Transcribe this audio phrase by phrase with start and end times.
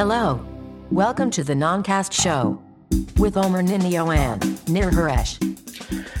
[0.00, 0.26] Hello.
[1.02, 2.42] Welcome to the Noncast Show
[3.22, 4.40] with Omer Ninio and
[4.74, 5.44] Nir Haresh.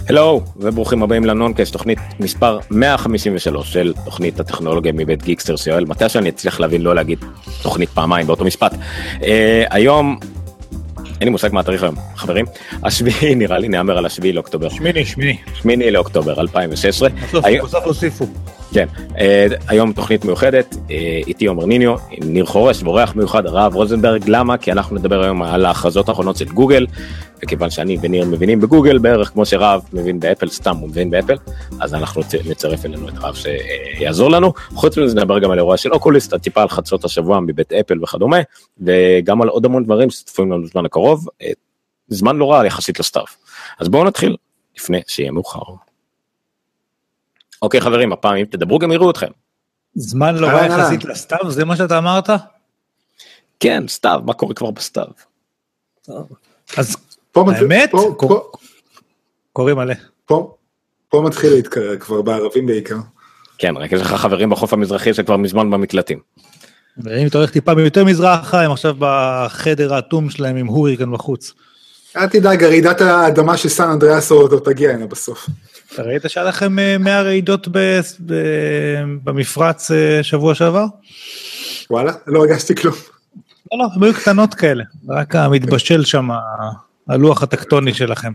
[0.08, 6.28] הלו וברוכים הבאים לנונקאסט תוכנית מספר 153 של תוכנית הטכנולוגיה מבית גיקסטר שיואל מתי שאני
[6.28, 7.18] אצליח להבין לא להגיד
[7.62, 8.72] תוכנית פעמיים באותו משפט.
[8.72, 9.24] Uh,
[9.70, 10.18] היום
[11.06, 12.46] אין לי מושג מה התאריך היום חברים
[12.82, 15.36] השביעי נראה לי נאמר על השביעי לאוקטובר שמיני, שמיני.
[15.54, 17.08] שמיני לאוקטובר 2016.
[17.08, 18.26] בסוף היום- בסוף הוסיפו.
[18.72, 18.86] כן,
[19.18, 24.56] אה, היום תוכנית מיוחדת, אה, איתי עומר ניניו, ניר חורש ואורח מיוחד הרב רוזנברג, למה?
[24.56, 26.86] כי אנחנו נדבר היום על ההכרזות האחרונות של גוגל,
[27.42, 31.36] וכיוון שאני וניר מבינים בגוגל בערך כמו שרב מבין באפל, סתם הוא מבין באפל,
[31.80, 34.52] אז אנחנו נצרף אלינו את רב שיעזור לנו.
[34.74, 38.38] חוץ מזה נדבר גם על אירוע של אוקוליסט, טיפה על חדשות השבוע מבית אפל וכדומה,
[38.80, 41.50] וגם על עוד המון דברים שצפויים לנו בזמן הקרוב, אה,
[42.08, 43.28] זמן לא רע יחסית לסטארט.
[43.78, 44.36] אז בואו נתחיל,
[44.76, 45.89] לפני שיהיה מאוחר.
[47.62, 49.30] אוקיי חברים, הפעם אם תדברו גם יראו אתכם.
[49.94, 50.80] זמן לא רע אהלן.
[50.80, 52.30] יחסית לסתיו, זה מה שאתה אמרת?
[53.60, 55.06] כן, סתיו, מה קורה כבר בסתיו?
[56.76, 56.96] אז
[57.36, 57.90] האמת,
[59.52, 59.94] קוראים מלא.
[60.26, 60.56] פה-
[61.24, 62.96] מתחיל להתקרר כבר בערבים בעיקר.
[63.58, 66.18] כן, רק יש לך חברים בחוף המזרחי שכבר מזמן במקלטים.
[66.98, 71.52] ואם אתה הולך טיפה יותר מזרחה, הם עכשיו בחדר האטום שלהם עם הוריקן בחוץ.
[72.16, 75.46] אל תדאג, רעידת האדמה של סן אנדריאס עוד עוד תגיע הנה בסוף.
[75.94, 80.84] אתה ראית שהיה לכם אה, 100 רעידות ב- ב- במפרץ אה, שבוע שעבר?
[81.90, 82.94] וואלה, לא הרגשתי כלום.
[83.72, 86.28] לא, לא, הם היו קטנות כאלה, רק המתבשל שם,
[87.08, 88.32] הלוח הטקטוני שלכם.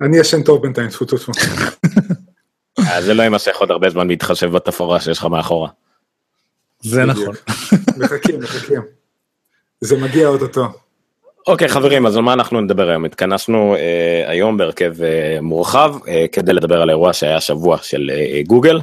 [0.00, 1.32] אני ישן טוב בינתיים, טפו טפו.
[2.88, 5.68] אז זה לא יימשך עוד הרבה זמן להתחשב בתפאורה שיש לך מאחורה.
[6.80, 7.04] זה.
[7.04, 7.34] נכון.
[7.96, 8.82] מחכים, מחכים.
[9.80, 10.68] זה מגיע אוטוטו.
[11.46, 13.04] אוקיי חברים, אז על מה אנחנו נדבר היום?
[13.04, 18.42] התכנסנו אה, היום בהרכב אה, מורחב אה, כדי לדבר על האירוע שהיה השבוע של אה,
[18.46, 18.80] גוגל.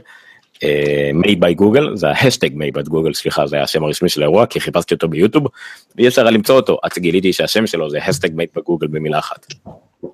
[0.63, 4.45] אה, made by גוגל, זה ההשטג made by גוגל, סליחה, זה השם הרשמי של האירוע,
[4.45, 5.47] כי חיפשתי אותו ביוטיוב,
[5.95, 9.19] ואי אפשר היה למצוא אותו, עד שגיליתי שהשם שלו זה השטג made by גוגל במילה
[9.19, 9.45] אחת.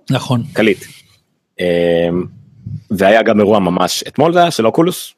[0.10, 0.44] נכון.
[0.54, 0.86] קליט.
[2.92, 5.14] והיה גם אירוע ממש אתמול זה היה של אוקולוס.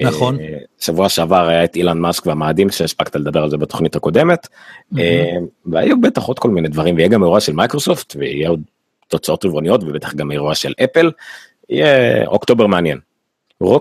[0.00, 0.40] נכון.
[0.40, 4.46] אה, שבוע שעבר היה את אילון מאסק והמאדים שהספקת לדבר על זה בתוכנית הקודמת.
[4.98, 4.98] אמ,
[5.66, 8.60] והיו בטח עוד כל מיני דברים ויהיה גם אירוע של מייקרוסופט ויהיה עוד
[9.08, 11.10] תוצאות רבעוניות ובטח גם אירוע של אפל.
[11.70, 12.98] יהיה אוקטובר מעניין.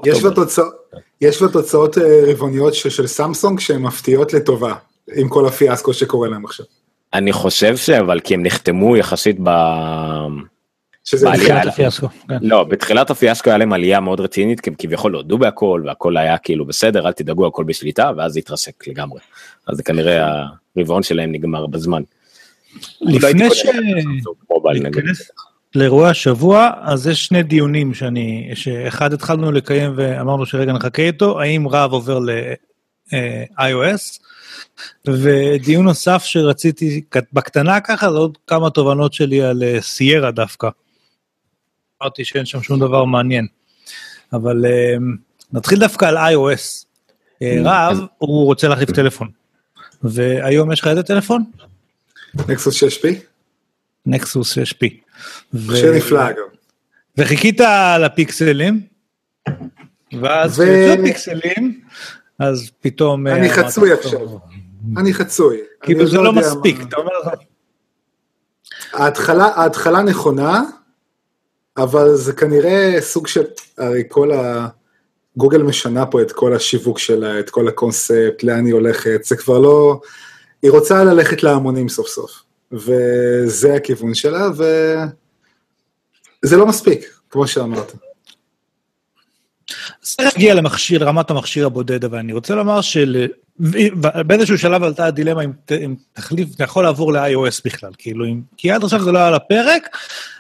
[0.06, 0.24] יש.
[0.24, 0.74] לו תוצאות-
[1.22, 4.74] יש לו תוצאות אה, רבעוניות ש- של סמסונג שהן מפתיעות לטובה,
[5.16, 6.66] עם כל הפיאסקו שקורה להם עכשיו.
[7.14, 9.50] אני חושב שאבל כי הם נחתמו יחסית ב...
[11.08, 12.38] שזה על- הפיאסקו, כן.
[12.42, 16.38] לא, בתחילת הפיאסקו היה להם עלייה מאוד רצינית, כי הם כביכול הודו בהכל, והכל היה
[16.38, 19.20] כאילו בסדר, אל תדאגו, הכל בשליטה, ואז זה התרסק לגמרי.
[19.68, 20.44] אז זה כנראה
[20.78, 22.02] הרבעון שלהם נגמר בזמן.
[23.02, 23.66] לפני ש...
[24.74, 25.32] ניכנס
[25.76, 31.68] לאירועי השבוע, אז יש שני דיונים שאני, שאחד התחלנו לקיים ואמרנו שרגע נחכה איתו, האם
[31.68, 34.20] רב עובר ל-iOS,
[35.08, 37.02] ודיון נוסף שרציתי
[37.34, 40.70] בקטנה ככה, זה עוד כמה תובנות שלי על אה, סיירה דווקא.
[42.02, 43.48] אמרתי שאין שם שום דבר מעניין.
[44.34, 44.96] אבל אה,
[45.54, 46.86] נתחיל דווקא על iOS.
[47.42, 49.30] אה, רב, הוא רוצה להחליף טלפון.
[50.04, 51.44] והיום יש לך איזה טלפון?
[52.50, 53.08] נקסוס 6P?
[54.06, 54.88] נקסוס 6P.
[55.54, 56.44] מכשיר נפלא אגב.
[57.18, 57.62] וחיכית
[58.00, 58.82] לפיקסלים,
[60.22, 61.82] ואז כשיצאו הפיקסלים,
[62.40, 63.28] אז פתאום...
[63.28, 64.20] אני אה, חצוי אמרת, עכשיו.
[64.98, 65.58] אני חצוי.
[65.82, 67.12] כאילו אני זה לא יודע מספיק, אתה אומר,
[68.94, 70.64] ההתחלה, ההתחלה נכונה,
[71.78, 73.44] אבל זה כנראה סוג של,
[73.78, 74.68] הרי כל ה...
[75.38, 79.60] גוגל משנה פה את כל השיווק שלה, את כל הקונספט, לאן היא הולכת, זה כבר
[79.60, 80.02] לא...
[80.62, 82.32] היא רוצה ללכת להמונים סוף סוף,
[82.72, 84.50] וזה הכיוון שלה,
[86.44, 87.94] וזה לא מספיק, כמו שאמרת.
[90.16, 95.52] צריך להגיע למכשיר, לרמת המכשיר הבודד, אבל אני רוצה לומר שבאיזשהו שלב עלתה הדילמה אם
[95.72, 99.28] אם תחליף, אתה יכול לעבור ל-iOS בכלל, כאילו, אם- כי עד עכשיו זה לא היה
[99.28, 99.98] על הפרק,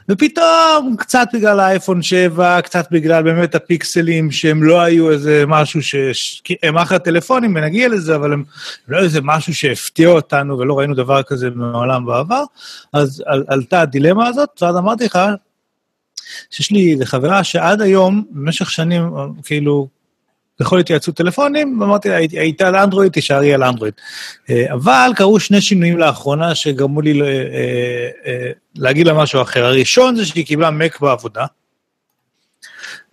[0.10, 5.96] ופתאום קצת בגלל האייפון 7, קצת בגלל באמת הפיקסלים שהם לא היו איזה משהו ש...
[6.64, 8.44] הם אחלה טלפונים ונגיע לזה, אבל הם
[8.88, 12.44] לא איזה משהו שהפתיע אותנו ולא ראינו דבר כזה מעולם בעבר,
[12.94, 15.20] אז על, עלתה הדילמה הזאת, ואז אמרתי לך,
[16.50, 19.04] שיש לי איזה חברה שעד היום, במשך שנים,
[19.44, 19.88] כאילו,
[20.60, 23.94] בכל התייעצות טלפונים, אמרתי לה, הייתה על אנדרואיד, תישארי על אנדרואיד.
[24.50, 27.28] אה, אבל קרו שני שינויים לאחרונה שגרמו לי אה,
[28.26, 29.66] אה, להגיד לה משהו אחר.
[29.66, 31.46] הראשון זה שהיא קיבלה מק בעבודה,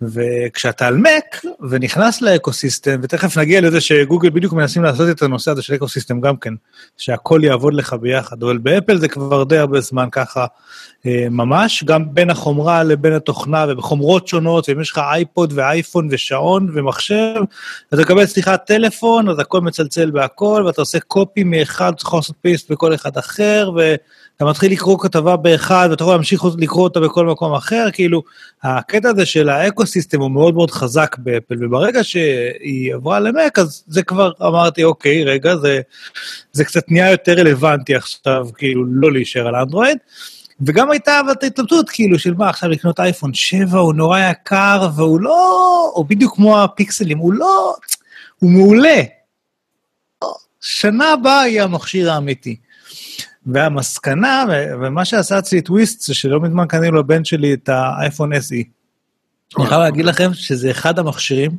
[0.01, 5.51] וכשאתה על Mac ונכנס ל ecosystem, ותכף נגיע לזה שגוגל בדיוק מנסים לעשות את הנושא
[5.51, 6.53] הזה של ecosystem גם כן,
[6.97, 10.45] שהכל יעבוד לך ביחד, אבל באפל זה כבר די הרבה זמן ככה
[11.05, 16.71] אה, ממש, גם בין החומרה לבין התוכנה ובחומרות שונות, ואם יש לך אייפוד ואייפון ושעון
[16.73, 17.35] ומחשב,
[17.87, 22.71] אתה מקבל סליחה טלפון, אז הכל מצלצל בהכל, ואתה עושה copy מאחד, יכול לעשות paste
[22.71, 23.69] בכל אחד אחר,
[24.35, 28.23] ואתה מתחיל לקרוא כתבה באחד, ואתה יכול להמשיך לקרוא אותה בכל מקום אחר, כאילו,
[28.63, 34.03] הקטע הזה של האקוסיסטם הוא מאוד מאוד חזק באפל, וברגע שהיא עברה למק, אז זה
[34.03, 35.81] כבר אמרתי, אוקיי, רגע, זה,
[36.51, 39.97] זה קצת נהיה יותר רלוונטי עכשיו, כאילו, לא להישאר על אנדרואיד.
[40.61, 44.89] וגם הייתה אבל את ההתלבטות, כאילו, של מה, עכשיו לקנות אייפון 7, הוא נורא יקר,
[44.95, 47.75] והוא לא, או בדיוק כמו הפיקסלים, הוא לא,
[48.39, 49.01] הוא מעולה.
[50.61, 52.55] שנה הבאה יהיה המכשיר האמיתי.
[53.45, 54.45] והמסקנה,
[54.81, 58.63] ומה שעשה אצלי טוויסט, זה שלא מזמן קנינו לבן שלי את האייפון SE.
[59.57, 61.51] אני חייב להגיד לכם שזה אחד המכשירים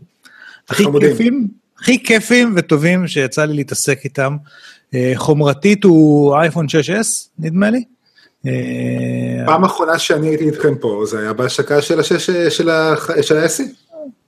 [0.68, 1.48] הכי כיפים,
[1.78, 4.36] הכי כיפים וטובים שיצא לי להתעסק איתם.
[4.94, 7.84] אה, חומרתית הוא אייפון 6S, נדמה לי.
[8.46, 13.62] אה, פעם אחרונה שאני הייתי איתכם פה, זה היה בהשקה של ה-SE.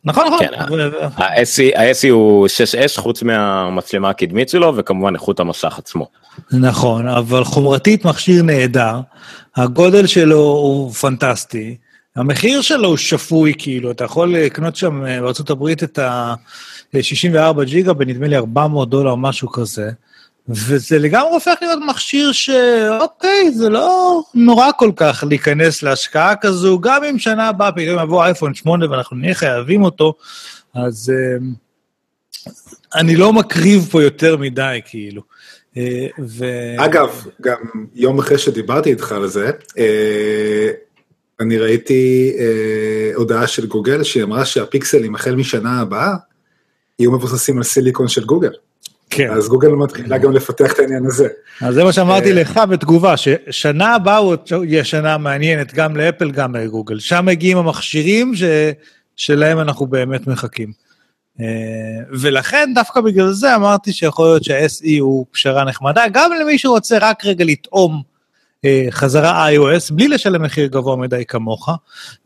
[0.05, 0.39] נכון, נכון.
[0.39, 0.55] כן,
[1.77, 6.09] ה-SE הוא 6S חוץ מהמצלמה הקדמית שלו וכמובן איכות המסך עצמו.
[6.53, 9.01] נכון, אבל חומרתית מכשיר נהדר,
[9.57, 11.77] הגודל שלו הוא פנטסטי,
[12.17, 18.27] המחיר שלו הוא שפוי כאילו, אתה יכול לקנות שם אה, בארה"ב את ה-64 ג'יגה בנדמה
[18.27, 19.91] לי 400 דולר משהו כזה.
[20.49, 27.05] וזה לגמרי הופך להיות מכשיר שאוקיי, זה לא נורא כל כך להיכנס להשקעה כזו, גם
[27.05, 30.15] אם שנה הבאה פתאום יבוא אייפון 8 ואנחנו נהיה חייבים אותו,
[30.75, 32.51] אז uh,
[32.95, 35.23] אני לא מקריב פה יותר מדי, כאילו.
[35.75, 35.79] Uh,
[36.27, 36.45] ו...
[36.79, 37.59] אגב, גם
[37.95, 39.81] יום אחרי שדיברתי איתך על זה, uh,
[41.41, 46.15] אני ראיתי uh, הודעה של גוגל שהיא אמרה שהפיקסלים החל משנה הבאה
[46.99, 48.53] יהיו מבוססים על סיליקון של גוגל.
[49.11, 49.31] כן.
[49.31, 51.29] אז גוגל מתחילה גם לפתח את העניין הזה.
[51.61, 54.21] אז זה מה שאמרתי אה, לך בתגובה, ששנה הבאה
[54.65, 56.99] יהיה שנה מעניינת גם לאפל, גם לגוגל.
[56.99, 58.43] שם מגיעים המכשירים ש...
[59.17, 60.73] שלהם אנחנו באמת מחכים.
[61.41, 61.47] אה,
[62.21, 67.25] ולכן דווקא בגלל זה אמרתי שיכול להיות שה-SE הוא פשרה נחמדה, גם למי שרוצה רק
[67.25, 68.03] רגע לטעום
[68.91, 71.69] חזרה iOS בלי לשלם מחיר גבוה מדי כמוך,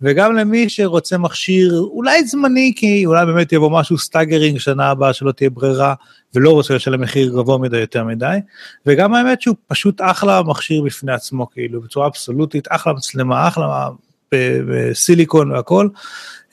[0.02, 5.32] וגם למי שרוצה מכשיר אולי זמני, כי אולי באמת יבוא משהו staggering שנה הבאה שלא
[5.32, 5.94] תהיה ברירה,
[6.34, 8.36] ולא רוצה לשלם מחיר גבוה מדי יותר מדי,
[8.86, 13.88] וגם האמת שהוא פשוט אחלה מכשיר בפני עצמו, כאילו, בצורה אבסולוטית, אחלה מצלמה, אחלה
[14.34, 15.88] בסיליקון והכל.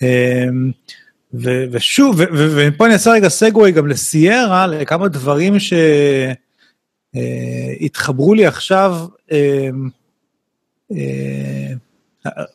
[0.01, 0.71] אמ,
[1.71, 5.53] ושוב, ופה אני אעשה רגע סגווי גם לסיירה, לכמה דברים
[7.13, 9.18] שהתחברו לי עכשיו, אמ, אה,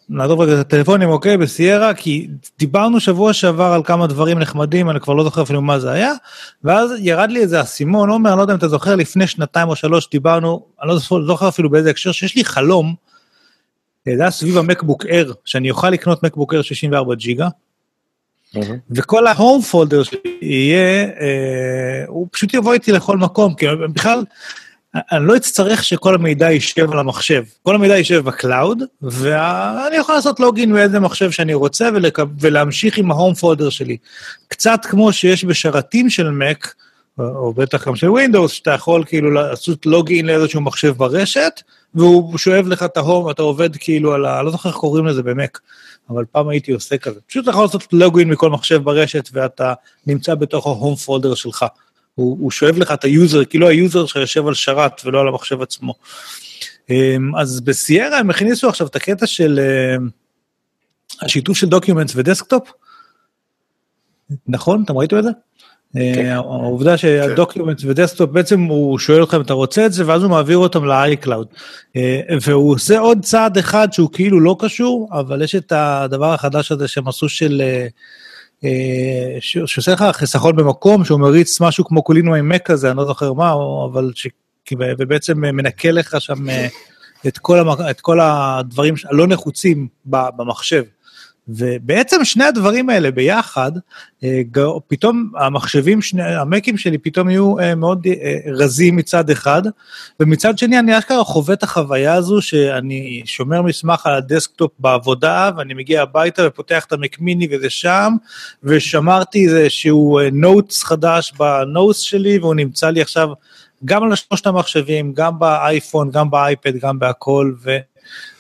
[0.09, 2.29] נעזוב רגע את הטלפונים, אוקיי, בסיירה, כי
[2.59, 6.13] דיברנו שבוע שעבר על כמה דברים נחמדים, אני כבר לא זוכר אפילו מה זה היה,
[6.65, 9.77] ואז ירד לי איזה אסימון, עומר, אני לא יודע אם אתה זוכר, לפני שנתיים או
[9.77, 12.95] שלוש דיברנו, אני לא זוכר אפילו באיזה הקשר, שיש לי חלום,
[14.09, 17.49] אה, זה היה סביב המקבוק אייר, שאני אוכל לקנות מקבוק אייר 64 ג'יגה,
[18.91, 24.25] וכל ה home folder שיהיה, אה, הוא פשוט יבוא איתי לכל מקום, כי בכלל,
[25.13, 27.43] אני לא אצטרך שכל המידע יישב על המחשב.
[27.63, 32.19] כל המידע יישב ב cloud, ואני יכול לעשות login מאיזה מחשב שאני רוצה ולק...
[32.41, 33.97] ולהמשיך עם ה home folder שלי.
[34.49, 36.69] קצת כמו שיש בשרתים של Mac,
[37.19, 41.63] או בטח גם של Windows, שאתה יכול כאילו לעשות login לאיזשהו מחשב ברשת,
[41.95, 44.43] והוא שואב לך את ה home, אתה עובד כאילו על ה...
[44.43, 45.61] לא זוכר איך קוראים לזה במק,
[46.11, 47.21] אבל פעם הייתי עושה כזה.
[47.27, 49.75] פשוט אתה יכול לעשות login מכל מחשב ברשת, ואתה
[50.07, 51.65] נמצא בתוך ה home folder שלך.
[52.15, 55.29] הוא, הוא שואב לך את ה user, כאילו ה user שיושב על שרת ולא על
[55.29, 55.95] המחשב עצמו.
[56.91, 60.09] אמ, אז בסיירה הם הכניסו עכשיו את הקטע של אמ,
[61.23, 62.71] השיתוף של documents ו desktop.
[64.49, 64.83] נכון?
[64.85, 65.31] אתם ראיתם את זה?
[65.95, 66.27] כן.
[66.27, 70.07] אה, העובדה שה document ו desktop בעצם הוא שואל אותך אם אתה רוצה את זה
[70.07, 71.47] ואז הוא מעביר אותם ל-iCloud.
[72.43, 76.89] והוא עושה עוד צעד אחד שהוא כאילו לא קשור אבל יש את הדבר החדש הזה
[76.89, 77.87] שהם עשו של אה,
[79.41, 83.33] שעושה לך חיסכון במקום, שהוא מריץ משהו כמו Clean My Mac כזה, אני לא זוכר
[83.33, 83.55] מה,
[83.93, 84.27] אבל ש...
[84.99, 86.67] ובעצם מנקה לך שם אה,
[87.27, 87.79] את כל, המק...
[87.91, 90.85] את כל הדברים הלא נחוצים במחשב.
[91.49, 93.73] ובעצם שני הדברים האלה ביחד,
[94.25, 94.41] אה,
[94.89, 99.63] פתאום המחשבים, שני, המקים שלי פתאום יהיו אה, מאוד אה, רזים מצד אחד,
[100.21, 105.51] ומצד שני אני אשכרה חווה את החוויה הזו שאני שומר מסמך על ה desktop בעבודה,
[105.57, 108.13] ואני מגיע הביתה ופותח את המק מיני וזה שם,
[108.63, 113.29] ושמרתי איזשהו notes חדש ב notes שלי, והוא נמצא לי עכשיו
[113.85, 117.77] גם על שלושת המחשבים, גם באייפון, גם באייפד, גם בהכל, ו...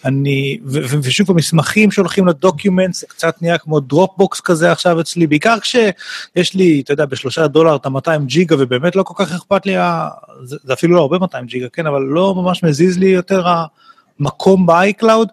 [0.04, 5.00] אני, ו- ו- ושוב המסמכים שהולכים ל document, זה קצת נהיה כמו דרופבוקס כזה עכשיו
[5.00, 9.32] אצלי, בעיקר כשיש לי, אתה יודע, בשלושה דולר את ה-200 ג'יגה, ובאמת לא כל כך
[9.32, 9.74] אכפת לי,
[10.44, 13.44] זה, זה אפילו לא הרבה 200 ג'יגה, כן, אבל לא ממש מזיז לי יותר
[14.20, 15.28] המקום ב-iCloud.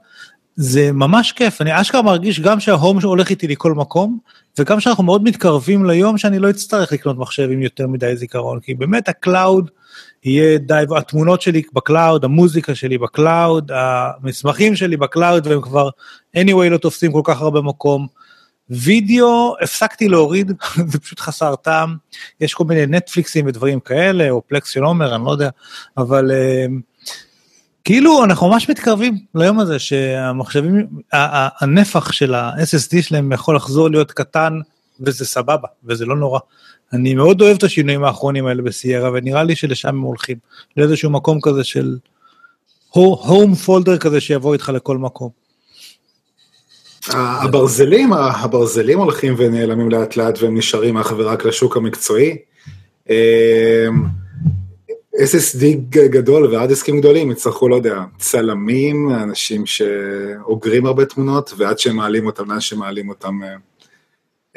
[0.55, 4.17] זה ממש כיף, אני אשכרה מרגיש גם שה home הולך איתי לכל מקום,
[4.59, 8.73] וגם שאנחנו מאוד מתקרבים ליום שאני לא אצטרך לקנות מחשב עם יותר מדי זיכרון, כי
[8.73, 9.69] באמת ה cloud
[10.23, 15.61] יהיה די, התמונות שלי ב cloud, המוזיקה שלי ב cloud, המסמכים שלי ב cloud, והם
[15.61, 15.89] כבר
[16.37, 18.07] anyway לא תופסים כל כך הרבה מקום.
[18.69, 20.51] וידאו הפסקתי להוריד,
[20.91, 21.95] זה פשוט חסר טעם,
[22.41, 25.49] יש כל מיני נטפליקסים ודברים כאלה, או פלקס של עומר, אני לא יודע,
[25.97, 26.31] אבל...
[26.31, 26.91] uh,
[27.83, 30.87] כאילו אנחנו ממש מתקרבים ליום הזה שהמחשבים,
[31.61, 34.59] הנפח של ה-SSD שלהם יכול לחזור להיות קטן
[34.99, 36.39] וזה סבבה וזה לא נורא.
[36.93, 40.37] אני מאוד אוהב את השינויים האחרונים האלה בסיירה ונראה לי שלשם הם הולכים
[40.77, 41.97] לאיזשהו מקום כזה של
[42.89, 45.29] הום פולדר כזה שיבוא איתך לכל מקום.
[47.07, 52.37] הברזלים, הברזלים הולכים ונעלמים לאט לאט והם נשארים אך ורק לשוק המקצועי.
[53.09, 53.15] אמ,
[55.15, 62.25] SSD גדול והארדיסקים גדולים יצטרכו, לא יודע, צלמים, אנשים שאוגרים הרבה תמונות, ועד שהם מעלים
[62.25, 63.39] אותם, לאן שמעלים אותם,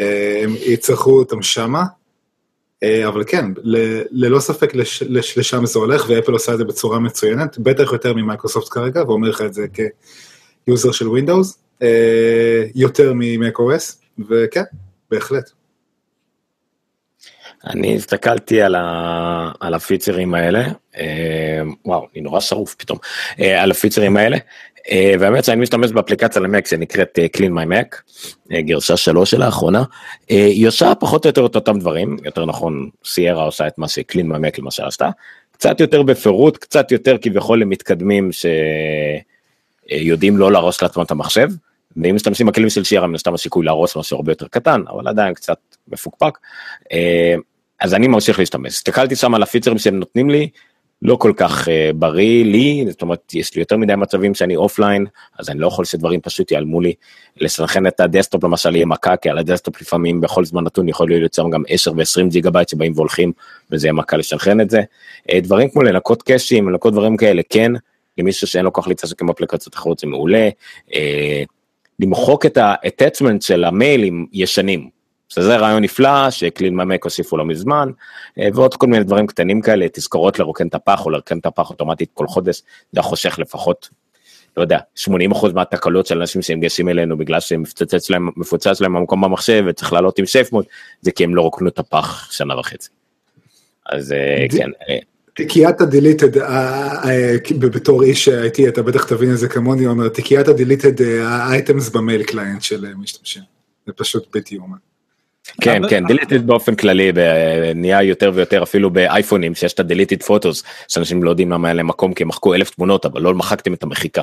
[0.01, 1.85] אה, הם יצטרכו אותם שמה.
[2.83, 3.45] אה, אבל כן,
[4.11, 8.13] ללא ספק לש, לש, לשם זה הולך, ואפל עושה את זה בצורה מצוינת, בטח יותר
[8.15, 9.67] ממייקרוסופט כרגע, ואומר לך את זה
[10.67, 14.63] כ user של ווינדוס, אה, יותר מ Mac OS, וכן,
[15.11, 15.51] בהחלט.
[17.67, 22.99] אני הסתכלתי על, ה, על הפיצ'רים האלה, אה, וואו, אני נורא צרוד פתאום,
[23.39, 24.37] על הפיצ'רים האלה,
[24.93, 27.97] והאמת שאני משתמש באפליקציה למק שנקראת Clean My Mac,
[28.59, 29.83] גרשה שלוש של האחרונה,
[30.29, 34.27] היא עושה פחות או יותר את אותם דברים, יותר נכון סיירה עושה את מה ש-Clean
[34.27, 35.11] My Mac למשל עשתה,
[35.53, 38.31] קצת יותר בפירוט, קצת יותר כביכול למתקדמים
[39.91, 41.49] שיודעים לא להרוס לעצמם את המחשב,
[41.97, 45.35] ואם משתמשים בכלים של שירה מן הסתם הסיכוי להרוס משהו הרבה יותר קטן אבל עדיין
[45.35, 46.39] קצת מפוקפק.
[47.81, 48.73] אז אני ממשיך להשתמש.
[48.73, 50.49] הסתכלתי שם על הפיצרים שהם נותנים לי,
[51.05, 55.07] לא כל כך uh, בריא לי, זאת אומרת, יש לי יותר מדי מצבים שאני אופליין,
[55.39, 56.95] אז אני לא יכול שדברים פשוט ייעלמו לי.
[57.41, 60.89] לסנכרן את ה desktop למשל יהיה מכה, כי על ה desktop לפעמים בכל זמן נתון
[60.89, 63.33] יכול להיות יוצר גם 10 ו-20 ג'יגה בייט שבאים והולכים,
[63.71, 64.81] וזה יהיה מכה לסנכרן את זה.
[65.31, 67.73] Uh, דברים כמו לנקות קאשים, לנקות דברים כאלה, כן,
[68.19, 70.49] למישהו שאין לו כוח להתעסק עם אפליקציות אחרות זה מעולה.
[70.89, 70.93] Uh,
[72.01, 74.89] למחוק את ה-attachment של המיילים ישנים,
[75.35, 77.91] שזה רעיון נפלא ש Clean My Mac הוסיפו לא מזמן,
[78.39, 81.71] אה, ועוד כל מיני דברים קטנים כאלה, תזכורות לרוקן את הפח או לרוקן את הפח
[81.71, 82.63] אוטומטית כל חודש,
[82.93, 83.89] זה חוסך לפחות,
[84.57, 89.65] לא יודע, 80% מהתקלות של אנשים שניגשים אלינו בגלל שמפוצץ להם, מפוצץ להם המקום במחשב
[89.69, 90.65] וצריך לעלות עם safe mode,
[91.01, 92.89] זה כי הם לא רוקנו את הפח שנה וחצי.
[93.87, 94.71] אז אה, כן.
[94.89, 94.99] אה.
[95.37, 96.39] תיקיית ה deleted,
[97.59, 101.89] בתור איש IT אתה בטח תבין את זה כמוני, אומר, תיקיית ה deleted ה items
[101.89, 103.43] ב mail client של משתמשים,
[103.87, 104.77] זה פשוט בלתי יאומן.
[105.61, 107.13] כן כן deleted באופן כללי
[107.75, 111.75] נהיה יותר ויותר אפילו באייפונים שיש את ה deleted photos שאנשים לא יודעים למה היה
[111.75, 114.23] להם מקום כי הם מחקו אלף תמונות אבל לא מחקתם את המחיקה.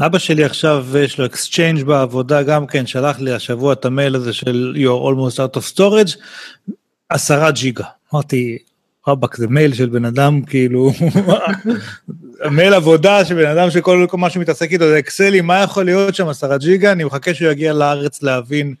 [0.00, 4.32] אבא שלי עכשיו יש לו Exchange בעבודה גם כן שלח לי השבוע את המייל הזה
[4.32, 6.18] של you're almost out of storage
[7.08, 8.58] עשרה ג'יגה אמרתי
[9.08, 10.92] רבאק זה מייל של בן אדם כאילו
[12.56, 16.28] מייל עבודה של בן אדם שכל מה שמתעסק איתו זה אקסלים מה יכול להיות שם
[16.28, 18.74] עשרה ג'יגה אני מחכה שהוא יגיע לארץ להבין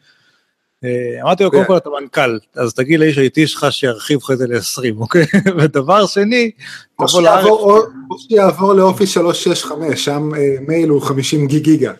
[1.22, 4.38] אמרתי לו, קודם כל אתה מנכ"ל, אז תגיד לאיש ה IT שלך שירחיב לך את
[4.38, 5.26] זה ל-20, אוקיי?
[5.58, 6.50] ודבר שני,
[6.98, 7.46] תבוא לארץ.
[7.46, 7.82] או
[8.18, 11.92] שיעבור לאופי 365, שם אה, מייל הוא 50 גיגה.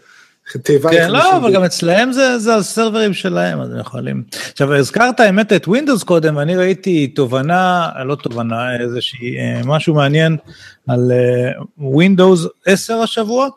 [0.90, 4.22] כן, לא, אבל גם אצלהם זה, זה הסרברים שלהם, אז הם יכולים.
[4.52, 10.36] עכשיו, הזכרת האמת את Windows קודם, ואני ראיתי תובנה, לא תובנה, איזושהי, אה, משהו מעניין
[10.88, 11.12] על
[11.78, 13.48] Windows 10 השבוע,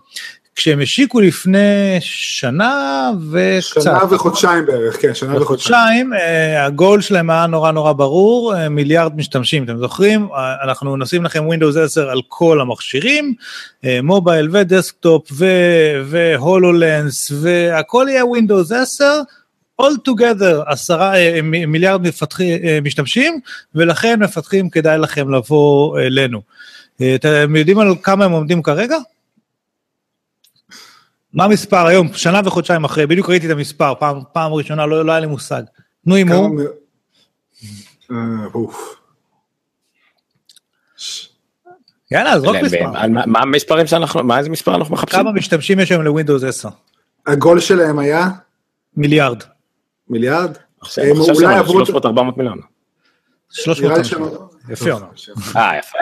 [0.60, 3.82] כשהם השיקו לפני שנה וקצת.
[3.82, 6.14] שנה וחודשיים בערך, כן, שנה וחודשיים.
[6.14, 10.28] אה, הגול שלהם היה נורא נורא ברור, אה, מיליארד משתמשים, אתם זוכרים?
[10.36, 13.34] אה, אנחנו נשים לכם Windows 10 על כל המכשירים,
[14.04, 15.32] מובייל ודסקטופ
[16.06, 19.22] והולולנס, והכל יהיה Windows 10.
[19.82, 21.14] all together עשרה
[21.44, 23.40] מיליארד מפתחים, משתמשים,
[23.76, 26.42] ולכן מפתחים כדאי לכם לבוא אלינו.
[27.16, 28.98] אתם יודעים על כמה הם עומדים כרגע?
[31.34, 35.12] מה המספר היום, שנה וחודשיים אחרי, בדיוק ראיתי את המספר, פעם, פעם ראשונה לא, לא
[35.12, 35.62] היה לי מושג.
[36.06, 36.50] נו הימור.
[38.12, 38.18] אה,
[42.12, 42.92] יאללה, אז רק מספר.
[43.08, 45.20] מה המספרים שאנחנו, מה איזה מספר אנחנו מחפשים?
[45.20, 46.70] כמה משתמשים יש היום לווינדוס 10?
[47.28, 48.28] הגול שלהם היה?
[48.98, 49.44] מיליארד.
[50.10, 50.58] מיליארד?
[50.98, 51.82] הם אולי עברו...
[51.82, 51.86] 300-400
[52.38, 52.60] מיליון.
[53.52, 54.30] 300 מיליון.
[54.70, 54.90] יפה.
[55.56, 55.98] אה, יפה.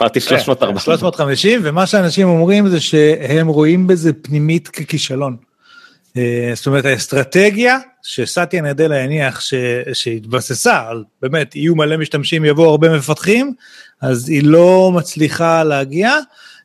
[0.00, 0.78] אמרתי 340.
[0.78, 5.36] 350, ומה שאנשים אומרים זה שהם רואים בזה פנימית ככישלון.
[6.16, 9.54] אה, זאת אומרת, האסטרטגיה שסטיה נדלה הניח ש-
[9.92, 13.54] שהתבססה על באמת, יהיו מלא משתמשים, יבואו הרבה מפתחים,
[14.00, 16.14] אז היא לא מצליחה להגיע.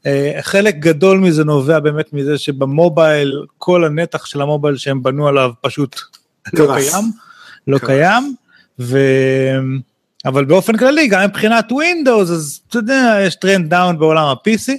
[0.05, 5.51] אה, חלק גדול מזה נובע באמת מזה שבמובייל, כל הנתח של המובייל שהם בנו עליו
[5.61, 5.99] פשוט
[6.53, 6.75] לא.
[6.75, 7.11] קיים,
[7.67, 7.77] לא.
[7.77, 8.35] קיים,
[8.79, 8.97] ו...
[10.25, 14.71] אבל באופן כללי, גם מבחינת Windows, אז אתה יודע, יש trend down בעולם ה-PC,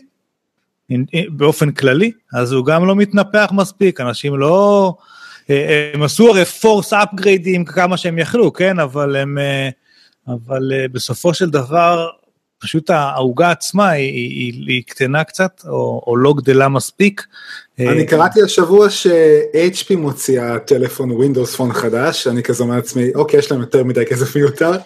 [1.28, 4.94] באופן כללי, אז הוא גם לא מתנפח מספיק, אנשים לא...
[5.50, 8.78] אה, הם עשו הרי force אפגריידים כמה שהם יכלו, כן?
[8.78, 9.38] אבל הם...
[9.38, 9.68] אה,
[10.28, 12.08] אבל אה, בסופו של דבר,
[12.64, 17.26] פשוט העוגה עצמה היא, היא, היא, היא קטנה קצת, או, או לא גדלה מספיק.
[17.78, 23.38] אני אה, קראתי השבוע ש-HP מוציאה טלפון Windows Phone חדש, אני כזה אומר לעצמי, אוקיי,
[23.38, 24.72] יש להם יותר מדי כסף מיותר.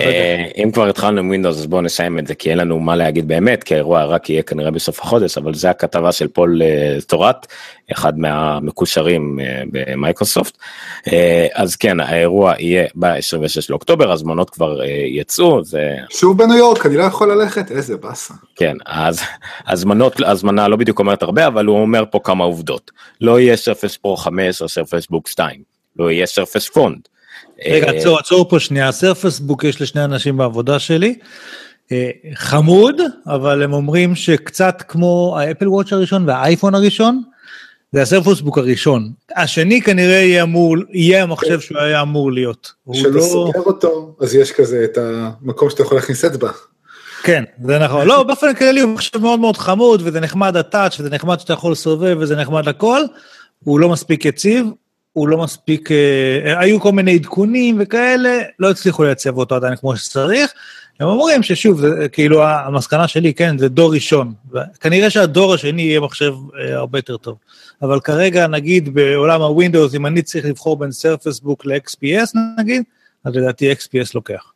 [0.00, 2.96] אה, אם כבר התחלנו עם ווינדוס אז בואו נסיים את זה כי אין לנו מה
[2.96, 6.96] להגיד באמת כי האירוע רק יהיה כנראה בסוף החודש אבל זה הכתבה של פול אה,
[7.06, 7.46] ת'ורוט
[7.92, 10.58] אחד מהמקושרים אה, במייקרוסופט
[11.54, 17.02] אז כן האירוע יהיה ב-26 לאוקטובר הזמנות כבר יצאו זה שוב בניו יורק, אני לא
[17.02, 18.34] יכול ללכת, איזה באסה.
[18.56, 19.20] כן אז
[19.68, 23.96] הזמנות הזמנה לא בדיוק אומרת הרבה אבל הוא אומר פה כמה עובדות לא יהיה Surface
[23.96, 25.60] Pro 5 או Surface Book 2
[25.96, 27.08] לא יהיה Surface Phone.
[27.66, 31.14] רגע, אה, עצור, עצור פה שנייה, Surface Book יש לשני אנשים בעבודה שלי.
[31.92, 37.22] אה, חמוד, אבל הם אומרים שקצת כמו ה Apple Watch הראשון והאייפון הראשון,
[37.92, 39.12] זה הסרפס בוק הראשון.
[39.36, 42.72] השני כנראה יהיה אמור, יהיה המחשב שהוא היה אמור להיות.
[42.92, 43.20] כשאתה לא...
[43.20, 46.50] סוגר אותו, אז יש כזה את המקום שאתה יכול להכניס אצבע.
[47.22, 48.06] כן, זה נכון.
[48.06, 51.72] לא, באופן כללי הוא מחשב מאוד מאוד חמוד, וזה נחמד הטאץ', וזה נחמד שאתה יכול
[51.72, 53.00] לסובב, וזה נחמד הכל.
[53.64, 54.66] הוא לא מספיק יציב,
[55.14, 55.90] הוא לא מספיק...
[55.92, 60.52] אה, היו כל מיני עדכונים וכאלה, לא הצליחו לייצב אותו עדיין כמו שצריך.
[61.00, 64.32] הם אומרים ששוב, זה, כאילו המסקנה שלי, כן, זה דור ראשון.
[64.80, 67.36] כנראה שהדור השני יהיה מחשב אה, הרבה יותר טוב.
[67.82, 72.82] אבל כרגע, נגיד, בעולם ה Windows, אם אני צריך לבחור בין Surface Book ל-XPS, נגיד,
[73.24, 74.52] אז לדעתי XPS לוקח.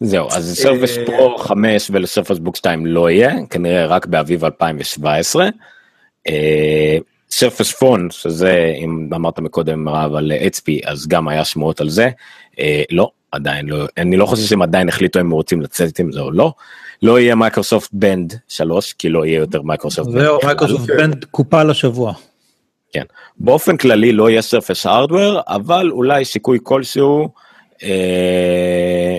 [0.00, 4.44] זהו, אז Surface אה, Pro 5 ול Surface Book 2 לא יהיה, כנראה רק באביב
[4.44, 5.48] 2017.
[7.30, 12.10] Surface Phone, שזה, אם אמרת מקודם רב על HP, אז גם היה שמועות על זה.
[12.58, 16.12] אה, לא, עדיין לא, אני לא חושב שהם עדיין החליטו אם הם רוצים לצאת עם
[16.12, 16.52] זה או לא.
[17.02, 20.20] לא יהיה Microsoft Band 3, כי לא יהיה יותר Microsoft Band.
[20.20, 20.38] זהו.
[20.44, 20.96] מייקרוסופט כן.
[20.96, 22.12] Band קופה לשבוע.
[22.92, 23.04] כן.
[23.38, 27.28] באופן כללי לא יהיה Surface hardware, אבל אולי סיכוי כלשהו.
[27.82, 29.18] אה,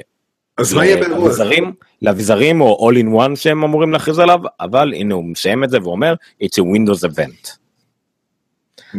[0.57, 1.29] אז מה יהיה באירוע?
[2.01, 5.77] לאביזרים או all in one שהם אמורים להכריז עליו, אבל הנה הוא מסיים את זה
[5.83, 7.66] ואומר, it's a Windows event.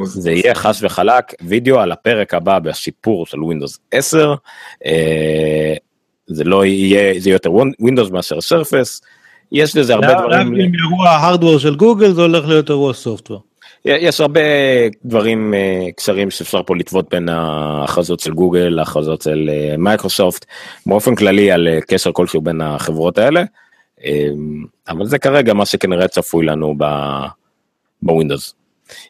[0.04, 4.34] זה יהיה חד וחלק, וידאו על הפרק הבא בשיפור של Windows 10,
[4.86, 5.74] אה,
[6.26, 7.50] זה לא יהיה, זה יהיה יותר
[7.82, 9.04] Windows מאשר Surface,
[9.52, 13.42] יש לזה הרבה דברים, להבדיל מאירוע ה hardware של גוגל, זה הולך להיות אירוע software.
[13.84, 14.40] יש הרבה
[15.04, 20.44] דברים אה, קשרים שאפשר פה לטוות בין ההכרזות של גוגל להכרזות של אה, מייקרוסופט
[20.86, 23.44] באופן כללי על אה, קשר כלשהו בין החברות האלה
[24.04, 24.28] אה,
[24.88, 27.26] אבל זה כרגע מה שכנראה צפוי לנו ב-
[28.02, 28.54] ב Windows.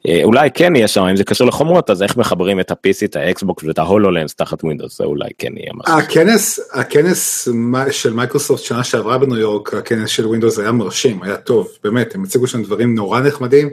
[0.08, 3.16] אה, אולי כן יהיה שם אם זה קשור לחומרות אז איך מחברים את ה-PC את
[3.16, 5.98] ה Xbox ואת ה HoloLens תחת Windows זה אולי כן יהיה משהו.
[5.98, 7.48] הכנס, הכנס
[7.90, 12.24] של מייקרוסופט שנה שעברה בניו יורק, הכנס של Windows היה מרשים, היה טוב, באמת, הם
[12.24, 13.68] הציגו שם דברים נורא נחמדים,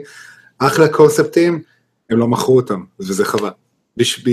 [0.58, 1.62] אחלה קונספטים,
[2.10, 3.50] הם לא מכרו אותם, וזה חבל.
[3.96, 4.24] בש,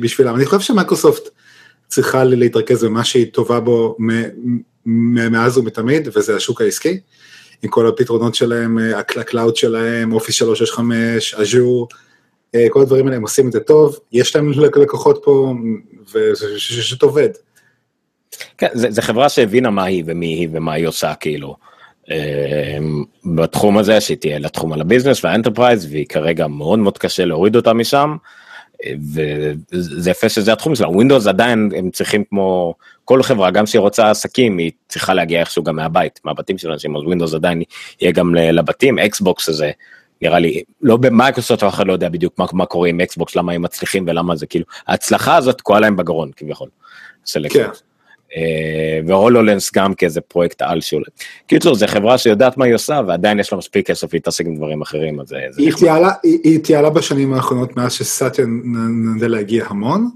[0.00, 0.34] בשבילם.
[0.34, 1.28] אני חושב שמייקרוסופט
[1.88, 3.96] צריכה להתרכז במה שהיא טובה בו
[4.86, 7.00] מאז ומתמיד, וזה השוק העסקי,
[7.62, 11.88] עם כל הפתרונות שלהם, אה, הקל- ה cloud שלהם, Office 365, Azure,
[12.70, 15.54] כל הדברים האלה הם עושים את זה טוב, יש להם לקוחות פה,
[16.14, 17.28] וזה פשוט עובד.
[18.58, 21.56] כן, זה חברה שהבינה מה היא ומי היא ומה היא עושה כאילו.
[22.10, 22.78] אה,
[23.24, 27.24] בתחום הזה שהיא תהיה לתחום על ה business וה enterprise והיא כרגע מאוד מאוד קשה
[27.24, 28.16] להוריד אותה משם.
[29.72, 34.10] וזה יפה שזה התחום שלה Windows עדיין הם צריכים כמו כל חברה גם שהיא רוצה
[34.10, 37.62] עסקים היא צריכה להגיע איכשהו גם מהבית מהבתים של אנשים אז Windows עדיין
[38.00, 39.70] יהיה גם לבתים Xbox הזה
[40.22, 43.52] נראה לי לא במייקרוסופט אף אחד לא יודע בדיוק מה, מה קורה עם Xbox למה
[43.52, 46.68] הם מצליחים ולמה זה כאילו ההצלחה הזאת תקועה להם בגרון כביכול.
[47.50, 47.89] כן.
[48.36, 48.42] אה,
[49.06, 51.06] ו HoloLens גם כאיזה פרויקט על שעולה.
[51.46, 54.82] קיצור זה חברה שיודעת מה היא עושה ועדיין יש לה מספיק כסף להתעסק עם דברים
[54.82, 55.68] אחרים אז זה היא.
[55.68, 60.10] התייעלה- בשנים האחרונות מאז שסאטיה נ- נדלה הגיע המון,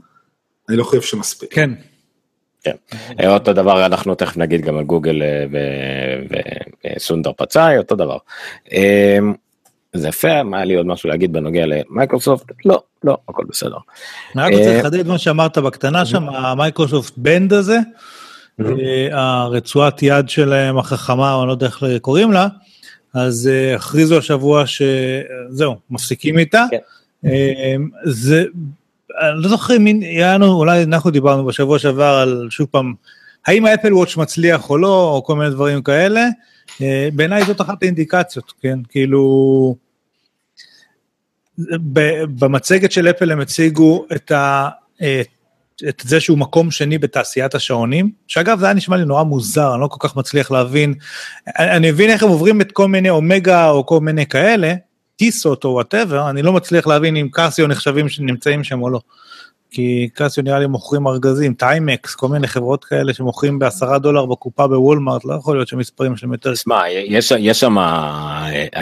[0.68, 1.54] אני לא חושב שמספיק.
[1.54, 1.70] כן.
[2.64, 2.74] כן.
[3.20, 5.44] אה, אותו דבר אנחנו תכף נגיד גם על גוגל אה,
[6.96, 8.16] וסונדאר פיצ'אי אותו דבר.
[9.94, 13.76] זה יפה מה היה לי עוד משהו להגיד בנוגע למייקרוסופט לא לא הכל בסדר.
[14.36, 17.78] אני רק רוצה אה, לחדד מה שאמרת בקטנה שם, ה Microsoft Band הזה,
[18.60, 22.48] אה, הרצועת יד שלהם החכמה, או אני לא יודע איך קוראים לה,
[23.14, 26.64] אז אה, הכריזו השבוע שזהו, מפסיקים איתה.
[26.70, 26.78] כן.
[28.04, 28.44] זה,
[29.20, 32.94] אני לא זוכר מי, היה לנו, אולי אנחנו דיברנו בשבוע שעבר על, שוב פעם,
[33.46, 36.28] האם האפל וואץ' מצליח או לא, או כל מיני דברים כאלה.
[37.12, 39.76] בעיניי זאת אחת האינדיקציות, כן, כאילו,
[42.38, 44.68] במצגת של אפל הם הציגו את ה...
[44.96, 45.28] את
[45.88, 49.80] את זה שהוא מקום שני בתעשיית השעונים, שאגב זה היה נשמע לי נורא מוזר, אני
[49.80, 50.94] לא כל כך מצליח להבין,
[51.58, 54.74] אני, מבין איך הם עוברים את כל מיני אומגה או כל מיני כאלה,
[55.16, 59.00] טיסות או whatever, אני לא מצליח להבין אם Casio נחשבים שנמצאים שם או לא.
[59.70, 64.66] כי Casio נראה לי מוכרים ארגזים, Timex, כל מיני חברות כאלה שמוכרים בעשרה דולר בקופה
[64.66, 66.54] ב Walmart, לא יכול להיות שמספרים שלהם יותר...
[66.54, 67.76] שמע, יש יש שם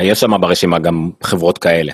[0.01, 1.93] יש שם ברשימה גם חברות כאלה.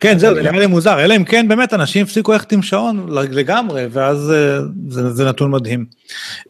[0.00, 3.06] כן, זהו, זה נראה לי מוזר, אלא אם כן באמת אנשים הפסיקו ללכת עם שעון
[3.08, 4.58] לגמרי, ואז אה,
[4.88, 5.84] זה, זה נתון מדהים.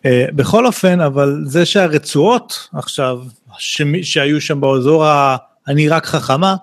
[0.07, 3.19] אה, בכל אופן, אבל זה שהרצועות עכשיו,
[3.59, 5.37] שמי- שהיו שם באזור ה...
[5.69, 6.57] אני רק חכמה,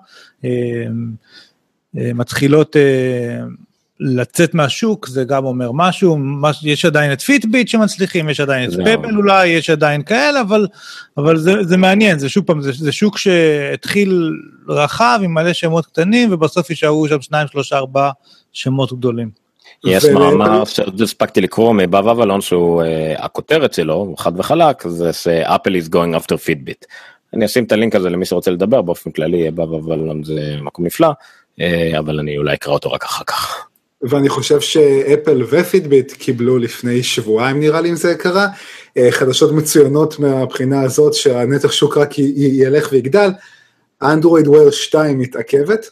[0.44, 0.50] אה,
[1.94, 2.76] מתחילות
[4.00, 8.74] לצאת מהשוק, זה גם אומר משהו, מש, יש עדיין את Fitbit שמצליחים, יש עדיין את.
[8.74, 10.66] Pebble אולי, יש עדיין כאלה, אבל,
[11.16, 14.32] אבל זה, זה מעניין, זה שוב פעם, זה, זה שוק שהתחיל
[14.68, 18.10] רחב עם מלא שמות קטנים, ובסוף יישארו שם שניים, שלושה, ארבעה
[18.52, 19.30] שמות גדולים.
[19.84, 24.88] יש ו- מאמר שעוד הספקתי לקרוא מ Above Avalon שהוא אה, הכותרת שלו חד וחלק
[24.88, 26.84] זה ש Apple is going after Fitbit.
[27.34, 31.08] אני אשים את הלינק הזה למי שרוצה לדבר באופן כללי בב אבלון זה מקום נפלא
[31.60, 33.67] אה, אבל אני אולי אקרא אותו רק אחר כך.
[34.02, 38.46] ואני חושב שאפל ופידביט קיבלו לפני שבועיים נראה לי אם זה קרה,
[38.96, 43.30] אה, חדשות מצוינות מהבחינה הזאת שהנתח שוק רק י- ילך ויגדל,
[44.02, 45.90] אנדרואיד וויר 2 מתעכבת,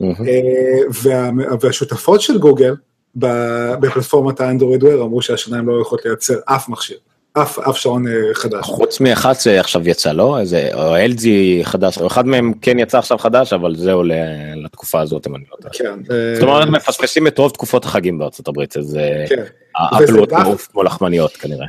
[0.00, 0.14] מהמם.
[0.28, 2.74] אה, וה, והשותפות של גוגל
[3.16, 6.98] בפלטפורמת האנדרואיד וויר אמרו שהשנה הם לא יכולות לייצר אף מכשיר,
[7.34, 8.64] אף, אף שעון אה, חדש.
[8.64, 11.26] חוץ מאחד שעכשיו יצא לו איזה או LG
[11.62, 14.02] חדש או אחד מהם כן יצא עכשיו חדש אבל זהו
[14.56, 15.74] לתקופה הזאת אם אני לא טועה.
[15.74, 19.42] כן, אה, זאת אומרת מפספסים את רוב תקופות החגים בארצות הברית אז אה, כן.
[19.76, 21.66] האפל וזה וואט דווקא- מעוף כמו לחמניות כנראה.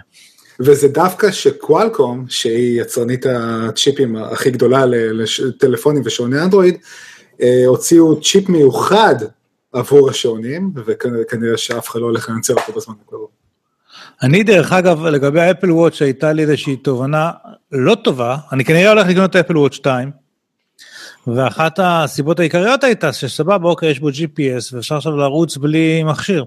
[0.59, 6.77] וזה דווקא שקוואלקום, שהיא יצרנית הצ'יפים הכי גדולה לטלפונים ושעוני אנדרואיד,
[7.67, 9.15] הוציאו צ'יפ מיוחד
[9.73, 13.27] עבור השעונים, וכנראה שאף אחד לא הולך לנצל אותו בזמן הקרוב.
[14.21, 17.31] אני דרך אגב, לגבי ה Apple Watch הייתה לי איזושהי תובנה
[17.71, 20.11] לא טובה, אני כנראה הולך לקנות את ה Apple Watch 2,
[21.27, 26.45] ואחת הסיבות העיקריות הייתה שסבבה, אוקיי, יש בו GPS ואפשר עכשיו לרוץ בלי מכשיר.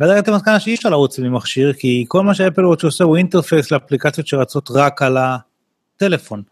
[0.00, 3.04] ואז הגעתי למסקנה שאי אפשר לרוץ בלי מכשיר, כי כל מה ש Apple Watch עושה
[3.04, 5.18] הוא interface לאפליקציות שרצות רק על
[5.96, 6.42] הטלפון.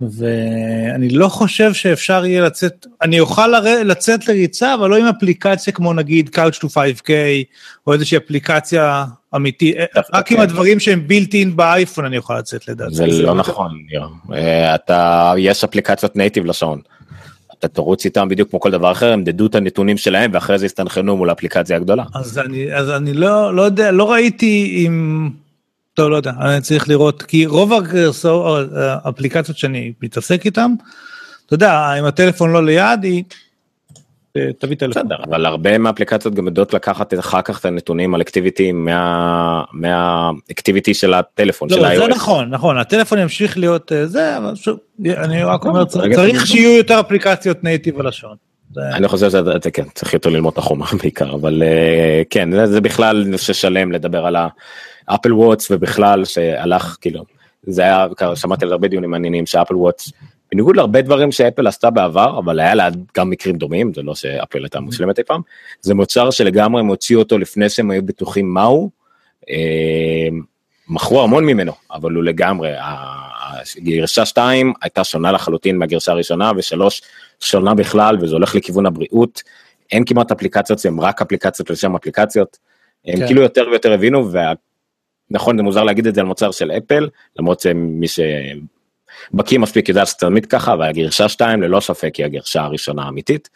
[0.00, 5.72] ואני לא חושב שאפשר יהיה לצאת, אני אוכל לר- לצאת לריצה, אבל לא עם אפליקציה
[5.72, 7.10] כמו נגיד Couch to 5K,
[7.86, 9.04] או איזושהי אפליקציה
[9.36, 9.76] אמיתית,
[10.14, 10.40] רק עם.
[10.40, 12.94] הדברים שהם built in באייפון אני יכול לצאת לדעתי.
[12.94, 13.72] זה לא נכון.
[14.32, 16.80] אה, אתה, יש אפליקציות נייטיב לשעון.
[17.58, 20.66] אתה תרוץ איתם בדיוק כמו כל דבר אחר, הם דדו את הנתונים שלהם ואחרי זה
[20.66, 22.04] יסתנכרנו מול האפליקציה הגדולה.
[22.14, 25.28] אז אני, אז אני לא, לא יודע, לא ראיתי אם...
[25.96, 30.70] טוב, לא יודע, אני צריך לראות, כי רוב הגרסאות, האפליקציות שאני מתעסק איתן,
[31.46, 33.24] אתה יודע, אם הטלפון לא ליד, היא...
[34.36, 35.02] אה, תביא טלפון.
[35.02, 39.96] בסדר, אבל הרבה מהאפליקציות גם יודעות לקחת אחר כך את הנתונים על activity מה- מה
[39.96, 42.08] activity של הטלפון, של לא, זה ה-iOS.
[42.10, 46.46] נכון, נכון, הטלפון ימשיך להיות אה, זה, אבל שוב, אני רק אומר, צריך- רגע, צריך
[46.46, 48.36] שיהיו יותר אפליקציות native על השעון.
[48.74, 52.66] זה- אני חושב שזה כן צריך יותר ללמוד את החומר בעיקר אבל אה, כן זה,
[52.66, 54.36] זה בכלל נושא שלם לדבר על
[55.08, 57.24] ה Apple Watch ובכלל שהלך כאילו
[57.62, 60.12] זה היה שמעתי על הרבה דיונים מעניינים ש Apple Watch
[60.52, 64.58] בניגוד להרבה דברים שאפל עשתה בעבר אבל היה לה גם מקרים דומים זה לא שאפל
[64.58, 65.40] הייתה מושלמת אי פעם
[65.80, 68.90] זה מוצר שלגמרי הם הוציאו אותו לפני שהם היו בטוחים מהו.
[69.50, 70.28] אה,
[70.88, 77.02] מכרו המון ממנו אבל הוא לגמרי הגרשה 2 הייתה שונה לחלוטין מהגרשה הראשונה ושלוש
[77.40, 79.42] שונה בכלל וזה הולך לכיוון הבריאות
[79.92, 82.58] אין כמעט אפליקציות שהן רק אפליקציות לשם אפליקציות.
[83.06, 83.26] הם כן.
[83.26, 84.30] כאילו יותר ויותר הבינו
[85.30, 87.08] ונכון זה מוזר להגיד את זה על מוצר של אפל
[87.38, 93.02] למרות שמי שבקיא מספיק יודע שזה תמיד ככה והגרשה 2 ללא ספק היא הגרשה הראשונה
[93.02, 93.48] האמיתית.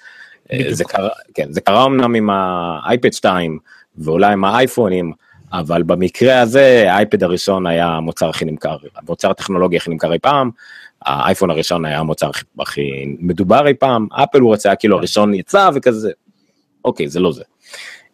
[0.53, 0.73] בדיוק.
[0.73, 3.59] זה קרה, כן, זה קרה אמנם עם האייפד 2
[3.99, 5.13] ואולי עם האייפונים
[5.53, 10.51] אבל במקרה הזה האייפד הראשון היה המוצר הכי נמכר, המוצר הטכנולוגי הכי נמכר אי פעם,
[11.03, 15.71] האייפון הראשון היה המוצר הכי, הכי מדובר אי פעם, אפל הוא רצה כאילו הראשון יצא
[15.75, 16.11] וכזה,
[16.85, 17.43] אוקיי זה לא זה.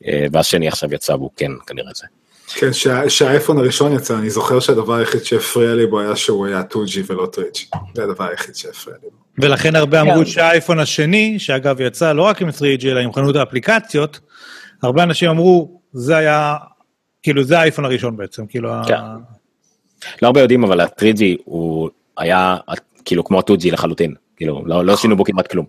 [0.07, 2.07] אה, והשני עכשיו יצא והוא כן כנראה זה.
[2.55, 6.63] כן, שה- שהאייפון הראשון יצא, אני זוכר שהדבר היחיד שהפריע לי בו היה שהוא היה
[6.73, 7.79] 2G ולא 3G.
[7.95, 9.09] זה הדבר היחיד שהפריע לי.
[9.11, 9.47] בו.
[9.47, 14.21] ולכן הרבה אמרו שהאייפון השני, שאגב יצא לא רק עם 3G אלא עם חנות האפליקציות,
[14.83, 16.55] הרבה אנשים אמרו, זה היה
[17.23, 18.71] כאילו זה האייפון הראשון בעצם, כאילו...
[18.89, 18.95] כן.
[18.95, 19.17] ה-
[20.23, 22.57] לא הרבה יודעים אבל ה-3G הוא היה
[23.05, 24.15] כאילו כמו ה-2G לחלוטין.
[24.37, 25.67] כאילו לא, לא שינו בו כמעט כלום.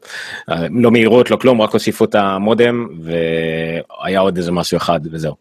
[0.49, 5.35] אה, לא מהירות לא כלום רק הוסיפו את המודם והיה עוד איזה משהו אחד וזהו.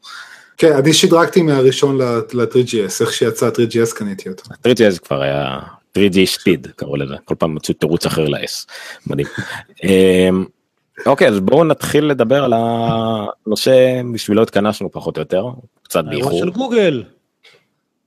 [0.57, 4.42] כן, אני שדרגתי מהראשון ל-3GS, איך שיצא ה-3GS קניתי אותו.
[4.51, 5.59] ה-3G זה כבר היה
[5.99, 8.66] 3G ספיד קראו לזה כל פעם מצאו תירוץ אחר ל-S.
[9.07, 9.27] מדהים.
[9.85, 10.45] אמ,
[11.07, 15.47] אוקיי אז בואו נתחיל לדבר על הנושא בשבילו התכנסנו פחות או יותר
[15.83, 16.38] קצת האירוע באיחור.
[16.38, 17.05] של גוגל.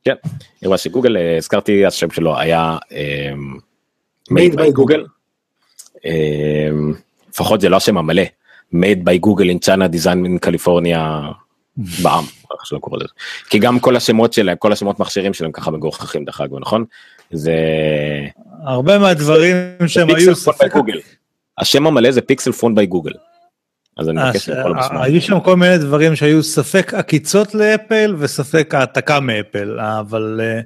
[0.05, 0.15] כן,
[0.61, 3.57] אירוע של גוגל, אה, הזכרתי, השם שלו היה אמ,
[4.31, 5.07] Made by Google.
[6.05, 6.93] אמ,
[7.29, 8.23] לפחות זה לא השם המלא,
[8.73, 10.99] made by Google in China design in California
[12.03, 13.13] בעם, איך שלא קורא לזה.
[13.49, 16.85] כי גם כל השמות שלהם, כל השמות מכשירים שלהם ככה מגוחכים דרך אגב, נכון?
[17.31, 17.53] זה...
[18.63, 19.55] הרבה מהדברים
[19.87, 20.99] שהם פיקסל היו.
[21.57, 23.13] השם המלא זה פיקסל פון by גוגל.
[23.99, 24.97] אז אני אה, מבקש לקרוא לו בשמם.
[24.97, 30.59] היו שם כל מיני דברים שהיו ספק עקיצות לאפל וספק העתקה מאפל, אבל אה,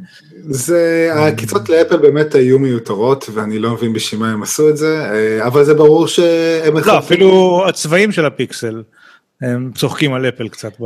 [0.49, 5.05] זה, העקיצות לאפל באמת היו מיותרות, ואני לא מבין בשביל מה הם עשו את זה,
[5.11, 6.77] אה, אבל זה ברור שהם...
[6.85, 8.83] לא, אפילו הצבעים של הפיקסל,
[9.41, 10.85] הם צוחקים על אפל קצת ב...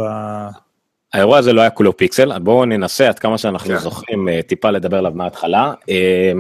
[1.14, 3.78] האירוע הזה לא היה כולו פיקסל, בואו ננסה עד כמה שאנחנו כן.
[3.78, 5.74] זוכרים אה, טיפה לדבר עליו מההתחלה.
[5.90, 6.32] אה,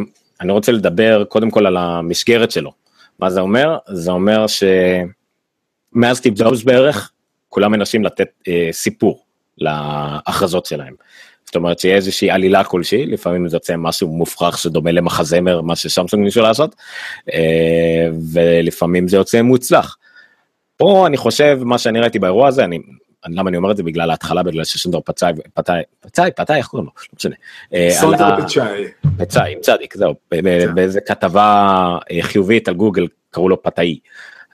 [0.41, 2.71] אני רוצה לדבר קודם כל על המסגרת שלו.
[3.19, 3.77] מה זה אומר?
[3.87, 7.11] זה אומר שמאז סטיב ג'ובס בערך,
[7.49, 9.23] כולם מנסים לתת אה, סיפור
[9.57, 10.93] להכרזות שלהם.
[11.45, 16.23] זאת אומרת שיהיה איזושהי עלילה כלשהי, לפעמים זה יוצא משהו מופרך שדומה למחזמר, מה ששמסונג
[16.23, 16.75] ניסו לעשות,
[17.33, 19.97] אה, ולפעמים זה יוצא מוצלח.
[20.77, 22.79] פה אני חושב, מה שאני ראיתי באירוע הזה, אני
[23.25, 23.83] למה אני אומר את זה?
[23.83, 26.91] בגלל ההתחלה, בגלל שסונדר פיצ'אי, פיצ'אי, פיצ'אי, פיצ'אי, איך קוראים לו?
[26.95, 27.35] לא משנה.
[27.73, 28.83] אה, סונדר פיצ'אי.
[29.17, 30.75] פיצ'אי, עם צדיק, זהו, כן.
[30.75, 33.99] באיזה כתבה אה, חיובית על גוגל, קראו לו פתאי,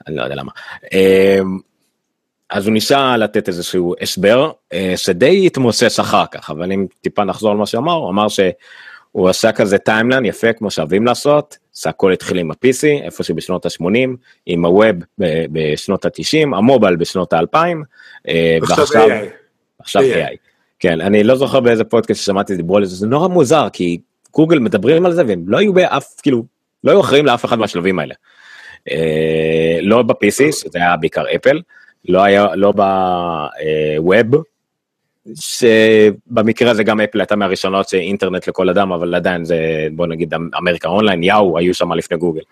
[0.06, 0.52] אני לא יודע למה.
[0.92, 1.40] אה,
[2.50, 7.50] אז הוא ניסה לתת איזשהו הסבר אה, שדי התמוסס אחר כך, אבל אם טיפה נחזור
[7.50, 12.12] על מה שאמר, הוא אמר שהוא עשה כזה timeline יפה כמו שאוהבים לעשות, זה הכל
[12.12, 14.08] התחיל עם ה-PC, איפשהו בשנות ה-80,
[14.46, 17.56] עם הווב ב- בשנות ה-90, המובייל בשנות ה-2000,
[18.62, 19.24] עכשיו AI.
[19.78, 20.04] עכשיו AI.
[20.04, 20.36] AI.
[20.78, 23.98] כן, אני לא זוכר באיזה פודקאסט ששמעתי דיברו על זה, זה נורא מוזר, כי
[24.34, 26.44] גוגל מדברים על זה והם לא היו באף, כאילו,
[26.84, 28.14] לא היו אחראים לאף אחד מהשלבים האלה.
[28.90, 31.60] אה, לא ב-PC, שזה היה בעיקר אפל,
[32.08, 34.42] לא היה, לא בווב,
[35.34, 40.88] שבמקרה הזה גם אפל הייתה מהראשונות שאינטרנט לכל אדם, אבל עדיין זה, בוא נגיד, אמריקה
[40.88, 42.42] אונליין, יאו, היו שם לפני גוגל.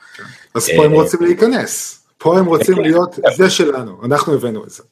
[0.55, 4.71] אז פה הם אה, רוצים להיכנס, פה הם רוצים להיות, זה שלנו, אנחנו הבאנו את
[4.71, 4.83] זה.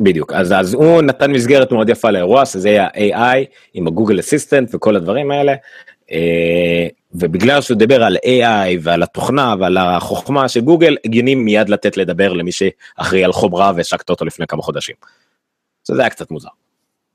[0.00, 4.74] בדיוק, אז, אז הוא נתן מסגרת מאוד יפה לאירוע, שזה יהיה ה-AI עם הגוגל אסיסטנט
[4.74, 5.54] וכל הדברים האלה,
[6.12, 11.96] אה, ובגלל שהוא דיבר על AI ועל התוכנה ועל החוכמה של גוגל, הגיוני מיד לתת
[11.96, 14.94] לדבר למי שאחראי על חומרה והשקת אותו לפני כמה חודשים.
[15.84, 16.48] זה היה קצת מוזר.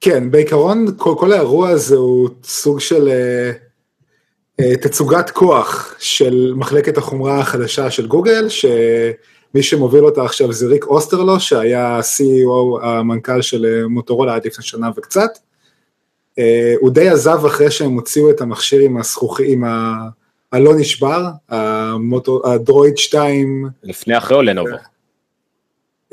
[0.05, 3.51] כן, בעיקרון כל, כל האירוע הזה הוא סוג של אה,
[4.59, 10.85] אה, תצוגת כוח של מחלקת החומרה החדשה של גוגל, שמי שמוביל אותה עכשיו זה ריק
[10.85, 15.29] אוסטרלו, שהיה CEO, המנכ"ל של אה, מוטורולה עד לפני שנה וקצת.
[16.39, 19.95] אה, הוא די עזב אחרי שהם הוציאו את המכשיר עם הזכוכי, עם ה...
[20.51, 24.75] הלא נשבר, המוטו, הדרויד 2, לפני אחרי או לנובו?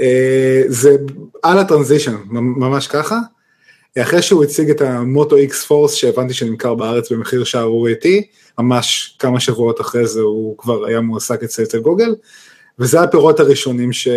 [0.01, 0.97] אה, זה
[1.43, 3.19] על הטרנזישן, ממש ככה.
[3.99, 8.27] אחרי שהוא הציג את המוטו איקס פורס שהבנתי שנמכר בארץ במחיר שערורייתי,
[8.59, 12.15] ממש כמה שבועות אחרי זה הוא כבר היה מועסק אצל אצל גוגל,
[12.79, 14.09] וזה הפירות הראשונים ש...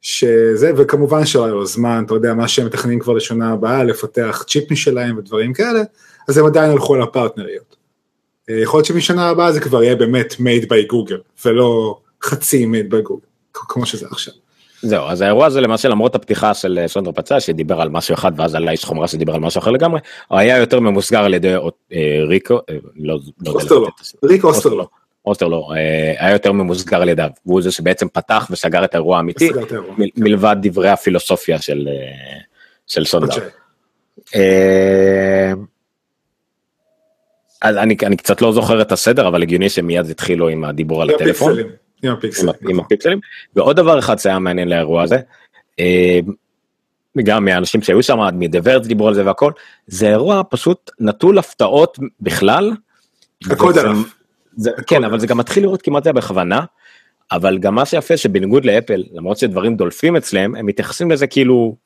[0.00, 4.44] שזה, וכמובן שלא היה לו זמן, אתה יודע, מה שהם מתכננים כבר לשנה הבאה, לפתח
[4.48, 5.82] צ'יפ משלהם ודברים כאלה,
[6.28, 7.76] אז הם עדיין הלכו על הפרטנריות.
[8.50, 12.92] אה, יכול להיות שמשנה הבאה זה כבר יהיה באמת made by Google, ולא חצי made
[12.92, 14.34] by Google, כמו שזה עכשיו.
[14.82, 18.32] זהו, אז האירוע הזה למעשה למרות הפתיחה של אה, סונדר פצע שדיבר על משהו אחד
[18.36, 21.54] ואז עלה איש חומרה שדיבר על משהו אחר לגמרי, הוא היה יותר ממוסגר על ידי
[21.54, 24.18] אה, ריקו, אה, לא לא אוסטרלו, לבטא את השם.
[24.24, 24.88] ריק אוסטרלו.
[25.26, 25.68] אוסטרלו
[26.18, 29.50] היה יותר ממוסגר על ידיו, והוא זה שבעצם פתח וסגר את האירוע האמיתי,
[30.16, 31.88] מלבד דברי הפילוסופיה של
[32.86, 33.34] של סונדר.
[37.62, 41.10] אז אני אני קצת לא זוכר את הסדר אבל הגיוני שמיד התחילו עם הדיבור על
[41.10, 41.52] הטלפון.
[42.02, 42.48] עם עם, הפיקסלים.
[42.48, 43.20] ה- עם הפיקסלים.
[43.56, 45.18] ועוד דבר אחד שהיה מעניין לאירוע הזה,
[45.80, 46.20] אה,
[47.24, 49.52] גם מהאנשים שהיו שם, מדברץ דיברו על זה והכל,
[49.86, 52.72] זה אירוע פשוט נטול הפתעות בכלל.
[53.74, 53.96] דלף.
[54.56, 56.60] זה, כן, אבל זה גם מתחיל לראות כמעט זה בכוונה,
[57.32, 61.76] אבל גם מה שיפה שבניגוד לאפל, למרות שדברים דולפים אצלם, הם מתייחסים לזה כאילו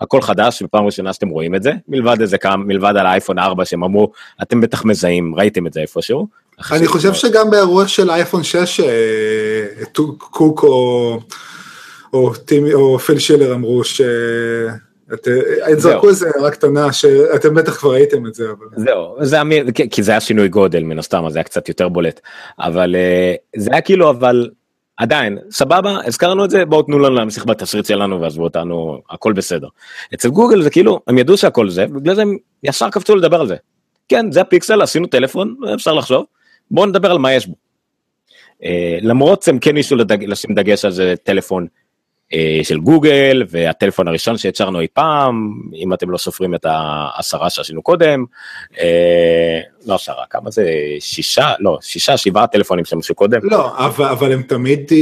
[0.00, 3.64] הכל חדש בפעם ראשונה שאתם רואים את זה, מלבד איזה כמה, מלבד על האייפון 4
[3.64, 6.26] שהם אמרו, אתם בטח מזהים, ראיתם את זה איפשהו.
[6.72, 8.86] אני חושב שגם באירוע של אייפון 6, אה,
[10.18, 11.18] קוק או,
[12.12, 14.00] או, טימי, או פיל שילר אמרו ש...
[15.14, 15.28] את-
[15.72, 18.66] את זרקו איזה הערה קטנה שאתם בטח כבר ראיתם את זה, אבל...
[18.76, 21.68] זהו, זה אמיר, כי- כי זה היה שינוי גודל מן הסתם, אז זה היה קצת
[21.68, 22.20] יותר בולט.
[22.58, 24.50] אבל אה, זה היה כאילו, אבל
[24.96, 29.68] עדיין, סבבה, הזכרנו את זה, בואו תנו לנו להמשיך בתסריט שלנו ועזבו אותנו, הכל בסדר.
[30.14, 33.46] אצל גוגל זה כאילו, הם ידעו שהכל זה, בגלל זה הם ישר קפצו לדבר על
[33.48, 33.56] זה.
[34.08, 36.24] כן, זה הפיקסל, עשינו טלפון, אפשר לחשוב,
[36.70, 37.54] בואו נדבר על מה יש בו.
[38.64, 41.66] אה, למרות שהם כן ניסו לדג, לשים דגש על זה טלפון
[42.34, 47.82] אה, של גוגל והטלפון הראשון שיצרנו אי פעם אם אתם לא סופרים את העשרה שעשינו
[47.82, 48.24] קודם
[48.80, 54.04] אה, לא עשרה כמה זה שישה לא שישה שבעה טלפונים שהם עשו קודם לא, אבל,
[54.04, 54.92] אבל הם תמיד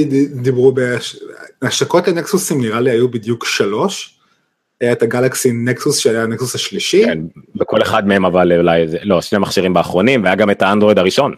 [0.42, 1.16] דיברו, בהש...
[1.62, 4.13] השקות לנקסוסים נראה לי היו בדיוק שלוש.
[4.84, 7.04] היה את הגלקסי נקסוס שהיה הנקסוס השלישי.
[7.04, 7.18] כן,
[7.54, 11.34] בכל אחד מהם אבל אולי זה- לא שני מכשירים באחרונים והיה גם את האנדרואיד הראשון.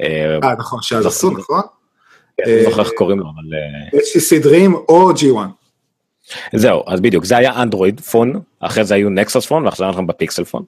[0.00, 1.06] אה, אה, נכון, שאז.
[1.06, 1.60] עשו, נכון?
[2.46, 5.38] אני לא זוכר איך קוראים לו אבל אה, HTC Dream או G1.
[6.54, 10.44] זהו אז בדיוק זה היה אנדרואיד phone אחרי זה היו נקסוס phone ועכשיו אנחנו בפיקסל
[10.44, 10.62] phone.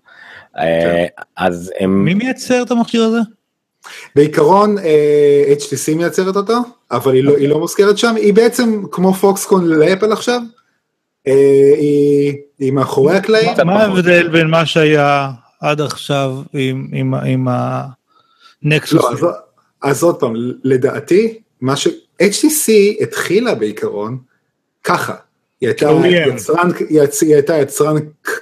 [0.59, 1.05] אה,
[1.37, 3.19] אז הם מי מייצר את המכשיר הזה?
[4.17, 6.55] בעיקרון אה, HTC מייצרת אותו,
[6.91, 10.60] אבל היא לא, היא לא מוזכרת שם, היא בעצם כמו פוקסקון לאפל עכשיו, אה,
[11.25, 13.83] היא, היא מאחורי הקלעים, מה.
[13.83, 15.31] ההבדל בין מה שהיה
[15.61, 17.49] עד עכשיו עם-
[18.65, 19.21] הנקסוס?
[19.23, 19.31] לא,
[19.83, 20.33] אז, עוד פעם,
[20.65, 21.89] לדעתי, מה ש...
[22.23, 24.19] HTC התחילה בעיקרון
[24.85, 25.15] ככה,
[25.61, 25.91] היא הייתה.
[26.35, 27.55] יצרן, היא הייתה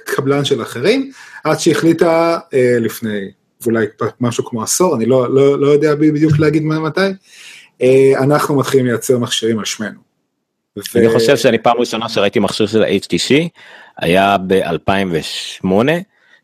[0.05, 1.11] קבלן של אחרים,
[1.43, 3.31] עד שהחליטה אה, לפני
[3.65, 3.85] אולי
[4.19, 7.01] משהו כמו עשור, אני לא, לא, לא יודע בדיוק להגיד מתי,
[7.81, 10.08] אה, אנחנו מתחילים לייצר מכשירים על שמנו.
[10.95, 13.33] ו- אני חושב שאני פעם ראשונה שראיתי מכשיר של ה-HTC
[13.97, 15.67] היה ב-2008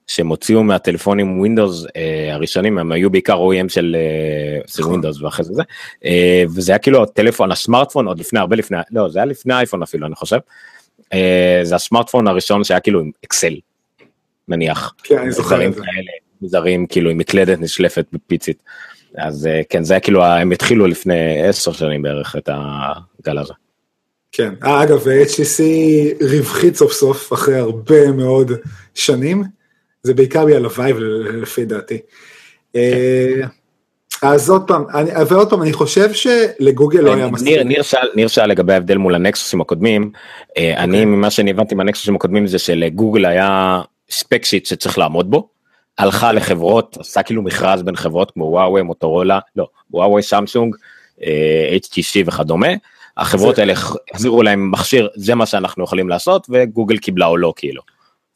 [0.08, 4.92] שהם הוציאו מהטלפונים ווינדוס אה, הראשונים הם היו בעיקר OEM של, אה, של נכון.
[4.92, 5.64] ווינדוס ואחרי זה
[6.06, 9.84] אה, וזה היה כאילו הטלפון הסמארטפון עוד לפני הרבה לפני לא זה היה לפני האייפון
[9.84, 10.38] אפילו אני חושב.
[11.14, 13.54] אה, זה הסמארטפון הראשון שהיה כאילו עם אקסל
[14.48, 14.94] נניח.
[15.04, 15.82] כן, אני זוכר את זה.
[15.82, 18.64] כאלה מוזרים כאילו עם מקלדת נשלפת פיזית.
[19.18, 23.54] אז אה, כן זה היה כאילו הם התחילו לפני עשר שנים בערך את הגל הזה.
[24.38, 25.64] כן, אה, אגב, HTC
[26.32, 28.52] רווחית סוף סוף אחרי הרבה מאוד
[28.94, 29.44] שנים,
[30.04, 30.98] זה בעיקר בגלל ה-Vive
[31.42, 32.00] לפי דעתי.
[32.76, 33.42] אה,
[34.22, 37.48] אז עוד פעם, אני, ועוד פעם, אני חושב שלגוגל לא היה מספיק.
[37.48, 40.12] ניר, ניר, שאל, ניר שאל לגבי ההבדל מול הנקסוסים הקודמים,
[40.58, 45.48] אה, אני ממה שאני הבנתי מהנקסוסים הקודמים זה שלגוגל היה spec sheet שצריך לעמוד בו,
[45.98, 50.76] הלכה לחברות, עשה כאילו מכרז בין חברות כמו וואווי, מוטורולה, לא, וואווי, סמסונג,
[51.24, 52.68] אה, HTC וכדומה,
[53.18, 53.74] החברות זה- האלה
[54.14, 57.82] החזירו להם מכשיר, זה מה שאנחנו יכולים לעשות, וגוגל קיבלה או לא כאילו.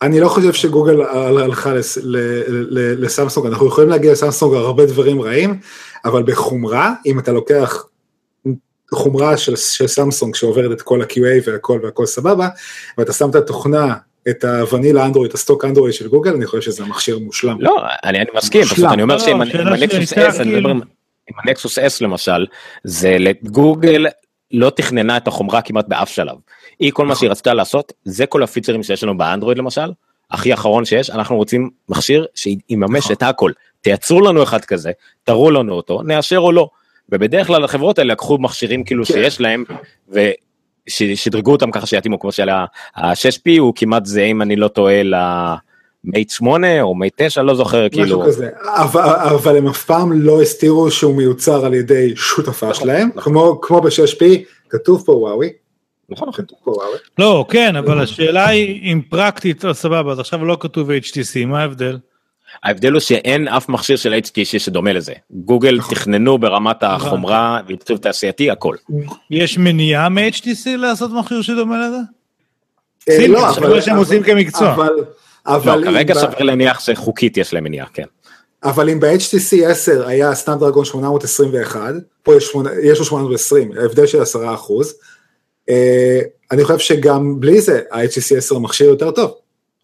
[0.01, 2.17] אני לא חושב שגוגל הלכה לס- ל-
[2.49, 5.59] ל- לסמסונג, אנחנו יכולים להגיע לסמסונג על הרבה דברים רעים,
[6.05, 7.85] אבל בחומרה, אם אתה לוקח
[8.93, 12.47] חומרה של, של סמסונג שעוברת את כל ה-QA והכל והכל סבבה,
[12.97, 13.95] ואתה שם את התוכנה,
[14.29, 17.57] את הוונילה אנדרואיד, את הסטוק אנדרואיד של גוגל, אני חושב שזה מכשיר מושלם.
[17.61, 18.93] לא, אני, אני מסכים, פשוט מושלם.
[18.93, 20.81] אני אומר לא, שעם השאלה עם הנקסוס S, אני מדבר עם
[21.29, 22.45] עם הנקסוס S למשל,
[22.83, 24.05] זה לגוגל
[24.51, 26.35] לא תכננה את החומרה כמעט באף שלב.
[26.79, 27.15] היא כל מה.
[27.15, 29.91] שהיא רצתה לעשות, זה כל הפיצ'רים שיש לנו באנדרואיד למשל,
[30.31, 33.13] הכי אחרון שיש, אנחנו רוצים מכשיר שיממש נכון.
[33.13, 33.51] את הכל.
[33.81, 34.91] תייצרו לנו אחד כזה,
[35.23, 36.69] תראו לנו אותו, נאשר או לא.
[37.09, 39.13] ובדרך כלל החברות האלה לקחו מכשירים כאילו כן.
[39.13, 39.63] שיש להם,
[40.09, 45.03] ושדרגו אותם ככה שיתאימו כמו של ה-6P הוא כמעט זהה אם אני לא טועה
[46.05, 50.21] למייט 8 או מייט 9 לא זוכר משהו כאילו כזה, אבל, אבל הם אף פעם
[50.21, 53.33] לא הסתירו שהוא מיוצר על ידי שותפה נכון, שלהם, נכון.
[53.33, 54.23] כמו, כמו ב-6P,
[54.69, 55.49] כתוב פה וואוי,
[56.09, 56.97] נכון נכון כתוב פה וואוי.
[57.19, 61.61] לא, כן, אבל השאלה היא אם פרקטית, אז סבבה, אז עכשיו לא כתוב HTC, מה
[61.61, 61.97] ההבדל?
[62.63, 65.95] ההבדל הוא שאין אף מכשיר של HTC שדומה לזה גוגל נכון.
[65.95, 68.75] תכננו ברמת החומרה ועיצוב תעשייתי הכל
[69.31, 71.97] יש מניעה מ-HTC לעשות מכשיר שדומה לזה?
[73.09, 74.73] אה, לא, אבל- שהם אבל- עושים כמקצוע.
[74.73, 74.89] אבל,
[75.49, 78.03] לא, אבל, כרגע אם ב- סביר להניח שחוקית יש להם מניעה כן
[78.63, 84.21] אבל אם ב-HTC 10 היה סנאפדרגון 821, פה יש, שמונה- יש לו 820, ההבדל של
[84.21, 84.93] 10 אחוז,
[85.69, 86.19] אה,
[86.51, 89.31] אני חושב שגם בלי זה ה-HTC 10 מכשיר יותר טוב.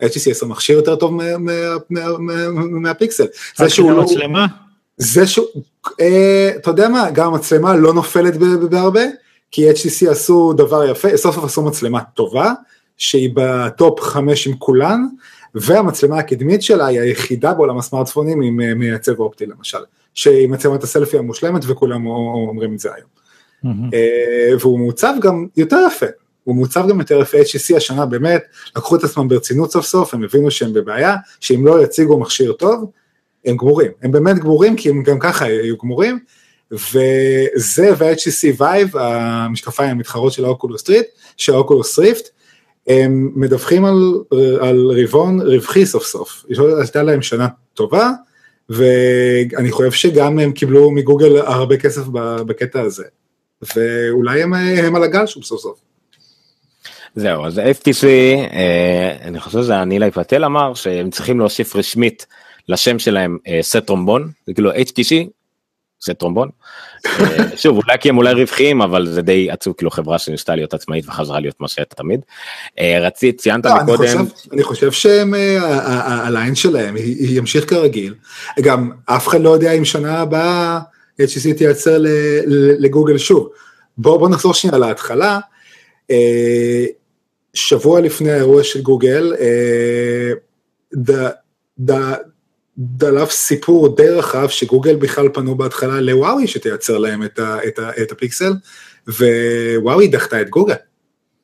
[0.02, 1.52] ה-HTC 10 מכשיר יותר טוב מה- מה-
[1.90, 3.26] מה- מה- מהפיקסל.
[3.58, 4.04] זה שהוא לא...
[4.04, 4.46] מצלמה?
[4.98, 5.46] זה שהוא,
[6.02, 8.38] אה, אתה יודע מה, גם המצלמה לא נופלת
[8.70, 9.02] בהרבה,
[9.52, 12.52] כי HTC עשו דבר יפה, סוף סוף עשו מצלמה טובה,
[12.98, 15.06] שהיא בטופ חמש עם כולן,
[15.56, 19.78] והמצלמה הקדמית שלה היא היחידה בעולם הסמארטפונים עם אה, מייצב אופטי למשל,
[20.14, 23.10] שהיא מצלמת הסלפי המושלמת וכולם אומרים את זה היום.
[23.94, 26.06] אה, והוא מעוצב גם יותר יפה,
[26.44, 28.44] הוא מעוצב גם יותר יפה, HTC השנה באמת
[28.76, 32.92] לקחו את עצמם ברצינות סוף סוף, הם הבינו שהם בבעיה, שאם לא יציגו מכשיר טוב,
[33.46, 36.20] הם גמורים, הם באמת גמורים כי הם גם ככה היו גמורים,
[36.72, 41.06] וזה וה-HTC Vive, המשקפיים המתחרות של האוקולוס ריפט,
[41.38, 42.30] של האוקולוס ריפט,
[42.88, 44.14] הם מדווחים על,
[44.60, 46.46] על רבעון רווחי סוף סוף,
[46.80, 48.12] הייתה להם שנה טובה,
[48.70, 52.04] ואני חושב שגם הם קיבלו מגוגל הרבה כסף
[52.46, 53.04] בקטע הזה,
[53.76, 55.80] ואולי הם, הם על הגל שוב סוף סוף.
[57.16, 58.06] זהו, אז HTC,
[58.54, 62.26] אה, אני חושב שזה הניליי פטל אמר שהם צריכים להוסיף רשמית
[62.70, 65.14] לשם שלהם אה, סט טרומבון, זה כאילו HTC,
[66.06, 66.50] סט טרומבון.
[67.06, 70.74] אה, שוב, אולי כי הם אולי רווחיים, אבל זה די עצוב, כאילו חברה שניסתה להיות
[70.74, 72.22] עצמאית וחזרה להיות מה שהייתה תמיד.
[73.02, 74.26] רצית, ציינת לא, מקודם.
[74.52, 78.14] אני חושב, שהם, הליין שלהם ימשיך כרגיל.
[78.62, 80.80] גם אף אחד לא יודע אם שנה הבאה
[81.22, 81.98] HTC תייצר
[82.80, 83.50] לגוגל שוב.
[83.98, 85.40] בואו בוא נחזור שנייה להתחלה.
[87.56, 90.32] שבוע לפני האירוע של גוגל, אה,
[92.78, 97.90] דלף סיפור די רחב שגוגל בכלל פנו בהתחלה לוואווי שתייצר להם את, ה, את, ה,
[98.02, 98.54] את הפיקסל,
[99.08, 100.74] וואווי דחתה את גוגל,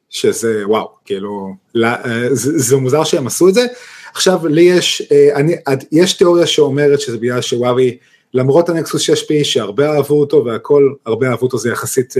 [0.09, 1.89] שזה וואו, כאילו, לא,
[2.31, 3.65] זה, זה מוזר שהם עשו את זה.
[4.13, 5.55] עכשיו לי יש, אה, אני,
[5.91, 7.97] יש תיאוריה שאומרת שזה בגלל שוואווי,
[8.33, 12.13] למרות הנקסוס 6P שהרבה אהבו אותו והכל, הרבה אהבו אותו זה יחסית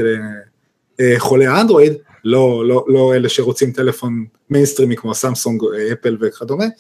[1.18, 1.94] חולי האנדרואיד,
[2.26, 5.62] לא, לא, לא אלה שרוצים טלפון מיינסטרימי כמו סמסונג,
[5.94, 6.72] אפל וכדומה, אה,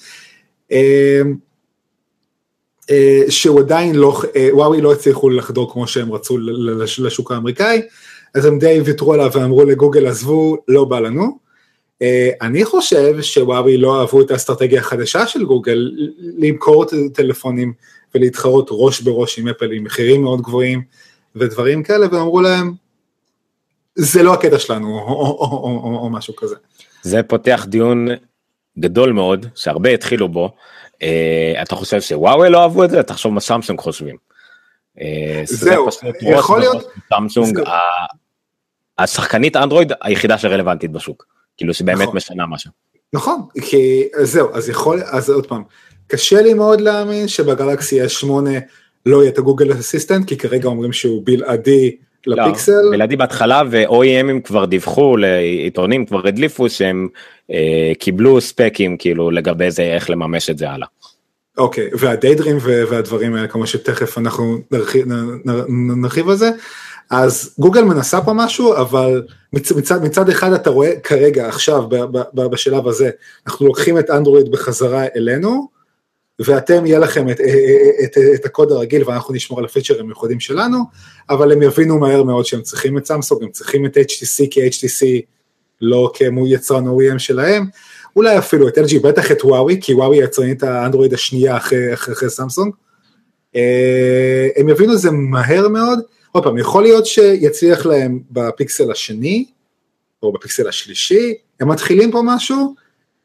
[0.71, 1.21] אה,
[3.29, 6.37] שהוא עדיין לא, אה, וואוי לא הצליחו לחדור כמו שהם רצו
[6.99, 7.81] לשוק האמריקאי,
[8.35, 11.41] אז הם די ויתרו עליו ואמרו לגוגל עזבו, לא בא לנו.
[12.41, 15.91] אני חושב שוואוי לא אהבו את האסטרטגיה החדשה של גוגל,
[16.37, 17.73] למכור טלפונים
[18.15, 20.81] ולהתחרות ראש בראש עם אפל עם מחירים מאוד גבוהים
[21.35, 22.73] ודברים כאלה, ואמרו להם,
[23.95, 26.55] זה לא הקטע שלנו, או, או, או, או, או, או משהו כזה.
[27.01, 28.07] זה פותח דיון
[28.79, 30.49] גדול מאוד, שהרבה התחילו בו.
[31.02, 33.04] Uh, אתה חושב שוואוי לא אהבו את זה?
[33.04, 34.16] תחשוב מה סמסונג חושבים.
[34.97, 35.02] Uh,
[35.45, 35.88] זהו,
[36.22, 36.91] יכול להיות...
[37.14, 37.60] סמסונג,
[38.97, 41.26] השחקנית אנדרואיד היחידה שרלוונטית בשוק.
[41.58, 42.16] כאילו שבאמת נכון.
[42.16, 42.72] משנה משהו.
[43.14, 45.64] נכון, כי זהו, אז יכול, אז עוד פעם,
[46.08, 48.28] קשה לי מאוד להאמין שבגלקסי S8
[49.06, 51.95] לא יהיה את הגוגל אסיסטנט, כי כרגע אומרים שהוא בלעדי
[52.28, 52.72] לפיקסל.
[52.72, 57.07] לא, בלעדי בהתחלה ו-OEMים כבר דיווחו לעיתונים כבר הדליפו שהם
[57.51, 60.88] אה, קיבלו ספקים כאילו לגבי זה איך לממש את זה הלאה.
[61.57, 65.05] אוקיי והדיידרים והדברים האלה כמו שתכף אנחנו נרחיב,
[66.01, 66.49] נרחיב על זה.
[67.11, 71.95] אז גוגל מנסה פה משהו אבל מצ, מצד, מצד אחד אתה רואה כרגע עכשיו ב,
[71.95, 73.09] ב, ב, בשלב הזה
[73.47, 75.67] אנחנו לוקחים את אנדרואיד בחזרה אלינו
[76.45, 77.47] ואתם יהיה לכם את, את,
[78.03, 80.77] את, את הקוד הרגיל ואנחנו נשמור על הפיצ'רים המיוחדים שלנו,
[81.29, 85.05] אבל הם יבינו מהר מאוד שהם צריכים את סמסונג, הם צריכים את HTC כי HTC
[85.81, 87.65] לא כמו יצרן OEM שלהם,
[88.15, 92.29] אולי אפילו את LG, בטח את וואוי, כי וואוי יצרנית האנדרואיד השנייה אחרי, אחרי, אחרי
[92.29, 92.73] סמסונג.
[93.55, 95.99] אה, הם יבינו את זה מהר מאוד,
[96.31, 99.45] עוד פעם, יכול להיות שיצליח להם בפיקסל השני,
[100.23, 102.75] או בפיקסל השלישי, הם מתחילים פה משהו,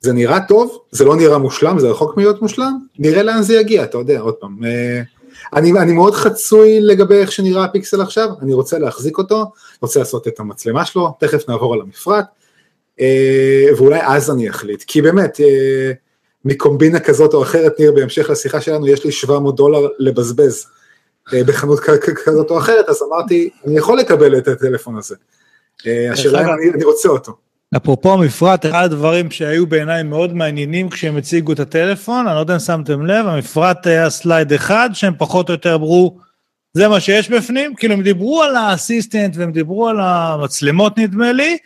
[0.07, 3.84] זה נראה טוב, זה לא נראה מושלם, זה רחוק מלהיות מושלם, נראה לאן זה יגיע,
[3.84, 4.64] אתה יודע, עוד פעם.
[4.64, 5.02] אה,
[5.54, 9.52] אני, אני מאוד חצוי לגבי איך שנראה הפיקסל עכשיו, אני רוצה להחזיק אותו,
[9.82, 12.24] רוצה לעשות את המצלמה שלו, תכף נעבור על המפרט,
[13.00, 15.92] אה, ואולי אז אני אחליט, כי באמת, אה,
[16.44, 20.66] מקומבינה כזאת או אחרת, ניר, בהמשך לשיחה שלנו, יש לי 700 דולר לבזבז
[21.32, 21.80] בחנות
[22.24, 25.14] כזאת או אחרת, אז אמרתי, אני יכול לקבל את הטלפון הזה.
[26.12, 27.45] השאלה אם אני, אני רוצה אותו.
[27.77, 32.55] אפרופו המפרט, אחד הדברים שהיו בעיניי מאוד מעניינים כשהם הציגו את הטלפון, אני לא יודע
[32.55, 36.18] אם שמתם לב, המפרט היה סלייד אחד שהם פחות או יותר אמרו,
[36.72, 41.59] זה מה שיש בפנים, כאילו הם דיברו על האסיסטנט והם דיברו על המצלמות נדמה לי,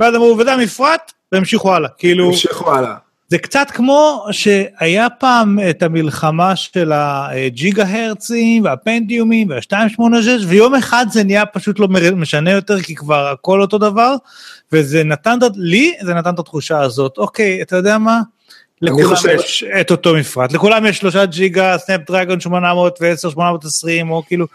[0.00, 2.26] ואז אמרו, וזה המפרט, והמשיכו הלאה, כאילו...
[2.26, 3.03] המשיכו הלאה.
[3.34, 11.24] זה קצת כמו שהיה פעם את המלחמה של הג'יגה הרצים והפנטיומים וה-286 ויום אחד זה
[11.24, 14.14] נהיה פשוט לא משנה יותר כי כבר הכל אותו דבר
[14.72, 18.20] וזה נתן לי זה נתן את התחושה הזאת אוקיי אתה יודע מה.
[18.82, 19.28] לכולם חושב...
[19.28, 24.46] יש את אותו מפרט לכולם יש שלושה ג'יגה סנאפדרגון 810 820 או כאילו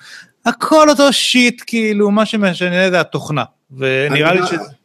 [0.45, 3.43] הכל אותו shit כאילו מה שמשנה זה התוכנה
[3.77, 4.78] ונראה לי שזה.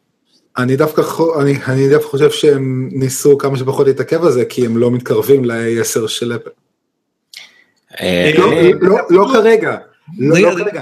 [0.57, 1.01] אני דווקא,
[1.41, 5.45] אני, אני דווקא חושב שהם ניסו כמה שפחות להתעכב על זה, כי הם לא מתקרבים
[5.45, 6.49] ל-10 של אפל.
[8.01, 8.51] אה, לא,
[8.81, 9.77] לא, לא כרגע,
[10.17, 10.81] לא כרגע.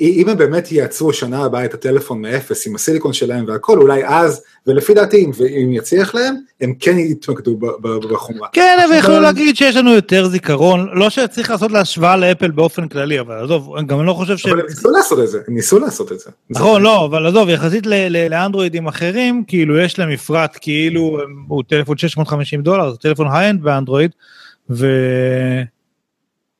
[0.00, 4.42] אם הם באמת ייצרו שנה הבאה את הטלפון מאפס עם הסיליקון שלהם והכל, אולי אז,
[4.66, 5.26] ולפי דעתי,
[5.64, 8.48] אם יצליח להם, הם כן יתמקדו בחומרה.
[8.52, 13.20] כן, אבל יכולו להגיד שיש לנו יותר זיכרון, לא שצריך לעשות להשוואה לאפל באופן כללי,
[13.20, 14.46] אבל עזוב, גם אני לא חושב ש...
[14.46, 16.30] אבל הם ניסו לעשות את זה, הם ניסו לעשות את זה.
[16.50, 17.86] נכון, לא, אבל עזוב, יחסית
[18.30, 21.18] לאנדרואידים אחרים, כאילו יש להם מפרט, כאילו
[21.48, 24.10] הוא טלפון 650 דולר, זה טלפון high-end באנדרואיד,
[24.70, 24.86] ו...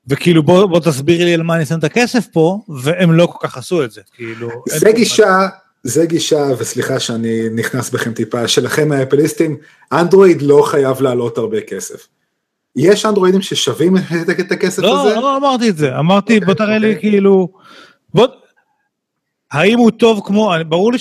[0.09, 3.49] וכאילו בוא, בוא תסביר לי על מה אני שם את הכסף פה, והם לא כל
[3.49, 4.49] כך עשו את זה, כאילו...
[4.67, 5.49] זה גישה,
[5.83, 9.57] זה גישה, וסליחה שאני נכנס בכם טיפה, שלכם האפליסטים,
[9.93, 12.07] אנדרואיד לא חייב לעלות הרבה כסף.
[12.77, 13.97] יש אנדרואידים ששווים
[14.41, 15.15] את, הכסף לא, הזה?
[15.15, 17.11] לא אמרתי את זה, אמרתי אוקיי, בוא תראה לי אוקיי.
[17.11, 17.49] כאילו,
[18.15, 18.27] בוא,
[19.53, 20.99] האם הוא טוב כמו, ברור לי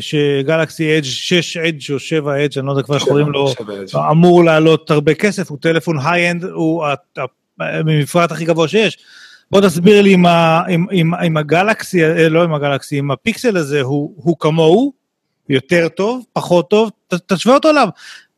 [0.00, 3.54] שגלקסי אדג' 6 אדג' או 7 אדג', אני לא יודע כבר איך קוראים לו.
[4.10, 6.84] אמור לעלות הרבה כסף, הוא טלפון high-end, הוא
[7.60, 8.98] המפרט הכי גבוה שיש.
[9.50, 13.80] בוא תסביר לי אם אם- אם- אם הגלקסי, אה, לא עם הגלקסי, אם הפיקסל הזה
[13.80, 14.92] הוא הוא כמוהו,
[15.48, 17.88] יותר טוב, פחות טוב, ת- תשווה אותו אליו.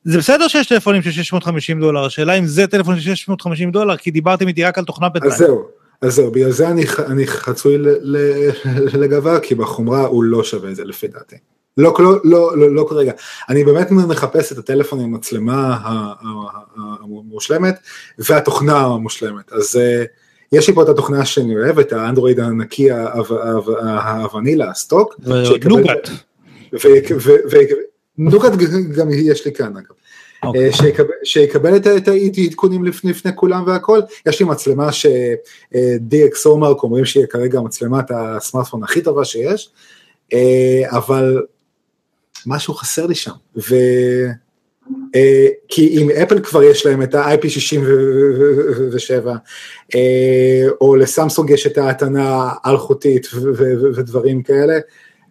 [0.05, 4.11] זה בסדר שיש טלפונים של 650 דולר, השאלה אם זה טלפון של 650 דולר, כי
[4.11, 5.33] דיברתם איתי רק על תוכנה בינתיים.
[5.33, 5.65] אז זהו,
[6.03, 8.51] אז זהו, בגלל זה אני, אני חצוי ל- ל-
[9.03, 11.37] לגביו, כי בחומרה הוא לא שווה את זה לפי דעתי.
[11.81, 13.13] לא, לא, לא, לא, לא כרגע.
[13.49, 15.79] אני באמת מחפש את הטלפון עם המצלמה
[16.77, 17.79] המושלמת
[18.19, 19.53] והתוכנה המושלמת.
[19.53, 20.05] אז אה,
[20.53, 25.15] יש לי פה את התוכנה שאני אוהב, את האנדרואיד הנקי, ה- ה- ה- הוונילה, הסטוק.
[28.19, 29.95] נוגת ג- גם יש לי כאן אגב.
[30.43, 30.67] אוקיי.
[30.67, 37.05] אה, שיקבל, שיקבל את העדכונים לפני, לפני כולם והכל, יש לי מצלמה ש-DxO מרק אומרים
[37.05, 39.71] שהיא כרגע מצלמת הסמארטפון הכי טובה שיש,
[40.33, 41.43] אה, אבל
[42.47, 43.75] משהו חסר לי שם, ו...
[45.15, 49.27] אה, כי אם אפל כבר יש להם את ה-IP67,
[49.95, 53.27] אה, או לסמסונג יש את ההתנה האלחוטית
[53.97, 54.79] ודברים כאלה,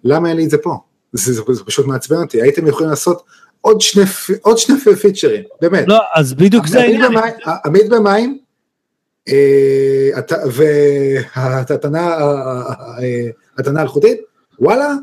[0.04, 0.78] למה אין לי את זה פה?
[1.14, 3.24] זה, זה, זה פשוט מעצבן אותי, הייתם יכולים לעשות
[3.62, 4.04] עוד שני,
[4.42, 5.88] עוד שני פיצ'רים, באמת.
[5.88, 7.12] לא, אז בדיוק זה העניין.
[7.66, 8.40] עמיד במים,
[10.52, 14.22] וההתנה אה, ההתנה האלחוטית,
[14.60, 14.94] וואלה,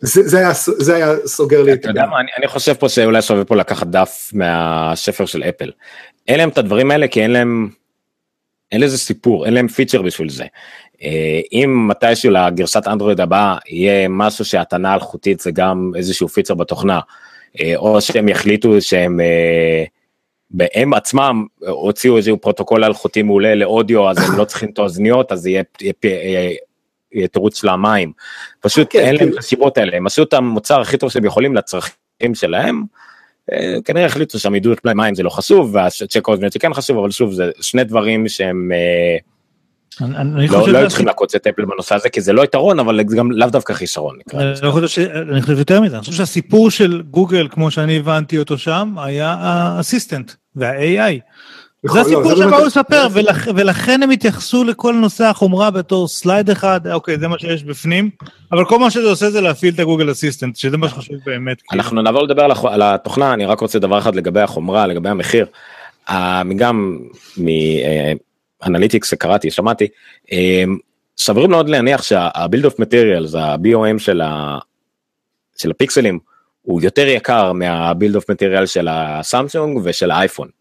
[0.00, 3.44] זה זה היה זה היה סוגר לי את מה, אני, אני חושב פה שאולי שווה
[3.44, 5.70] פה לקחת דף מהשפר של אפל.
[6.28, 7.68] אין להם את הדברים האלה כי אין להם,
[8.72, 10.44] אין לזה סיפור, אין להם פיצ'ר בשביל זה.
[11.02, 17.00] אה, אם מתישהו לגרסת אנדרואיד הבאה יהיה משהו שהתנה אלחוטית זה גם איזשהו פיצ'ר בתוכנה,
[17.60, 19.84] אה, או שהם יחליטו שהם, אה,
[20.74, 25.46] הם עצמם הוציאו איזשהו פרוטוקול אלחוטי מעולה לאודיו אז הם לא צריכים את האוזניות אז
[25.46, 25.62] יהיה
[27.32, 28.12] תירוץ של המים.
[28.60, 31.24] פשוט כן, אין להם כאילו- את הסיבות האלה, הם עשו את המוצר הכי טוב שהם
[31.24, 32.82] יכולים לצרכים שלהם.
[33.52, 37.32] אה, כנראה החליטו שעמידות פני מים זה לא חשוב והג'ק זה כן חשוב אבל שוב
[37.32, 39.16] זה שני דברים שהם אה,
[40.00, 43.16] אני- לא לא צריכים לעקוץ את אפל בנושא הזה כי זה לא יתרון אבל זה
[43.16, 44.18] גם לאו דווקא חיסרון.
[44.62, 44.98] לא חושב ש...
[44.98, 49.36] אני חושב יותר מזה, אני חושב שהסיפור של גוגל, כמו שאני הבנתי אותו שם, היה
[49.40, 51.18] האסיסטנט וה-AI.
[51.86, 56.80] זה הסיפור שהם באו לספר, ולכ- ולכן הם התייחסו לכל נושא החומרה בתור slide אחד,
[56.86, 58.10] אוקיי, זה מה שיש בפנים,
[58.52, 61.62] אבל כל מה שזה עושה זה להפעיל את הגוגל אסיסטנט, שזה מה שחשוב באמת.
[61.62, 61.82] כאילו.
[61.82, 65.46] אנחנו נעבור לדבר על התוכנה אני רק רוצה דבר אחד לגבי החומרה לגבי המחיר.
[66.10, 66.98] אה, גם
[68.66, 69.86] מאנליטיקס שקראתי שמעתי
[70.32, 70.64] אה,
[71.18, 73.98] סבירים מאוד להניח שה bill of materials ה-BOM
[75.58, 76.18] של הפיקסלים
[76.62, 80.57] הוא יותר יקר מה bill of material של הסמסונג ושל האייפון.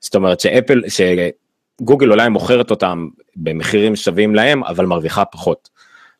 [0.00, 5.68] זאת אומרת שאפל שגוגל אולי מוכרת אותם במחירים שווים להם אבל מרוויחה פחות.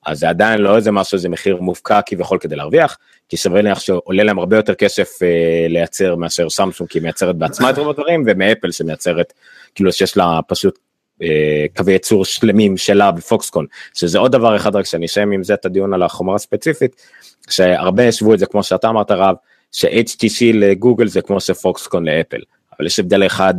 [0.06, 2.98] אז זה עדיין לא איזה משהו איזה מחיר מופקע כביכול כדי להרוויח
[3.28, 7.36] כי שווה להניח שעולה להם הרבה יותר כסף אה, לייצר מאשר סמסונג כי היא מייצרת
[7.36, 9.32] בעצמה את רוב הדברים ומאפל שמייצרת
[9.74, 10.78] כאילו שיש לה פשוט
[11.22, 15.54] אה, קווי ייצור שלמים שלה בפוקסקון שזה עוד דבר אחד רק שאני אסיים עם זה
[15.54, 16.96] את הדיון על החומרה הספציפית
[17.50, 19.34] שהרבה ישבו את זה כמו שאתה אמרת רב
[19.72, 22.40] ש-HTC לגוגל זה כמו שפוקסקון לאפל
[22.78, 23.54] אבל יש הבדל אחד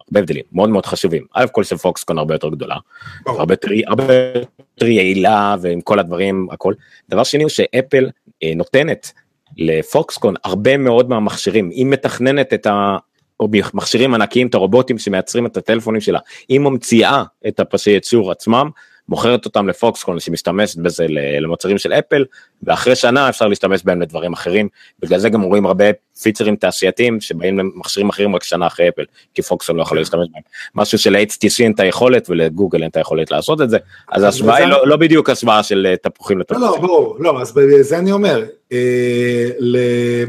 [0.00, 1.26] הרבה הבדלים מאוד מאוד חשובים.
[1.34, 2.76] א' כל שפוקסקון הרבה יותר גדולה
[3.24, 3.40] ברור.
[3.40, 6.74] הרבה יותר הרבה יותר יעילה ועם כל הדברים הכל.
[7.08, 8.10] דבר שני הוא שאפל
[8.42, 9.12] אה, נותנת
[9.56, 11.70] לפוקסקון הרבה מאוד מהמכשירים.
[11.70, 12.96] היא מתכננת את ה...
[13.40, 16.18] או מכשירים ענקיים את הרובוטים שמייצרים את הטלפונים שלה.
[16.48, 18.70] היא ממציאה את הפסי ייצור עצמם
[19.08, 21.06] מוכרת אותם לפוקסקון שמשתמשת בזה
[21.40, 22.24] למוצרים של אפל
[22.62, 24.68] ואחרי שנה אפשר להשתמש בהם לדברים אחרים
[25.00, 25.84] בגלל זה גם רואים הרבה
[26.22, 29.02] פיצרים תעשייתיים שבאים למכשירים אחרים רק שנה אחרי אפל
[29.34, 30.42] כי פוקסקון לא יכול להשתמש בהם
[30.74, 33.78] משהו של-HTC אין את היכולת ולגוגל אין את היכולת לעשות את זה
[34.12, 36.62] אז ההשוואה היא לא, לא בדיוק השוואה של אה, תפוחים לא, לתפוחים.
[36.62, 39.48] לא, ברור, לא, אז בזה אני אומר, אה,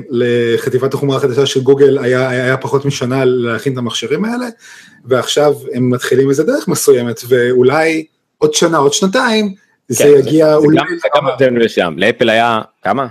[0.10, 4.46] לחטיבת החומרה החדשה של גוגל היה, היה פחות משנה להכין את המכשירים האלה,
[5.06, 8.06] ועכשיו הם מתחילים איזה דרך מסוימת, ואולי
[8.38, 9.54] עוד שנה, עוד שנתיים,
[9.88, 10.80] זה כן, יגיע זה אולי...
[11.02, 13.08] זה גם הבדל לשם לאפל היה כמה?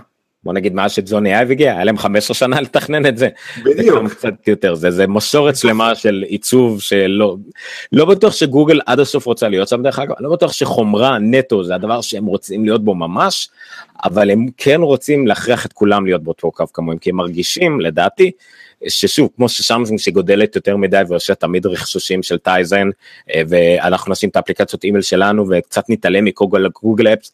[0.47, 3.29] בוא נגיד מאז שג'וני אייב הגיע היה להם 15 שנה לתכנן את זה.
[3.65, 3.97] זה בדיוק.
[3.99, 4.75] גם קצת יותר.
[4.75, 7.37] זה זה מסורת שלמה של עיצוב שלא
[7.93, 10.15] לא בטוח שגוגל עד הסוף רוצה להיות שם דרך אגב.
[10.21, 13.49] לא בטוח שחומרה נטו זה הדבר שהם רוצים להיות בו ממש
[14.05, 18.31] אבל הם כן רוצים להכריח את כולם להיות באותו קו כמוהם כי הם מרגישים לדעתי
[18.89, 22.89] ששוב, כמו ששמסונג שגודלת יותר מדי ועושה תמיד רכשושים של טייזן,
[23.35, 27.33] אה, ואנחנו נשים את האפליקציות אימייל שלנו וקצת נתעלם מגוגל apps,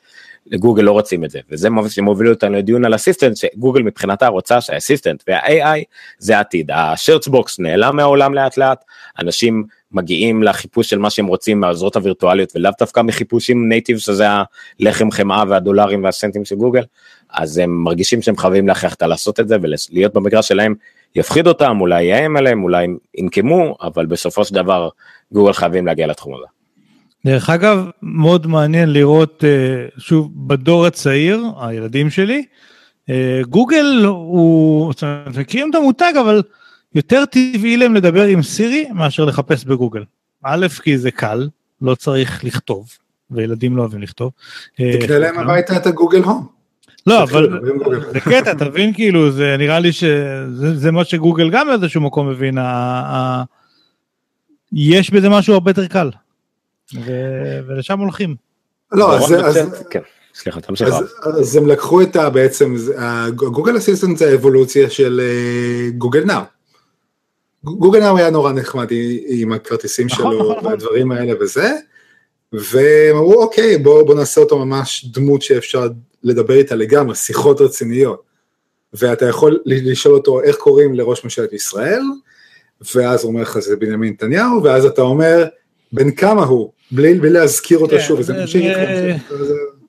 [0.55, 5.23] גוגל לא רוצים את זה, וזה שמוביל אותנו לדיון על אסיסטנט, שגוגל מבחינתה רוצה שהאסיסטנט
[5.29, 5.83] וה-AI
[6.19, 8.85] זה העתיד, ה search box נעלם מהעולם לאט לאט,
[9.19, 14.27] אנשים מגיעים לחיפוש של מה שהם רוצים מהעוזרות הווירטואליות ולאו דווקא מחיפושים native שזה
[14.81, 16.83] הלחם חמאה והדולרים והסנטים של גוגל,
[17.31, 20.75] אז הם מרגישים שהם חייבים להכריח אותה לעשות את זה ולהיות במגרש שלהם
[21.17, 24.89] יפחיד אותם, אולי יאיים עליהם, אולי ינקמו, אבל בסופו של דבר
[25.33, 26.47] גוגל חייבים להגיע לתחום הזה.
[27.27, 32.45] דרך אגב, מאוד מעניין לראות, אה, שוב, בדור הצעיר, הילדים שלי,
[33.11, 36.43] אה, גוגל הוא, זאת אומרת, מכירים את המותג, אבל
[36.95, 40.05] יותר טבעי להם לדבר עם סירי מאשר לחפש בגוגל.
[40.43, 41.49] א', כי זה קל,
[41.83, 42.89] לא צריך לכתוב,
[43.31, 44.33] וילדים לא אוהבים לכתוב.
[44.81, 46.62] אה, תקנה להם הביתה את הגוגל הום.
[47.07, 47.61] לא, אבל
[48.13, 52.59] זה קטע, תבין כאילו, זה נראה לי שזה מה שגוגל גם באיזשהו מקום מבין,
[54.73, 56.11] יש בזה משהו הרבה יותר קל.
[57.67, 58.37] ולשם הולכים.
[58.93, 59.35] לא, אז...
[59.45, 59.85] אז...
[59.91, 60.01] כן.
[60.35, 60.89] סליחה, תמשיך.
[61.23, 62.31] אז, הם לקחו את ה...
[62.31, 62.75] בעצם,
[63.35, 65.21] גוגל אסיסטנט זה האבולוציה של
[65.99, 66.41] גוגל נאו.
[67.65, 68.89] גוגל נאו היה נורא נחמד
[69.27, 70.71] עם הכרטיסים נכון, שלו נכון, נכון.
[70.71, 71.73] והדברים האלה וזה,
[72.53, 75.89] והם אמרו אוקיי בואו בוא נעשה אותו ממש דמות שאפשר
[76.23, 78.23] לדבר איתה לגמרי, שיחות רציניות.
[78.93, 82.03] ואתה יכול לשאול אותו איך קוראים לראש ממשלת ישראל,
[82.95, 85.45] ואז הוא אומר לך זה בנימין נתניהו, ואז אתה אומר
[85.93, 88.79] בן כמה הוא, בלי, בלי להזכיר אותו כן, שוב, וזה ממשיך.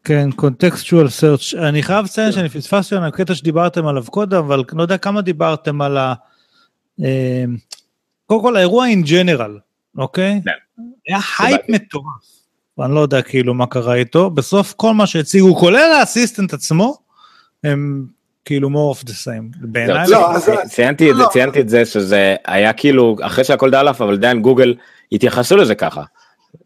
[0.04, 4.82] כן, קונטקסטואל סרצ' אני חייב לציין שאני פספסתי על הקטע שדיברתם עליו קודם, אבל לא
[4.82, 6.14] יודע כמה דיברתם על ה...
[7.04, 7.44] אה,
[8.26, 9.58] קודם כל האירוע in general,
[9.98, 10.42] אוקיי?
[10.46, 10.52] כן.
[11.08, 12.43] היה הייפ מטורף.
[12.78, 16.98] ואני לא יודע כאילו מה קרה איתו, בסוף כל מה שהציגו, כולל האסיסטנט עצמו,
[17.64, 18.06] הם
[18.46, 19.58] כאילו more of the same.
[19.62, 20.08] בעיניי...
[20.08, 20.30] לא,
[21.32, 24.76] ציינתי את זה שזה היה כאילו, אחרי שהכל דלף, אבל עדיין גוגל
[25.12, 26.04] התייחסו לזה ככה.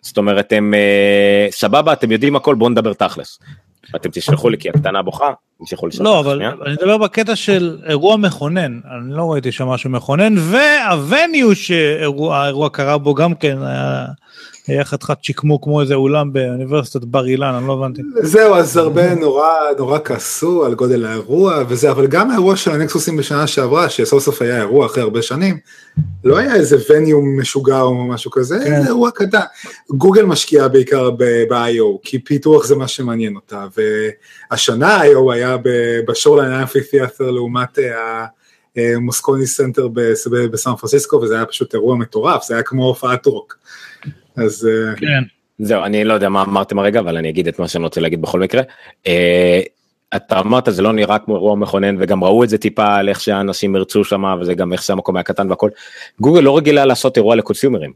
[0.02, 3.40] זאת אומרת הם אה, סבבה אתם יודעים הכל בואו נדבר תכלס.
[3.96, 6.06] אתם תשלחו לי כי הקטנה בוכה, תמשיכו לשלוח.
[6.06, 10.71] לא אבל אני מדבר בקטע של אירוע מכונן, אני לא ראיתי שם משהו מכונן וה
[10.71, 14.06] venue שהאירוע קרה בו גם כן היה
[14.68, 18.02] היה חתיכת שיקמו כמו איזה אולם באוניברסיטת בר אילן, אני לא הבנתי.
[18.22, 19.48] זהו, אז הרבה נורא
[19.78, 24.42] נורא כעסו על גודל האירוע וזה, אבל גם האירוע של הנקסוסים בשנה שעברה, שסוף סוף
[24.42, 25.58] היה אירוע אחרי הרבה שנים,
[26.24, 28.82] לא היה איזה venue משוגע או משהו כזה, כן.
[28.82, 29.40] זה אירוע קטן.
[29.90, 33.66] גוגל משקיעה בעיקר ב-IO, כי פיתוח זה מה שמעניין אותה,
[34.52, 35.58] והשנה ה-IO היה
[36.08, 38.26] ב Shoreline Amphitheatre לעומת ה...
[39.02, 39.88] Moscone Center
[40.52, 43.58] בסן פרנסיסקו וזה היה פשוט אירוע מטורף זה היה כמו הופעת רוק.
[44.38, 45.24] אז אה, כן.
[45.60, 48.22] זהו אני לא יודע מה אמרתם הרגע אבל אני אגיד את מה שאני רוצה להגיד
[48.22, 48.62] בכל מקרה.
[49.08, 49.62] אה,
[50.16, 53.22] אתה אמרת זה לא נראה כמו אירוע מכונן וגם ראו את זה טיפה על איך
[53.22, 55.70] שאנשים ירצו שם וזה גם איך שהמקום היה קטן והכל.
[56.20, 57.94] גוגל לא רגילה לעשות אירוע לקונסיומרים.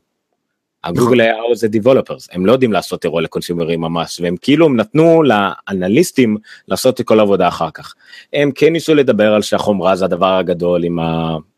[0.84, 6.38] הגוגל היה זה דיבולופרס הם לא יודעים לעשות אירוע לקונסיומרים ממש והם כאילו נתנו לאנליסטים
[6.68, 7.94] לעשות את כל העבודה אחר כך.
[8.34, 11.00] הם כן ניסו לדבר על שהחומרה זה הדבר הגדול עם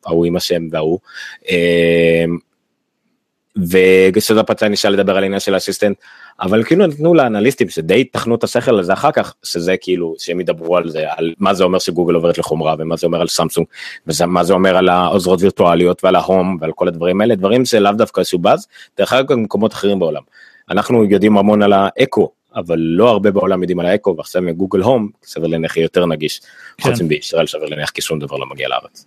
[0.06, 1.00] ההוא עם השם וההוא.
[4.16, 5.98] וסודה פצע נשאל לדבר על עניין של אסיסטנט,
[6.42, 10.40] אבל כאילו נתנו לאנליסטים שדי תחנו את השכל על זה אחר כך, שזה כאילו, שהם
[10.40, 13.68] ידברו על זה, על מה זה אומר שגוגל עוברת לחומרה, ומה זה אומר על סמסונג,
[14.08, 18.20] ומה זה אומר על העוזרות וירטואליות ועל ההום ועל כל הדברים האלה, דברים שלאו דווקא
[18.20, 20.22] איזשהו באז, דרך אגב במקומות אחרים בעולם.
[20.70, 25.10] אנחנו יודעים המון על האקו, אבל לא הרבה בעולם יודעים על האקו, ועכשיו מגוגל הום,
[25.24, 26.42] סביר להניח יותר נגיש,
[26.78, 26.84] כן.
[26.84, 29.06] חוץ מבישראל סביר להניח כי שום דבר לא מגיע לארץ.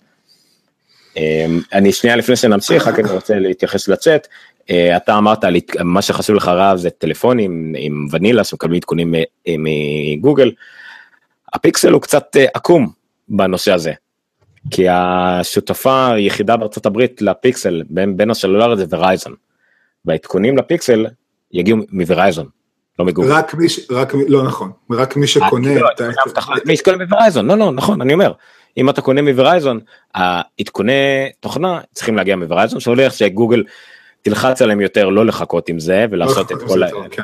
[1.17, 4.29] אמ, אני שנייה לפני שנמשיך, רק אני רוצה להתייחס לצ'אט.
[4.71, 5.45] אה, אתה אמרת
[5.81, 9.15] מה שחשוב לך רב זה טלפונים עם ונילה שמקבלים עדכונים
[9.49, 10.53] מגוגל.
[11.55, 12.91] הפיקסל הוא קצת אה, עקום
[13.29, 13.93] בנושא הזה.
[14.71, 19.35] כי השותפה היחידה בארצות הברית לפיקסל בין, בין הסלולר זה ורייזון.
[20.05, 21.07] והעדכונים לפיקסל
[21.53, 22.47] יגיעו מוורייזון.
[22.99, 23.33] לא מגוגל.
[23.33, 23.81] רק מי, ש...
[23.91, 25.69] רק מי, לא נכון, רק מי שקונה.
[25.69, 28.33] אה, לא, מי שקונה מוורייזון, לא, לא, נכון, אני אומר.
[28.77, 29.81] אם אתה קונה מוורייזון,
[30.15, 30.93] העדכוני
[31.41, 33.65] תוכנה צריכים להגיע מוורייזון, שהולך שגוגל
[34.23, 36.89] תלחץ עליהם יותר לא לחכות עם זה ולעשות את כל ה...
[37.11, 37.23] כן.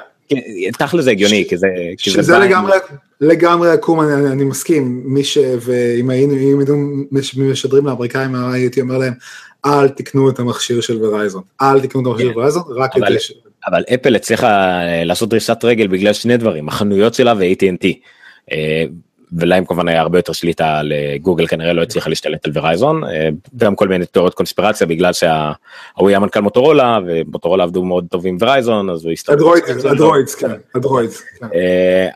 [0.78, 2.72] תכל'ה זה הגיוני כי זה שזה לגמרי
[3.20, 5.38] לגמרי עקום אני מסכים מי ש...
[5.60, 9.12] ואם היינו אם היינו משדרים לאמריקאים הייתי אומר להם
[9.66, 13.34] אל תקנו את המכשיר של ורייזון אל תקנו את המכשיר של ורייזון רק את זה.
[13.68, 17.86] אבל אפל הצליחה לעשות דריסת רגל בגלל שני דברים החנויות שלה ו-AT&T
[19.32, 23.04] ולהם כמובן היה הרבה יותר שליטה על אה, גוגל כנראה לא הצליחה להשתלט על Verizon,
[23.04, 28.26] אה, גם כל מיני תיאוריות קונספירציה בגלל שההוא היה מנכ"ל מוטורולה ומוטורולה עבדו מאוד טוב
[28.26, 29.38] עם Verizon אז הוא הסתובב.
[29.90, 31.22] הדרוידס, כן, הדרוידס.
[31.40, 31.46] כן.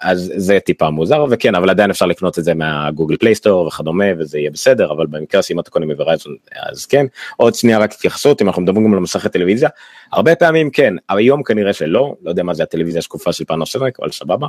[0.03, 4.05] אז זה טיפה מוזר וכן אבל עדיין אפשר לקנות את זה מהגוגל Play Store וכדומה
[4.19, 6.37] וזה יהיה בסדר אבל במקרה שאם אתה קונה מ Verizon
[6.71, 7.07] אז כן.
[7.37, 9.69] עוד שנייה רק התייחסות אם אנחנו מדברים גם על מסכי טלוויזיה
[10.13, 14.11] הרבה פעמים כן היום כנראה שלא לא יודע מה זה הטלוויזיה השקופה של פאנוסונק אבל
[14.11, 14.47] סבבה.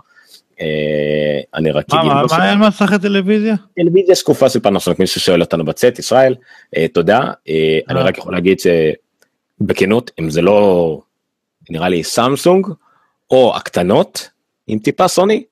[0.61, 2.11] אה, אני רק אגיד...
[2.37, 3.55] מה אין מסכי טלוויזיה?
[3.75, 6.35] טלוויזיה שקופה של פאנוסונק, מי ששואל אותנו בצאת, ישראל,
[6.77, 7.19] אה, תודה.
[7.49, 11.01] אה, אני רק יכול להגיד שבכנות, אם זה לא
[11.69, 12.67] נראה לי סמסונג,
[13.31, 14.29] או הקטנות,
[14.67, 15.43] עם טיפה סוני,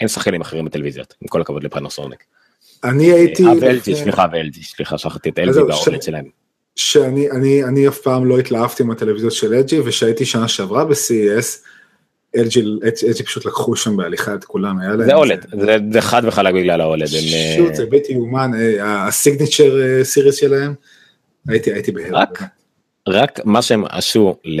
[0.00, 2.24] אין שחקנים אחרים בטלוויזיות, עם כל הכבוד לפאנוסונק.
[2.84, 3.44] אני הייתי...
[3.60, 6.24] ואלג'י, סליחה, ואלג'י, סליחה, שכחתי את אלג'י והאורלד שלהם.
[6.76, 11.64] שאני אני, אני אף פעם לא התלהבתי מהטלוויזיות של אג'י ושהייתי שנה שעברה ב-CES
[12.36, 15.04] LG פשוט לקחו שם בהליכה את כולם, היה להם...
[15.04, 15.46] זה אולד,
[15.92, 17.06] זה חד וחלק בגלל האולד.
[17.06, 18.50] פשוט זה בלתי יאומן,
[18.82, 20.74] הסיגניצ'ר סיריס שלהם,
[21.48, 22.10] הייתי בהר.
[22.12, 22.42] רק,
[23.08, 24.60] רק מה שהם עשו ל...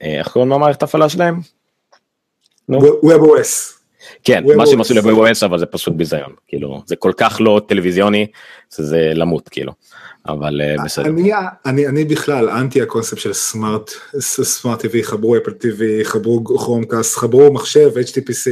[0.00, 1.40] איך קוראים למערכת ההפעלה שלהם?
[2.70, 3.78] WebOS.
[4.24, 8.26] כן, מה שהם עשו ל-WebOS אבל זה פשוט ביזיון, כאילו, זה כל כך לא טלוויזיוני,
[8.74, 9.72] שזה למות, כאילו.
[10.26, 11.06] אבל אה, בסדר.
[11.06, 11.32] אני,
[11.66, 13.90] אני, אני בכלל אנטי הקונספט של סמארט,
[14.20, 18.50] סמארט TV, חברו אפל TV, חברו כרומקאסט, חברו מחשב, HTPC.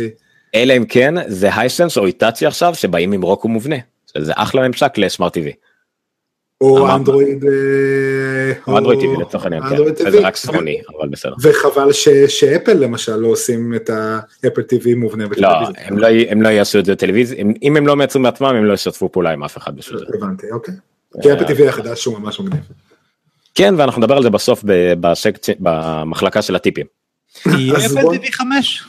[0.55, 3.77] אלא אם כן זה הייסנס או איטציה עכשיו שבאים עם רוקו מובנה,
[4.19, 5.51] זה אחלה ממשק לסמארט TV.
[6.61, 7.45] או אנדרואיד,
[8.69, 11.35] או אנדרואיד TV לצורך העניין, כן, זה רק סרוני, אבל בסדר.
[11.43, 11.93] וחבל
[12.29, 15.49] שאפל למשל לא עושים את האפל TV מובנה לא,
[16.29, 19.31] הם לא יעשו את זה בטלוויזיה, אם הם לא מייצרים מעצמם הם לא ישתפו פעולה
[19.31, 20.05] עם אף אחד בשביל זה.
[20.15, 20.75] הבנתי, אוקיי.
[21.23, 22.63] כי אפל TV החדש הוא ממש מגניב.
[23.55, 24.65] כן ואנחנו נדבר על זה בסוף
[25.61, 26.87] במחלקה של הטיפים.
[27.41, 28.85] אפל TV 5?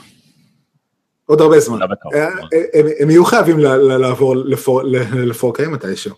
[1.26, 1.80] עוד הרבה זמן.
[1.80, 6.16] לא אה, אה, הם יהיו חייבים לעבור ל-4K מתישהו.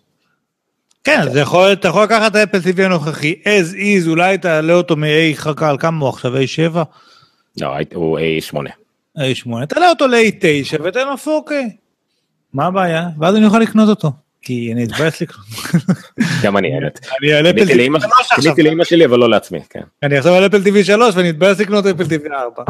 [1.04, 5.70] כן, אתה יכול לקחת את האפל TV הנוכחי, as is, אולי תעלה אותו מ-A חכה
[5.70, 6.78] על כמה הוא עכשיו, A7?
[7.62, 8.56] לא, הוא A8.
[9.18, 11.52] A8, תעלה אותו ל-A9 ותן לו 4K.
[12.54, 13.08] מה הבעיה?
[13.20, 14.12] ואז אני יכול לקנות אותו.
[14.42, 15.46] כי אני אתבאס לקנות.
[16.44, 17.00] גם אני האמת.
[17.22, 18.54] אני על אפל TV 3 עכשיו.
[18.56, 19.82] קניתי לאמא שלי אבל לא לעצמי, כן.
[20.04, 22.64] אני עכשיו על אפל TV 3 ואני אתבאס לקנות אפל TV 4.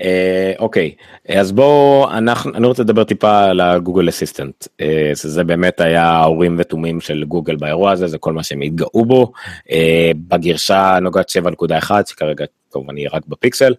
[0.00, 0.94] אה, אוקיי
[1.28, 4.66] אז בואו אנחנו אני רוצה לדבר טיפה על הגוגל אסיסטנט
[5.14, 9.32] שזה באמת היה ההורים ותומים של גוגל באירוע הזה זה כל מה שהם התגאו בו
[9.70, 13.74] אה, בגרסה נוגט 7.1 שכרגע כמובן היא רק בפיקסל.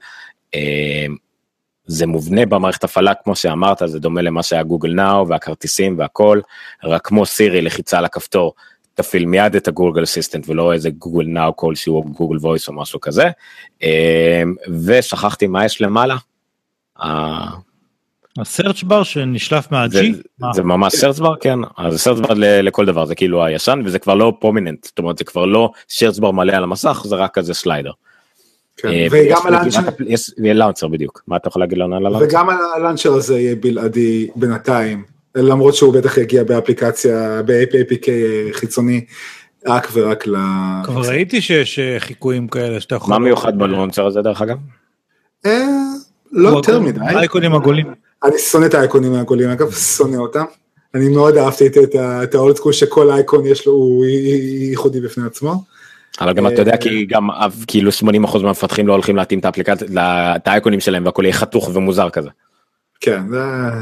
[1.91, 6.39] זה מובנה במערכת הפעלה כמו שאמרת זה דומה למה שהיה גוגל Now והכרטיסים והכל
[6.83, 8.53] רק כמו סירי לחיצה על הכפתור
[8.93, 12.99] תפעיל מיד את הגוגל אסיסטנט ולא איזה גוגל Now כלשהו או גוגל Voice או משהו
[12.99, 13.29] כזה
[13.81, 13.87] אמ,
[14.85, 16.15] ושכחתי מה יש למעלה.
[18.39, 20.13] ה search bar שנשלף מה G?
[20.13, 20.21] זה,
[20.53, 24.15] זה ממש search bar כן אז סרצ' בר לכל דבר זה כאילו הישן וזה כבר
[24.15, 27.53] לא prominent זאת אומרת זה כבר לא search bar מלא על המסך זה רק כזה
[27.53, 27.91] slider.
[28.77, 32.25] כן, אה, וגם הלאנצ'ר, יש לאנצ'ר בדיוק, מה אתה יכול להגיד לנו על הלאנצ'ר?
[32.25, 35.03] וגם הלאנצ'ר הזה יהיה בלעדי בינתיים,
[35.35, 38.07] למרות שהוא בטח יגיע באפליקציה, ב-APK
[38.51, 39.05] חיצוני,
[39.67, 40.35] רק ורק ל...
[40.83, 43.13] כבר ראיתי שיש אה, חיקויים כאלה שאתה יכול...
[43.13, 44.57] מה מיוחד בלאנצ'ר הזה דרך אגב?
[45.45, 45.67] אה,
[46.31, 46.99] לא יותר מדי.
[46.99, 47.93] אייקונים עגולים.
[48.23, 50.45] אני שונא את האייקונים העגולים, אגב, שונא אותם.
[50.95, 51.67] אני מאוד אהבתי
[52.23, 55.63] את האולד סקול שכל אייקון יש לו, הוא ייחודי בפני עצמו.
[56.19, 57.27] אבל גם אתה יודע כי גם
[57.67, 59.87] כאילו 80% מהמפתחים לא הולכים להתאים את האפליקציה,
[60.35, 62.29] את האייקונים שלהם והכל יהיה חתוך ומוזר כזה.
[63.01, 63.21] כן,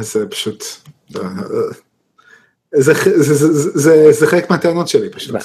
[0.01, 0.63] זה פשוט,
[4.11, 5.35] זה חלק מהטענות שלי פשוט.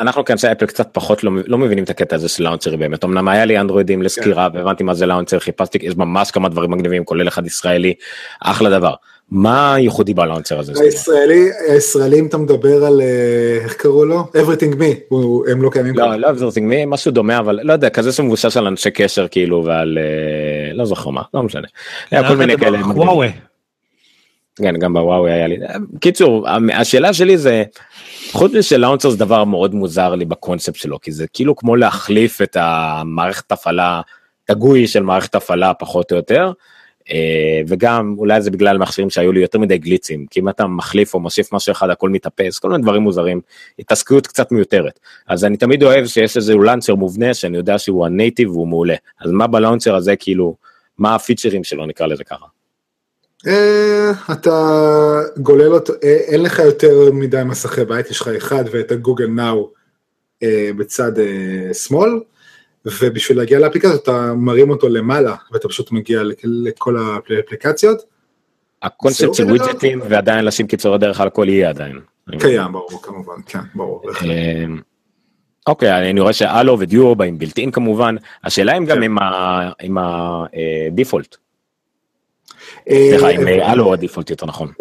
[0.00, 3.28] אנחנו כאנשי אפל קצת פחות לא, לא מבינים את הקטע הזה של לאונצ'רי באמת אמנם
[3.28, 4.56] היה לי אנדרואידים לסקירה כן.
[4.56, 7.94] והבנתי מה זה לאונצ'ר חיפשתי יש ממש כמה דברים מגניבים כולל אחד ישראלי
[8.40, 8.94] אחלה דבר.
[9.30, 10.72] מה ייחודי בלאונצ'ר הזה?
[10.80, 14.24] הישראלי, הישראלים אתה מדבר על אה, איך קראו לו?
[14.34, 15.14] everything me,
[15.50, 15.94] הם לא קיימים.
[15.94, 19.64] לא, לא everything me, משהו דומה אבל לא יודע, כזה שמבושש על אנשי קשר כאילו
[19.64, 21.66] ועל אה, לא זוכר מה, לא משנה.
[22.10, 22.78] היה כל מיני כאלה.
[24.62, 25.56] כן, גם בוואוי היה לי.
[26.00, 27.64] קיצור, השאלה שלי זה,
[28.32, 32.42] חוץ מזה לאונצ'ר זה דבר מאוד מוזר לי בקונספט שלו, כי זה כאילו כמו להחליף
[32.42, 34.00] את המערכת הפעלה,
[34.44, 36.52] את הגוי של מערכת הפעלה פחות או יותר.
[37.10, 41.14] אה, וגם אולי זה בגלל מכשירים שהיו לי יותר מדי גליצים כי אם אתה מחליף
[41.14, 43.40] או מוסיף משהו אחד הכל מתאפס כל מיני דברים מוזרים
[43.78, 48.50] התעסקות קצת מיותרת אז אני תמיד אוהב שיש איזה לאנצ'ר מובנה שאני יודע שהוא הנייטיב
[48.50, 50.54] והוא מעולה אז מה בלאנצ'ר הזה כאילו
[50.98, 52.46] מה הפיצ'רים שלו נקרא לזה ככה.
[53.46, 58.92] אה, אתה גולל אותו אה, אין לך יותר מדי מסכי בית יש לך אחד ואת
[58.92, 59.70] הגוגל נאו
[60.76, 61.12] בצד
[61.72, 62.10] שמאל.
[63.00, 68.02] ובשביל להגיע לאפליקציות אתה מרים אותו למעלה ואתה פשוט מגיע לכל האפליקציות.
[68.82, 72.00] הקונספט של ווידג'טים ועדיין לשים קיצורי דרך על הכל יהיה עדיין.
[72.38, 74.02] קיים, ברור, כמובן, כן, ברור.
[74.24, 74.80] אמ,
[75.66, 79.02] אוקיי, אני רואה ש Allo ו Duo באים אין כמובן, השאלה אם גם כן.
[79.80, 81.36] עם ה default,
[82.90, 84.72] אה, סליחה, עם אה, Allo ה default יותר נכון.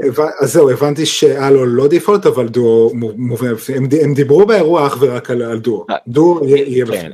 [0.41, 3.87] אז זהו, הבנתי ש Allo לא default, אבל דואו מו- מובנה בפנים.
[4.01, 5.85] הם דיברו באירוע אך ורק על דואו.
[5.89, 6.91] אה, דואו יהיה יהיה כן.
[6.91, 7.11] בפנים.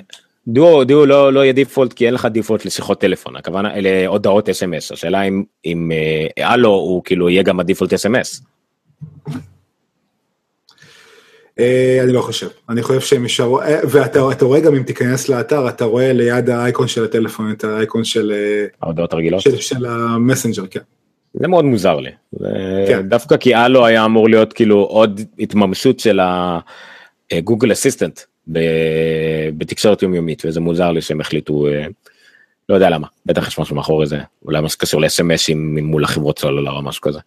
[0.47, 4.49] דואו דואו לא לא יהיה default כי אין לך default לשיחות טלפון הכוונה אלה הודעות
[4.49, 5.91] אס.אם.אס השאלה אם אם
[6.37, 8.41] אה, הלו הוא כאילו יהיה גם הדיפולט אס.אם.אס.
[11.59, 15.29] אה, אני לא חושב, אני חושב שהם יישארו, אה, ואתה אתה רואה גם אם תיכנס
[15.29, 18.33] לאתר, אתה רואה ליד האייקון של הטלפון את האייקון של
[18.81, 19.41] ההודעות הרגילות.
[19.41, 20.79] של- של המסנג'ר, כן.
[21.33, 22.09] זה מאוד מוזר לי.
[22.87, 23.09] כן.
[23.09, 26.19] דווקא כי הלו היה אמור להיות כאילו עוד התממשות של
[27.31, 31.85] הגוגל אסיסטנט בתקשורת יומיומית וזה מוזר לי שהם החליטו אה,
[32.69, 36.71] לא יודע למה בטח יש משהו מאחורי זה אולי מה שקשור ל-SMS מול החברות סולולר
[36.71, 37.19] או משהו כזה.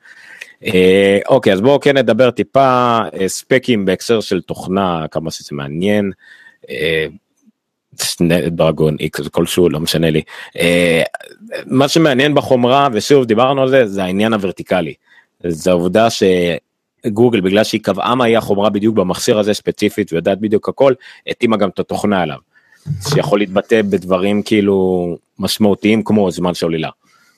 [0.65, 6.11] אה, אוקיי אז בואו כן נדבר טיפה אה, ספקים בהקשר של תוכנה כמה שזה מעניין.
[8.47, 10.23] דרגון איקס כלשהו לא משנה לי
[11.67, 14.95] מה שמעניין בחומרה ושוב דיברנו על זה זה העניין הוורטיקלי.
[15.47, 16.09] זה העובדה
[17.07, 20.95] שגוגל בגלל שהיא קבעה מה היא החומרה בדיוק במכשיר הזה ספציפית ויודעת בדיוק הכל
[21.27, 22.39] התאימה גם את התוכנה אליו.
[23.09, 26.91] שיכול להתבטא בדברים כאילו משמעותיים כמו זמן של עלילה.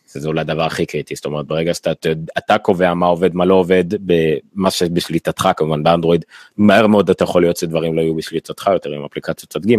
[0.06, 1.92] זה אולי הדבר הכי קריטי זאת אומרת ברגע שאתה
[2.38, 6.24] אתה קובע מה עובד מה לא עובד במה שבשליטתך כמובן באנדרואיד
[6.56, 9.74] מהר מאוד אתה יכול להיות שדברים לא יהיו בשליטתך יותר עם אפליקציות צד ג'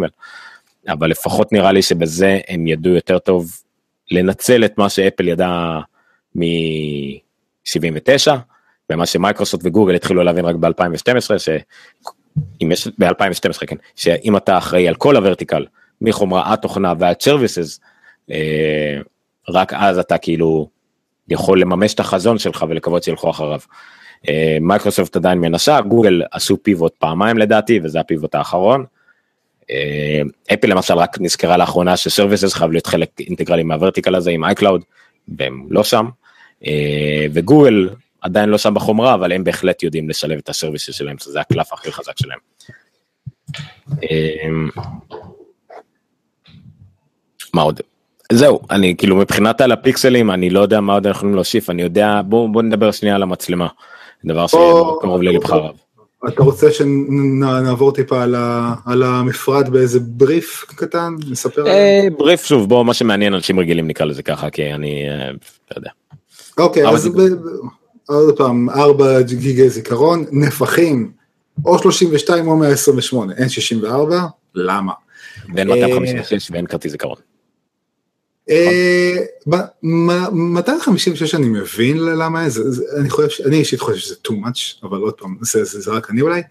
[0.87, 3.51] אבל לפחות נראה לי שבזה הם ידעו יותר טוב
[4.11, 5.79] לנצל את מה שאפל ידע
[6.35, 8.27] מ-79
[8.91, 14.95] ומה שמייקרוסופט וגוגל התחילו להבין רק ב-2012 שאם יש ב-2012 כן שאם אתה אחראי על
[14.95, 15.65] כל הוורטיקל
[16.01, 17.79] מחומרה עד תוכנה ועד services
[18.31, 18.97] אה,
[19.49, 20.69] רק אז אתה כאילו
[21.29, 23.59] יכול לממש את החזון שלך ולקוות שילכו אחריו.
[24.29, 28.85] אה, מייקרוסופט עדיין מנסה גוגל עשו pivot פעמיים לדעתי וזה ה pivot האחרון.
[29.69, 30.21] אה,
[30.53, 34.43] אפל למשל רק נזכרה לאחרונה ש services חייב להיות חלק אינטגרלי מה vertical הזה עם
[34.43, 34.83] iCloud
[35.27, 36.05] והם לא שם
[37.33, 37.89] וגוגל
[38.21, 41.73] עדיין לא שם בחומרה אבל הם בהחלט יודעים לשלב את ה services שלהם שזה הקלף
[41.73, 42.39] הכי חזק שלהם.
[44.03, 44.47] אה,
[47.53, 47.79] מה עוד?
[48.31, 51.81] זהו אני כאילו מבחינת על הפיקסלים אני לא יודע מה עוד אנחנו יכולים להוסיף אני
[51.81, 53.67] יודע בוא בוא נדבר שנייה על המצלמה.
[54.25, 55.75] דבר שמאוד קרוב ללבך רב.
[56.27, 61.13] אתה רוצה שנעבור טיפה על ה- על המפרט באיזה בריף קטן?
[61.29, 61.67] נספר?
[61.67, 65.75] אה, בריף שוב בוא מה שמעניין אנשים רגילים נקרא לזה ככה כי אני אה, לא
[65.75, 65.89] יודע.
[66.57, 67.35] אוקיי, אז זיכרון.
[67.35, 67.37] ב-
[68.07, 71.11] עוד פעם, 4 גיגי זיכרון, נפחים,
[71.65, 74.21] או 32 או 128, אין 64,
[74.55, 74.93] למה?
[75.55, 77.15] ואין 256 ואין כרטיס זיכרון.
[78.49, 79.15] אה,
[79.49, 82.61] ב- מה- 256 אני מבין למה, זה-
[82.99, 86.41] אני חושב, אני אישית חושב שזה too much, אבל עוד פעם, זה- רק אני אולי.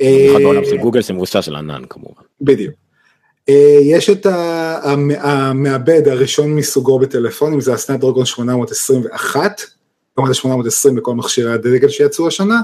[0.00, 2.22] במיוחד אה, בעולם של גוגל זה מבוסס של ענן כמובן.
[2.40, 2.74] בדיוק.
[3.48, 4.26] אה, יש את
[5.20, 9.60] המעבד הראשון מסוגו בטלפונים, זה הסנאפדרגון 821,
[10.18, 12.60] כלומר 820 בכל מכשירי הדגל שיצאו השנה,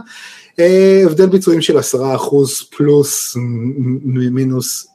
[0.61, 3.36] אה, הבדל ביצועים של 10% פלוס
[4.05, 4.86] מינוס,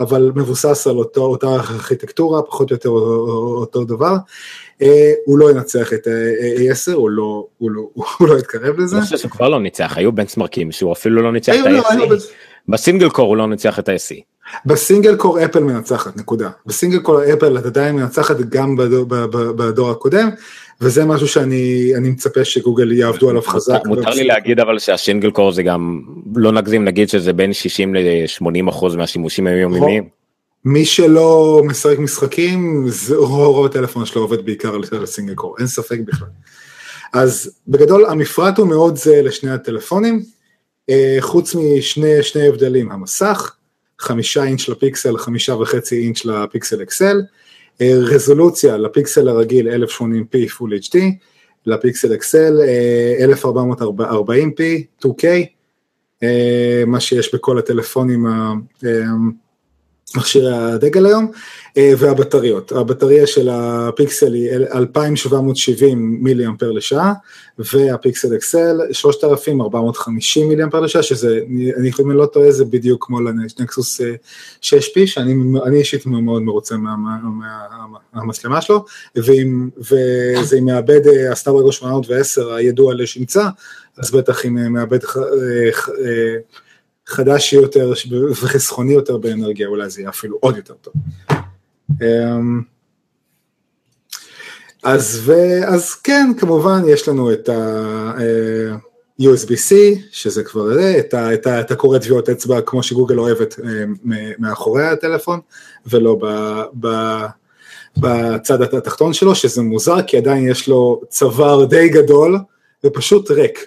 [0.00, 4.16] אבל מבוסס על אותו, אותה ארכיטקטורה, פחות או יותר אותו דבר.
[4.82, 7.82] אה, הוא לא ינצח את ה-A10, הוא לא, הוא לא,
[8.18, 8.96] הוא לא יתקרב לזה.
[8.96, 12.22] אני חושב שהוא כבר לא ניצח היו בנצמרקים שהוא אפילו לא ניצח את לא, ה-SE.
[12.68, 14.22] בסינגל קור הוא לא ניצח את ה-SE.
[14.66, 16.50] בסינגל קור אפל מנצחת, נקודה.
[16.66, 19.06] בסינגל קור אפל את עדיין מנצחת גם בדור,
[19.56, 20.30] בדור הקודם,
[20.80, 23.80] וזה משהו שאני אני מצפה שגוגל יעבדו עליו חזק.
[23.86, 26.00] מותר לי להגיד אבל שהשינגל קור זה גם
[26.36, 30.08] לא נגזים נגיד שזה בין 60 ל-80 אחוז מהשימושים היומיומיים.
[30.64, 35.98] מי שלא משחק משחקים, זה- רוב הטלפון שלו עובד בעיקר על סינגל קור, אין ספק
[36.04, 36.28] בכלל.
[37.12, 40.22] אז בגדול המפרט הוא מאוד זהה לשני הטלפונים,
[40.90, 43.54] אה, חוץ משני שני הבדלים, המסך,
[43.98, 47.20] חמישה אינץ' לפיקסל, חמישה וחצי אינץ' לפיקסל אקסל,
[47.82, 50.98] רזולוציה לפיקסל הרגיל 1080p Full HD,
[51.66, 54.60] לפיקסל אקסל אה, 1440p
[55.04, 55.24] 2K,
[56.22, 58.52] אה, מה שיש בכל הטלפונים אה,
[60.16, 61.30] מכשירי הדגל היום,
[61.76, 62.72] אה, והבטריות.
[62.72, 67.12] הבטריה של הפיקסל היא אל- 2770 מילי אמפר לשעה,
[67.58, 71.40] והפיקסל אקסל 3450 מילי אמפר לשעה, שזה,
[71.76, 74.12] אני אם לא טועה, זה בדיוק כמו לנקסוס אה,
[74.62, 75.34] 6P, שאני
[75.64, 78.84] אני אישית מאוד מרוצה מה- מה- מה- מהמצלמה שלו,
[79.16, 83.48] ועם, וזה עם מעבד אה, הסטארברגו 810 הידוע לשמצה,
[83.98, 84.58] אז בטח עם
[86.04, 86.34] אה,
[87.10, 87.92] אה, אה, חדש יותר
[88.30, 90.94] וחסכוני יותר באנרגיה, אולי זה יהיה אפילו עוד יותר טוב.
[92.02, 92.62] אמ,
[94.82, 95.32] אז, ו,
[95.66, 99.74] אז כן, כמובן יש לנו את ה-USB-C,
[100.10, 103.60] שזה כבר זה, את, ה, את, ה, את הקורא טביעות אצבע כמו שגוגל אוהבת
[104.38, 105.40] מאחורי הטלפון,
[105.86, 106.26] ולא ב,
[106.80, 106.88] ב,
[107.96, 112.38] בצד התחתון שלו, שזה מוזר, כי עדיין יש לו צוואר די גדול,
[112.84, 113.66] ופשוט ריק,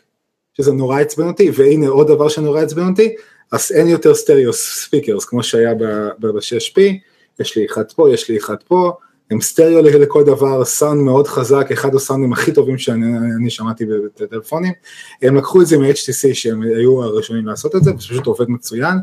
[0.57, 3.15] שזה נורא עצבן אותי, והנה עוד דבר שנורא עצבן אותי,
[3.51, 5.73] אז אין יותר stereo speakers, כמו שהיה
[6.19, 6.79] ב-6P,
[7.39, 8.91] יש לי אחד פה, יש לי אחד פה,
[9.31, 13.85] הם סטריאו לכל דבר, סאונד מאוד חזק, אחד הסאונדים הכי טובים שאני שמעתי
[14.21, 14.73] בטלפונים,
[15.21, 18.97] הם לקחו את זה מ-HTC שהם היו הראשונים לעשות את זה, זה פשוט עובד מצוין,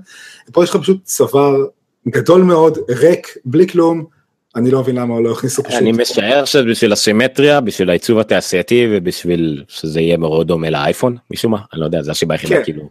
[0.48, 1.66] ופה יש לך פשוט צוואר
[2.08, 4.04] גדול מאוד, ריק, בלי כלום,
[4.56, 5.78] אני לא מבין למה לא הכניסו פשוט.
[5.78, 11.52] אני משער שזה בשביל הסימטריה, בשביל העיצוב התעשייתי ובשביל שזה יהיה מאוד דומה לאייפון, משום
[11.52, 12.64] מה, אני לא יודע, זו הסיבה היחידה, כן.
[12.64, 12.88] כאילו,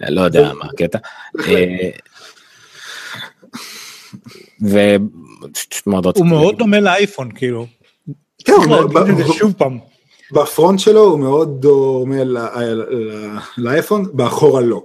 [0.00, 0.98] לא יודע מה הקטע.
[1.48, 1.90] אה,
[6.16, 6.58] הוא מאוד?
[6.58, 7.66] דומה לאייפון, כאילו.
[8.44, 9.78] כן, הוא זה שוב פעם.
[10.32, 12.16] בפרונט שלו הוא מאוד דומה
[13.58, 14.82] לאייפון, באחורה לא.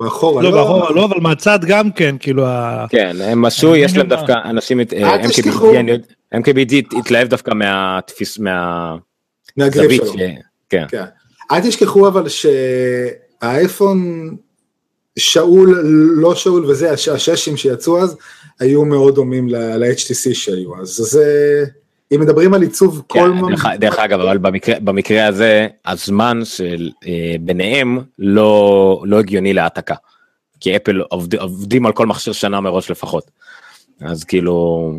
[0.00, 3.96] באחורה לא, לא, באחורה לא, אבל מהצד גם כן, כאילו, ה- כן, הם עשו, יש
[3.96, 4.08] להם.
[4.08, 5.74] דווקא אנשים, MKBD תשכחו.
[5.74, 9.02] אני יודע- MKBD התלהב דווקא מהתפיס, מהזווית,
[9.56, 10.12] מהגריפ שלו.
[10.68, 11.04] כן, כן.
[11.52, 12.26] אל תשכחו אבל
[13.40, 14.30] שהאייפון
[15.18, 15.80] שאול,
[16.14, 18.16] לא שאול וזה, הש- הששים שיצאו אז,
[18.60, 20.88] היו מאוד דומים ל- ל-HTC שהיו אז.
[20.88, 21.64] זה,
[22.12, 23.18] אם מדברים על עיצוב כל...
[23.18, 29.18] כן, מ- דרך, דרך אגב, אבל במקרה, במקרה הזה, הזמן של אה, ביניהם לא, לא
[29.18, 29.94] הגיוני להעתקה.
[30.60, 33.30] כי אפל עובד, עובדים על כל מכשיר שנה מראש לפחות.
[34.00, 34.92] אז כאילו,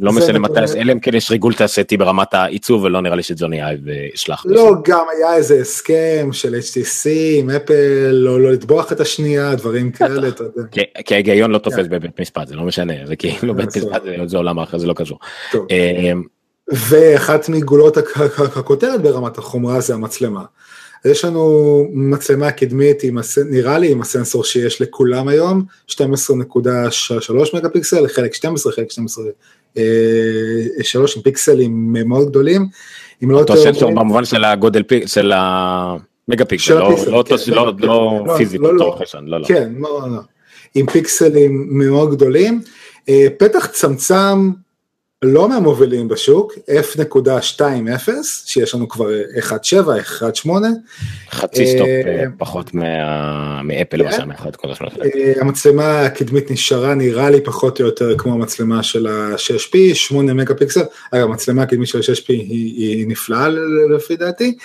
[0.00, 3.62] לא משנה מתי, אלא אם כן יש ריגול תעשייתי ברמת העיצוב, ולא נראה לי שג'וני
[3.62, 4.46] אייב אה, ישלח.
[4.48, 7.08] לא, גם היה איזה הסכם של HTC
[7.38, 10.62] עם אפל, לא, לא לטבוח את השנייה, דברים כאלה, אתה יודע.
[10.70, 11.64] כי, כי ההיגיון לא כן.
[11.64, 13.90] תופס בבית משפט, זה לא משנה, זה כאילו בית בסדר.
[13.90, 15.18] משפט זה, זה עולם אחר, זה לא קשור.
[15.52, 15.66] טוב.
[16.72, 20.42] ואחת מגולות הכ- הכ- הכותרת ברמת החומרה זה המצלמה.
[21.04, 25.94] יש לנו מצלמה קדמית עם, הס- נראה לי עם הסנסור שיש לכולם היום, 12.3
[27.54, 29.24] מגה פיקסל, חלק 12, חלק 12,
[29.76, 29.82] אה,
[30.82, 32.66] 3 עם פיקסלים מאוד גדולים.
[33.22, 37.36] לא אותו יותר סנסור במובן של הגודל פיק, של המגה פיקסל, לא הפיקסל, לא אותו-
[37.38, 38.26] כן, לא- מגה לא פיקסל.
[38.32, 38.96] לא, פיזית, לא, לא.
[39.02, 39.46] חשן, לא, לא.
[39.46, 40.20] כן, לא, לא.
[40.74, 42.60] עם פיקסלים מאוד גדולים.
[43.08, 44.50] אה, פתח צמצם
[45.24, 48.10] לא מהמובילים בשוק, f 2.0,
[48.46, 49.08] שיש לנו כבר
[49.38, 49.52] 1.7,
[50.46, 50.50] 1.8.
[51.30, 52.74] חצי stop אה, אה, פחות
[53.64, 54.50] מאפל כן.
[54.56, 54.92] כל השלוש.
[55.14, 60.54] אה, המצלמה הקדמית נשארה נראה לי פחות או יותר כמו המצלמה של ה-6P, 8 מגה
[60.54, 63.48] פיקסל, אגב המצלמה הקדמית של ה-6P היא, נפלאה
[63.96, 64.56] לפי דעתי,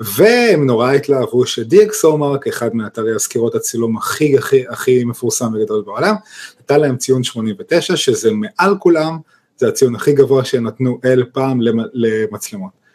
[0.00, 6.14] והם נורא התלהבו ש-DxOMark, אחד מאתרי הסקירות הצילום הכי הכי הכי מפורסם וגדול בעולם,
[6.60, 9.18] נתן להם ציון 89, שזה מעל כולם,
[9.58, 12.88] זה הציון הכי גבוה שנתנו אל פעם למ- למצלמות.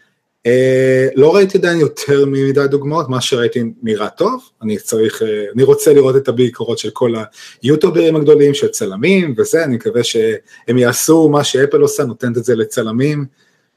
[0.47, 5.63] Uh, לא ראיתי עדיין יותר מדי דוגמאות, מה שראיתי נראה טוב, אני צריך, uh, אני
[5.63, 7.13] רוצה לראות את הביקורות של כל
[7.61, 12.55] היוטוברים הגדולים של צלמים וזה, אני מקווה שהם יעשו מה שאפל עושה, נותנת את זה
[12.55, 13.25] לצלמים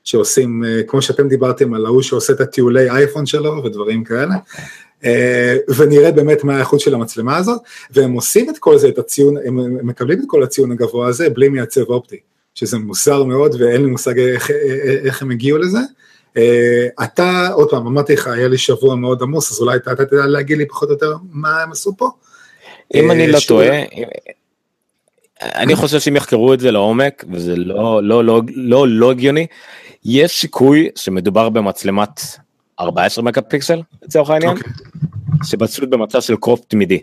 [0.05, 4.35] שעושים, uh, כמו שאתם דיברתם על ההוא שעושה את הטיולי אייפון שלו ודברים כאלה,
[5.03, 5.07] uh,
[5.77, 7.61] ונראה באמת מה האיכות של המצלמה הזאת,
[7.91, 11.49] והם עושים את כל זה, את הציון, הם מקבלים את כל הציון הגבוה הזה בלי
[11.49, 12.21] מייצב אופטי,
[12.57, 14.51] שזה מוזר מאוד ואין לי מושג איך,
[15.05, 15.79] איך הם הגיעו לזה.
[16.35, 16.39] Uh,
[17.05, 20.27] אתה, עוד פעם, אמרתי לך, היה לי שבוע מאוד עמוס, אז אולי אתה אתה תדע
[20.27, 22.11] להגיד לי פחות או יותר מה הם עשו פה?
[22.95, 23.83] אם אה, אני לא שוב- טועה,
[25.43, 29.47] אני חושב שאם יחקרו את זה לעומק, וזה לא לא לא לא לא הגיוני,
[30.05, 32.21] יש סיכוי שמדובר במצלמת
[32.81, 34.73] 14 מגה פיקסל לצורך העניין, אוקיי.
[35.45, 37.03] שבצלות במצב של קרופ תמידי.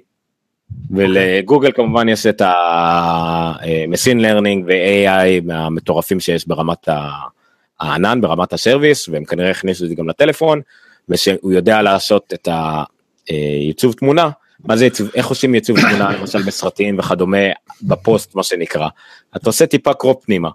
[0.92, 6.90] ולגוגל כמובן יש את ה-machine learning ו-AI מהמטורפים שיש ברמת
[7.80, 10.62] הענן, ברמת הסרוויס, והם כנראה הכניסו את זה גם לטלפון,
[11.10, 12.48] ושהוא יודע לעשות את
[13.30, 14.30] העיצוב תמונה,
[14.64, 17.38] מה זה ייצוב, איך עושים ייצוב תמונה למשל בסרטים וכדומה,
[17.82, 18.88] בפוסט מה שנקרא,
[19.36, 20.50] אתה עושה טיפה crop פנימה,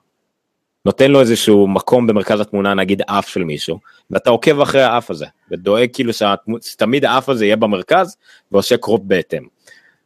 [0.84, 3.78] נותן לו איזשהו מקום במרכז התמונה, נגיד אף של מישהו,
[4.10, 6.12] ואתה עוקב אחרי האף הזה, ודואג כאילו
[6.62, 8.16] שתמיד האף הזה יהיה במרכז,
[8.52, 9.57] ועושה crop בהתאם.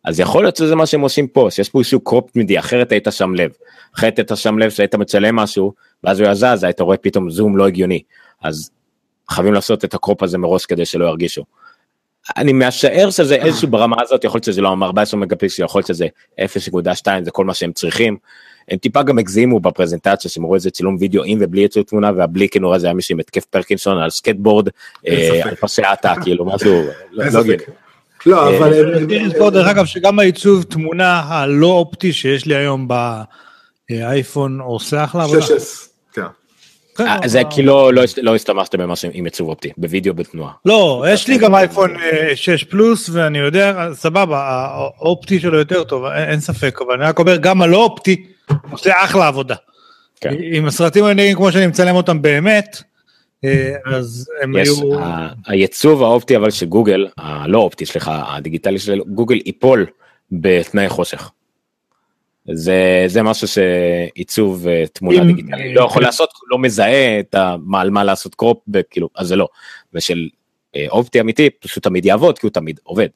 [0.04, 3.06] אז יכול להיות שזה מה שהם עושים פה, שיש פה איזשהו crop תמידי, אחרת היית
[3.10, 3.50] שם לב.
[3.96, 5.72] אחרת היית שם לב שהיית מצלם משהו,
[6.04, 8.02] ואז הוא היה זז, היית רואה פתאום זום לא הגיוני.
[8.42, 8.70] אז
[9.30, 11.44] חייבים לעשות את ה crop הזה מראש כדי שלא ירגישו.
[12.36, 15.86] אני משער שזה איזשהו ברמה הזאת, יכול להיות שזה לא 14 מגה פיקסל, יכול להיות
[15.86, 16.06] שזה
[16.40, 18.16] 0.2, זה כל מה שהם צריכים.
[18.68, 22.48] הם טיפה גם הגזימו בפרזנטציה שהם רואים איזה צילום וידאו עם ובלי ייצוב תמונה והבלי
[22.48, 24.68] כנראה זה היה מישהו עם התקף פרקינסון על סקטבורד,
[25.08, 25.40] אה.
[25.44, 26.82] על פסי האטה, כאילו משהו,
[27.12, 27.40] לא לא.
[27.40, 27.62] הגיוני.
[28.26, 28.72] לא, אה, אבל...
[29.08, 32.88] צריך לזכור דרך אגב שגם הייצוב תמונה הלא אופטי שיש לי היום
[33.90, 35.40] באייפון עושה אחלה עבודה.
[35.40, 36.22] 6S, כן.
[37.00, 40.52] אה, זה כי לא, לא, לא הסתמשת במה עם עיצוב אופטי, בווידאו בתנועה.
[40.64, 41.96] לא, יש לי גם אייפון
[42.34, 44.42] 6 פלוס ואני יודע, סבבה,
[44.98, 48.24] האופטי שלו יותר טוב, אין, ספק, אבל אני רק אומר, גם הלא אופטי
[48.70, 49.54] עושה אחלה עבודה.
[50.20, 50.34] כן.
[50.52, 52.91] עם הסרטים הנראים כמו שאני מצלם אותם באמת, אה,
[53.84, 54.98] אז הם יש, היו...
[55.46, 59.86] הייצוב האופטי אבל של גוגל, הלא אופטי, סליחה, הדיגיטלי של גוגל ייפול
[60.32, 61.30] בתנאי חושך.
[62.52, 67.34] זה זה משהו שעיצוב אה, תמונה דיגיטלי לא יכול לעשות לא מזהה את
[67.64, 68.58] מה על מה לעשות קרופ
[68.90, 69.48] כאילו אז זה לא
[69.94, 70.28] ושל
[70.76, 73.08] אה, אופטי אמיתי פשוט תמיד יעבוד כי הוא תמיד עובד.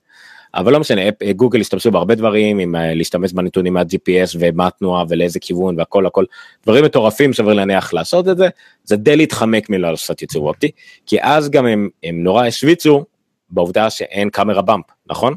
[0.56, 1.02] אבל לא משנה
[1.36, 6.24] גוגל השתמשו בהרבה דברים עם אה, להשתמש בנתונים מה-GPS ומה התנועה ולאיזה כיוון והכל הכל
[6.62, 8.48] דברים מטורפים שווה להניח לעשות את זה
[8.84, 10.70] זה די להתחמק מלעשות ייצור אופטי
[11.06, 13.04] כי אז גם הם, הם נורא השוויצו
[13.50, 15.34] בעובדה שאין קאמרה באמפ נכון?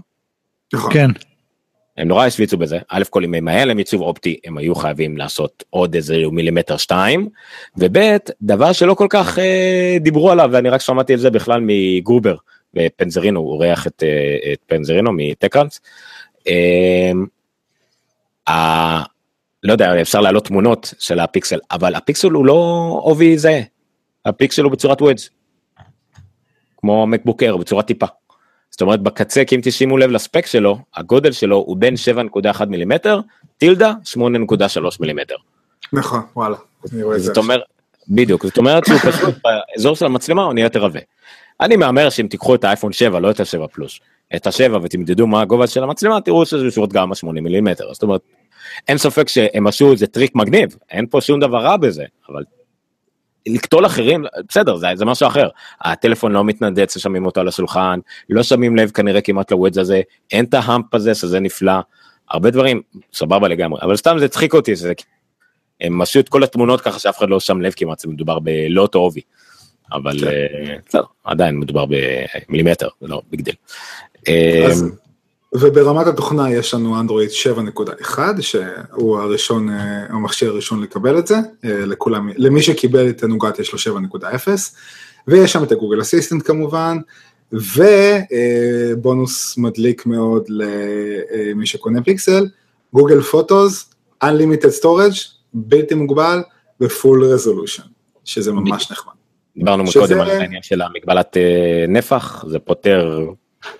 [0.74, 0.94] נכון.
[0.94, 1.10] כן.
[1.98, 5.64] הם נורא השוויצו בזה, א' כל אם היה להם עיצוב אופטי הם היו חייבים לעשות
[5.70, 7.30] עוד איזה מילימטר שתיים,
[7.78, 7.98] וב'
[8.42, 12.36] דבר שלא כל כך אה, דיברו עליו ואני רק שמעתי את זה בכלל מגרובר
[12.74, 15.82] בפנזרינו, הוא אורח את, אה, את פנזרינו מטקראנס.
[18.48, 19.04] אה,
[19.64, 22.54] לא יודע, אפשר להעלות תמונות של הפיקסל, אבל הפיקסל הוא לא
[23.04, 23.62] עובי זהה,
[24.26, 25.30] הפיקסל הוא בצורת וודס,
[26.78, 28.06] כמו MacBook Air בצורת טיפה.
[28.72, 31.94] זאת אומרת בקצה כי אם תשימו לב ל-spec שלו הגודל שלו הוא בין
[32.54, 33.20] 7.1 מילימטר
[33.58, 34.20] טילדה 8.3
[35.00, 35.36] מילימטר.
[35.94, 36.58] נכון וואלה.
[37.18, 37.62] זאת אומרת
[38.10, 41.00] בדיוק זאת אומרת שהוא פשוט באזור של המצלמה הוא נהיה יותר עבה.
[41.62, 44.00] אני מהמר שאם תיקחו את האייפון 7 לא את ה-7 פלוס
[44.36, 47.94] את ה-7 ותמדדו מה הגובה של המצלמה תראו שזה שורות גם 8 מילימטר.
[47.94, 48.22] זאת אומרת
[48.88, 52.44] אין ספק שהם עשו איזה טריק מגניב אין פה שום דבר רע בזה אבל
[53.48, 55.50] לקטול אחרים בסדר זה, זה משהו אחר.
[55.82, 58.00] הטלפון לא מתנדנד כששמים אותו על השולחן
[58.30, 60.02] לא שמים לב כנראה כמעט לוודס הזה
[60.32, 61.80] אין את ה-hump הזה שזה נפלא.
[62.30, 62.82] הרבה דברים
[63.14, 64.94] סבבה לגמרי אבל סתם זה הצחיק אותי זה
[65.82, 69.00] הם עשו את כל התמונות ככה שאף אחד לא שם לב כמעט זה מדובר באותו
[69.00, 69.22] עובי
[69.92, 70.28] אבל כן.
[70.28, 73.56] אה, בסדר עדיין מדובר במילימטר זה לא big deal.
[75.54, 77.30] וברמת התוכנה יש לנו אנדרואיד
[78.10, 81.36] 7.1 שהוא הראשון, אה, המכשיר הראשון לקבל את זה,
[81.66, 84.76] אה, לכולם, למי שקיבל את הנוגת יש לו 7.0
[85.28, 86.98] ויש שם את הגוגל אסיסטנט כמובן
[88.92, 92.48] ובונוס מדליק מאוד למי שקונה פיקסל,
[92.94, 93.90] גוגל פוטוס,
[94.24, 95.20] Unlimited Storage,
[95.54, 96.42] בלתי מוגבל
[96.82, 97.84] ופול רזולושן,
[98.26, 99.19] שזה ממש נחמד.
[99.58, 100.00] דיברנו שזה...
[100.00, 103.26] קודם על העניין של המגבלת אה, נפח, זה פותר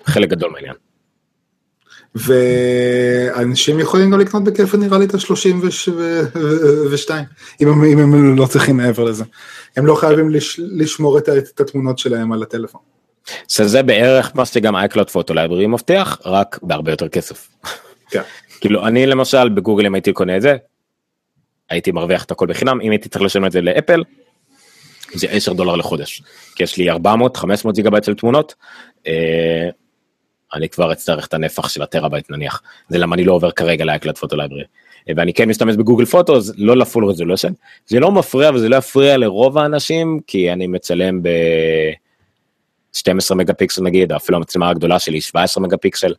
[0.04, 0.74] חלק גדול מהעניין.
[2.14, 7.10] ואנשים יכולים גם לקנות בכיף נראה לי את ה-32
[7.62, 9.24] אם, הם, אם הם לא צריכים מעבר לזה.
[9.76, 12.80] הם לא חייבים לש, לשמור את, את התמונות שלהם על הטלפון.
[13.48, 17.48] שזה בערך מה שגם iCloud Photo Library מבטיח רק בהרבה יותר כסף.
[18.10, 18.22] כן.
[18.60, 20.56] כאילו אני למשל בגוגל אם הייתי קונה את זה
[21.70, 24.02] הייתי מרוויח את הכל בחינם אם הייתי צריך לשלם את זה לאפל
[25.14, 26.22] זה 10 דולר לחודש
[26.56, 28.54] כי יש לי 400 500 גיגה בייט של תמונות.
[29.06, 29.68] אה,
[30.54, 34.18] אני כבר אצטרך את הנפח של הטרהבייט נניח, זה למה אני לא עובר כרגע ל-iCloud
[34.18, 34.64] Photo Library.
[35.16, 37.52] ואני כן משתמש ב-Google Photos, לא ל-full resolution,
[37.86, 41.28] זה לא מפריע וזה לא יפריע לרוב האנשים, כי אני מצלם ב...
[42.92, 46.14] 12 מגה פיקסל נגיד, אפילו המצלמה הגדולה שלי 17 מגה פיקסל,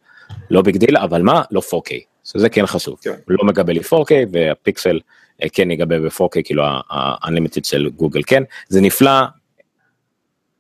[0.52, 1.42] לא big deal, אבל מה?
[1.52, 3.14] לא 4K, שזה כן חשוב, כן.
[3.28, 5.21] לא מגבה לי 4K והפיקסל אה,
[5.54, 9.12] כן יגבה ב-4K, כאילו ה-unlimited של גוגל כן, זה נפלא,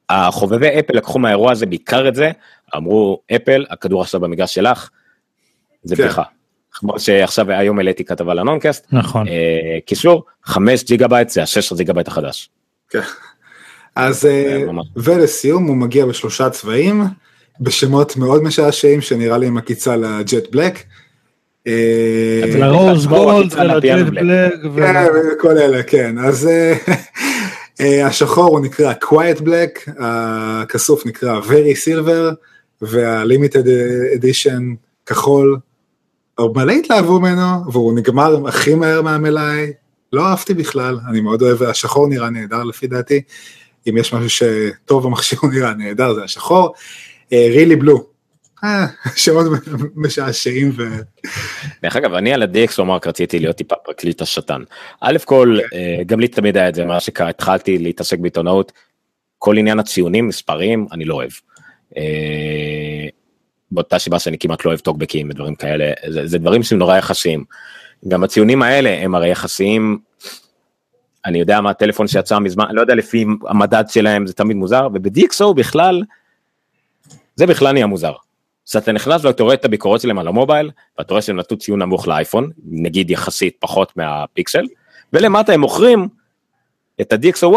[0.09, 2.31] החובבי אפל לקחו מהאירוע הזה בעיקר את זה,
[2.75, 4.89] אמרו אפל הכדור עכשיו במגרש שלך,
[5.83, 6.03] זה כן.
[6.03, 6.23] בדיחה.
[6.71, 9.27] כמו שעכשיו היום העליתי כתבה לנונקאסט, נכון.
[9.27, 12.49] אה, קישור 5 ג'יגה בייט זה ה-6 ג'יגה בייט החדש.
[12.89, 12.99] כן.
[13.95, 14.63] אז אה,
[14.95, 17.03] ולסיום הוא מגיע בשלושה צבעים
[17.61, 20.83] בשמות מאוד משעשעים שנראה לי עם עקיצה ל-Jet Black.
[21.67, 24.53] אה, ל-Rose Gold ול-Jet Black.
[25.39, 26.49] כל אלה כן אז
[27.81, 32.35] אה, השחור הוא נקרא quite black הכסוף נקרא very silver
[32.81, 33.65] וה-limited
[34.17, 34.61] edition
[35.05, 35.57] כחול.
[36.55, 39.73] מלא התלהבו ממנו והוא נגמר הכי מהר מהמלאי
[40.13, 43.21] לא אהבתי בכלל אני מאוד אוהב השחור נראה נהדר לפי דעתי
[43.89, 46.73] אם יש משהו שטוב המכשיר נראה נהדר זה השחור.
[47.31, 48.03] רילי uh, בלו אה,
[49.15, 49.45] שמות
[49.95, 50.83] משעשעים ו...
[51.83, 52.43] דרך אגב אני על
[52.77, 54.61] הוא אמר רציתי להיות טיפה פרקליט השטן.
[55.01, 58.71] א' כל אה, גם לי תמיד היה את זה מה שהתחלתי להתעסק בעיתונאות
[59.37, 61.31] כל עניין הציונים מספרים אני לא אוהב.
[61.97, 63.07] אה,
[63.71, 67.43] באותה סיבה שאני כמעט לא אוהב טוקבקים ודברים כאלה זה, דברים שהם נורא יחסיים.
[68.07, 69.99] גם הציונים האלה הם הרי יחסיים.
[71.25, 75.53] אני יודע מה הטלפון שיצא מזמן לא יודע לפי המדד שלהם זה תמיד מוזר ובדיקסו
[75.53, 76.03] בכלל.
[77.35, 78.13] זה בכלל נהיה מוזר.
[78.71, 81.81] אז אתה נכנס ואתה רואה את הביקורות שלהם על המובייל, ואתה רואה שהם נתנו ציון
[81.81, 84.65] נמוך לאייפון, נגיד יחסית פחות מהפיקסל,
[85.13, 86.07] ולמטה הם מוכרים
[87.01, 87.55] את ה-DxO1,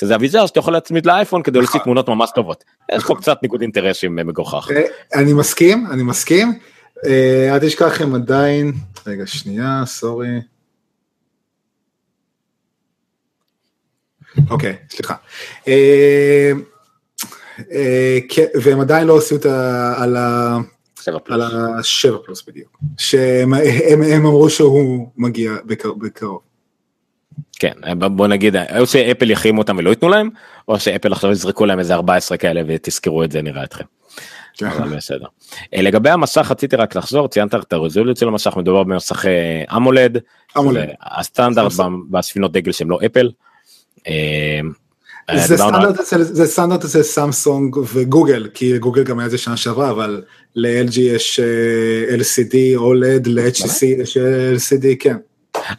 [0.00, 2.64] שזה אביזר שאתה יכול להצמיד לאייפון כדי להוציא תמונות ממש טובות.
[2.92, 4.70] יש פה קצת ניגוד אינטרסים אה, מגוחך.
[4.70, 4.82] אה,
[5.14, 6.58] אני מסכים, אני מסכים.
[7.06, 8.72] אה, אל תשכח הם עדיין,
[9.06, 10.40] רגע שנייה, סורי.
[14.50, 15.14] אוקיי, סליחה.
[17.72, 19.94] אה, אה, כן, והם עדיין לא עשו את ה...
[20.02, 20.56] על ה...
[21.02, 21.40] שבע פלוס.
[21.42, 22.78] על השבע פלוס בדיוק.
[22.98, 26.40] שהם הם, הם אמרו שהוא מגיע בקר- בקרוב.
[27.58, 30.28] כן, בוא נגיד, או שאפל יחרימו אותם ולא ייתנו להם,
[30.68, 33.84] או שאפל עכשיו יזרקו להם איזה 14 כאלה ותזכרו את זה נראה אתכם.
[34.62, 35.26] אבל בסדר.
[35.74, 39.28] אה, לגבי המסך רציתי רק לחזור, ציינת את הרזולוציה של המסך, מדובר במסכי
[39.76, 40.18] AMOLED,
[40.58, 40.88] AMOLED.
[41.02, 41.72] הסטנדרט
[42.10, 43.30] בספינות דגל שהם לא אפל.
[45.32, 49.38] אה, זה סטנדרט אצל- זה סטנדרט אצל סמסונג וגוגל, כי גוגל גם היה את זה
[49.38, 50.22] שנה שעברה, אבל
[50.56, 55.16] ל-LG יש אה, LCD, OLED, ל-HTC יש אה, LCD, כן.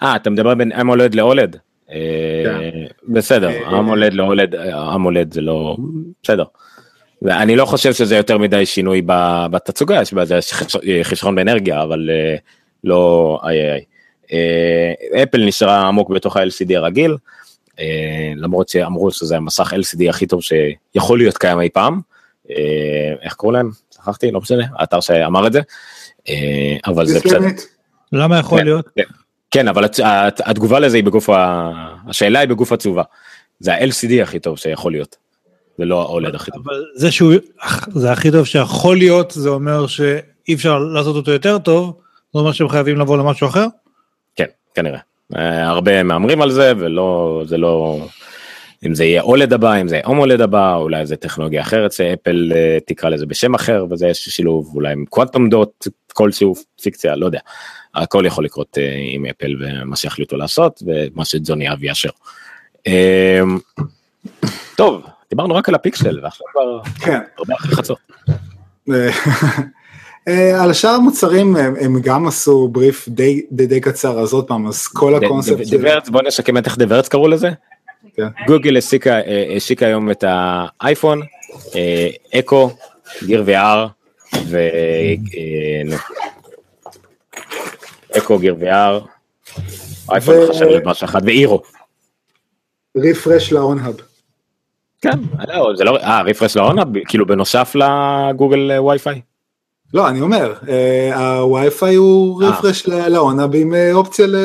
[0.03, 1.57] אה, אתה מדבר בין אמולד לאולד?
[1.91, 1.97] אה,
[3.07, 4.55] בסדר, אה, אמולד לאולד,
[4.95, 5.77] אמולד זה לא,
[6.23, 6.43] בסדר.
[7.21, 9.01] ואני לא חושב שזה יותר מדי שינוי
[9.51, 10.39] בתצוגה, יש בזה
[11.03, 12.09] חסרון באנרגיה, אבל
[12.83, 13.57] לא איי
[15.13, 17.15] איי אפל נשארה עמוק בתוך ה-LCD הרגיל,
[18.35, 22.01] למרות שאמרו שזה המסך LCD הכי טוב שיכול להיות קיים אי פעם.
[22.49, 22.55] אה,
[23.21, 23.69] איך קראו להם?
[23.95, 25.61] שכחתי, לא משנה, האתר שאמר את זה.
[26.29, 27.39] אה, אבל זה בסדר.
[28.11, 28.65] למה יכול כן.
[28.65, 28.85] להיות?
[29.51, 31.71] כן אבל הצ- הת- התגובה לזה היא בגוף ה...
[32.07, 33.03] השאלה היא בגוף התשובה.
[33.59, 35.15] זה ה-LCD הכי טוב שיכול להיות.
[35.77, 36.61] זה לא ה-OLED הכי טוב.
[36.65, 37.33] אבל זה שהוא,
[37.93, 41.97] זה הכי טוב שיכול להיות, זה אומר שאי אפשר לעשות אותו יותר טוב,
[42.33, 43.65] זה אומר שהם חייבים לבוא למשהו אחר?
[44.35, 44.45] כן
[44.75, 44.99] כנראה.
[45.37, 47.99] אה, הרבה מהמרים על זה ולא זה לא
[48.85, 52.51] אם זה יהיה OLED הבא אם זה יהיה OMOLED הבא אולי זה טכנולוגיה אחרת שאפל
[52.55, 57.25] אה, תקרא לזה בשם אחר וזה יש שילוב אולי עם קוונטום דוט כלשהו פיקציה לא
[57.25, 57.39] יודע.
[57.95, 62.09] הכל יכול לקרות אה, עם אפל ומה שיחליטו לעשות ומה שג'וני אבי יאשר.
[64.75, 67.19] טוב דיברנו רק על הפיקסל ועכשיו כבר כן.
[67.37, 67.99] הרבה אחרי חצות.
[70.27, 74.33] אה, אה, על שאר המוצרים הם הם גם עשו בריף די די די קצר, אז
[74.33, 75.77] עוד פעם, אז כל הקונספט של...
[75.77, 77.49] דיברץ בוא נשקם את איך דיברץ קראו לזה.
[78.15, 78.27] כן.
[78.47, 81.21] גוגל הסיקה אה, השיקה היום את האייפון
[81.75, 82.69] אה, אקו
[83.23, 83.87] גיר VR
[84.45, 84.57] ו...
[84.57, 85.95] אה, נו.
[88.17, 89.07] אקו גיר VR.
[90.11, 91.61] אייפון חשב משהו אחד ואירו.
[92.97, 93.95] רפרש לאון-האב.
[95.01, 99.21] כן לא, זה לא אה רפרש לעונה כאילו בנוסף לגוגל אה, וי-פיי.
[99.93, 102.49] לא, אני אומר, אה, הווי-פיי הוא אה.
[102.49, 104.35] רפרש לאון-האב עם אה, אופציה ל...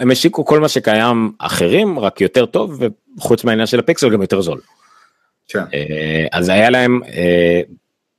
[0.00, 2.82] הם, השיקו כל מה שקיים אחרים רק יותר טוב
[3.18, 4.60] וחוץ מהעניין של הפיקסל גם יותר זול.
[5.48, 5.64] כן.
[5.74, 7.60] אה, אז היה להם אה,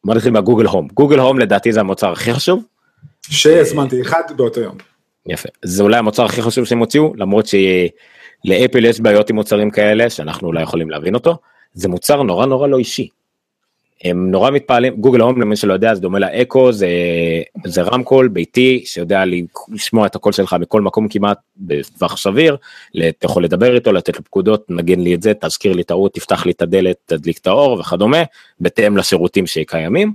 [0.06, 2.64] בוא נתחיל מהגוגל הום גוגל הום לדעתי זה המוצר הכי חשוב
[3.30, 4.78] שהזמנתי אחד באותו יום.
[5.26, 10.10] יפה זה אולי המוצר הכי חשוב שהם הוציאו למרות שלאפל יש בעיות עם מוצרים כאלה
[10.10, 11.38] שאנחנו אולי יכולים להבין אותו
[11.74, 13.08] זה מוצר נורא נורא לא אישי.
[14.04, 16.88] הם נורא מתפעלים גוגל הום למי שלא יודע זה דומה לאקו זה
[17.66, 19.24] זה רמקול ביתי שיודע
[19.72, 22.58] לשמוע את הקול שלך מכל מקום כמעט בטווח סביר
[23.10, 26.46] אתה יכול לדבר איתו לתת לו פקודות נגן לי את זה תזכיר לי טעות תפתח
[26.46, 28.24] לי את הדלת תדליק את האור וכדומה
[28.60, 30.14] בהתאם לשירותים שקיימים.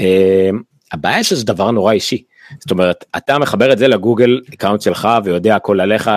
[0.00, 0.50] אה,
[0.92, 2.22] הבעיה שזה דבר נורא אישי.
[2.58, 6.08] זאת אומרת אתה מחבר את זה ל-Google account שלך ויודע הכל עליך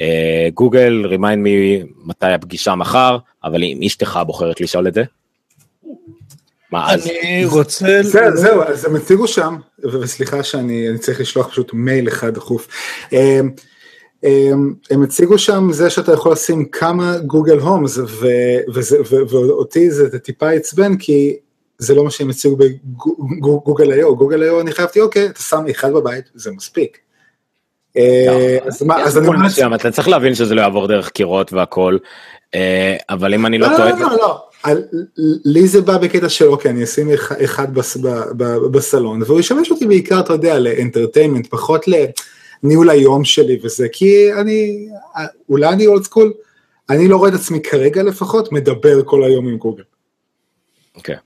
[0.00, 5.04] אה, Google remind me מתי הפגישה מחר אבל אם אשתך בוחרת לשאול את זה.
[6.72, 8.02] מה אז אני רוצה...
[8.02, 12.68] זהו, זהו, אז הם הציגו שם, וסליחה שאני אני צריך לשלוח פשוט מייל אחד דחוף.
[13.12, 13.50] הם,
[14.22, 17.98] הם, הם הציגו שם זה שאתה יכול לשים כמה גוגל הומס,
[19.28, 21.36] ואותי זה טיפה עצבן, כי
[21.78, 25.92] זה לא מה שהם הציגו בגוגל איו, גוגל איו אני חייבתי, אוקיי, אתה שם אחד
[25.92, 26.98] בבית, זה מספיק.
[27.96, 31.98] אה, אז מה, אז אני אתה צריך להבין שזה לא יעבור דרך קירות והכל
[32.54, 34.82] אה, אבל אם אני לא לא, טועה לא, לא, לא, על-
[35.44, 39.40] לי זה בא בקטע של אוקיי, אני אשים אח- אחד בס- ב- ב- בסלון, והוא
[39.40, 41.84] ישמש אותי בעיקר, אתה יודע, ל-entertainment, פחות
[42.62, 44.88] לניהול היום שלי וזה, כי אני,
[45.48, 46.32] אולי אני old school,
[46.90, 49.82] אני לא רואה את עצמי כרגע לפחות, מדבר כל היום עם גוגל.
[50.96, 51.16] אוקיי.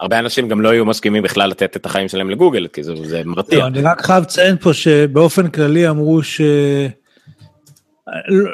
[0.00, 3.22] הרבה אנשים גם לא היו מסכימים בכלל לתת את החיים שלהם לגוגל כי זה, זה
[3.24, 3.58] מרתיע.
[3.58, 6.40] לא, אני רק חייב לציין פה שבאופן כללי אמרו ש...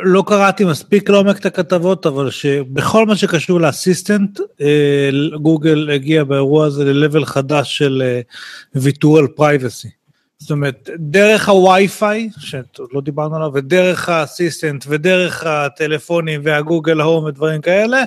[0.02, 5.10] לא קראתי מספיק לעומק את הכתבות, אבל שבכל מה שקשור ל-Assistant, אה,
[5.42, 8.20] גוגל הגיע באירוע הזה ל-level חדש של אה,
[8.74, 9.88] ויתור על privacy.
[10.38, 17.60] זאת אומרת, דרך הווי-פיי, שעוד לא דיברנו עליו, ודרך ה-Assistant, ודרך הטלפונים והגוגל הום ודברים
[17.60, 18.02] כאלה,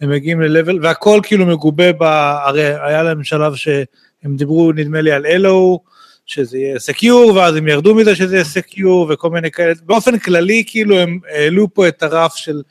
[0.00, 2.02] הם מגיעים ל-level, והכל כאילו מגובה ב...
[2.02, 5.80] הרי היה להם שלב שהם דיברו, נדמה לי, על Allo,
[6.28, 9.72] שזה יהיה secure, ואז הם ירדו מזה שזה יהיה secure, וכל מיני כאלה.
[9.82, 12.62] באופן כללי, כאילו, הם העלו פה את הרף של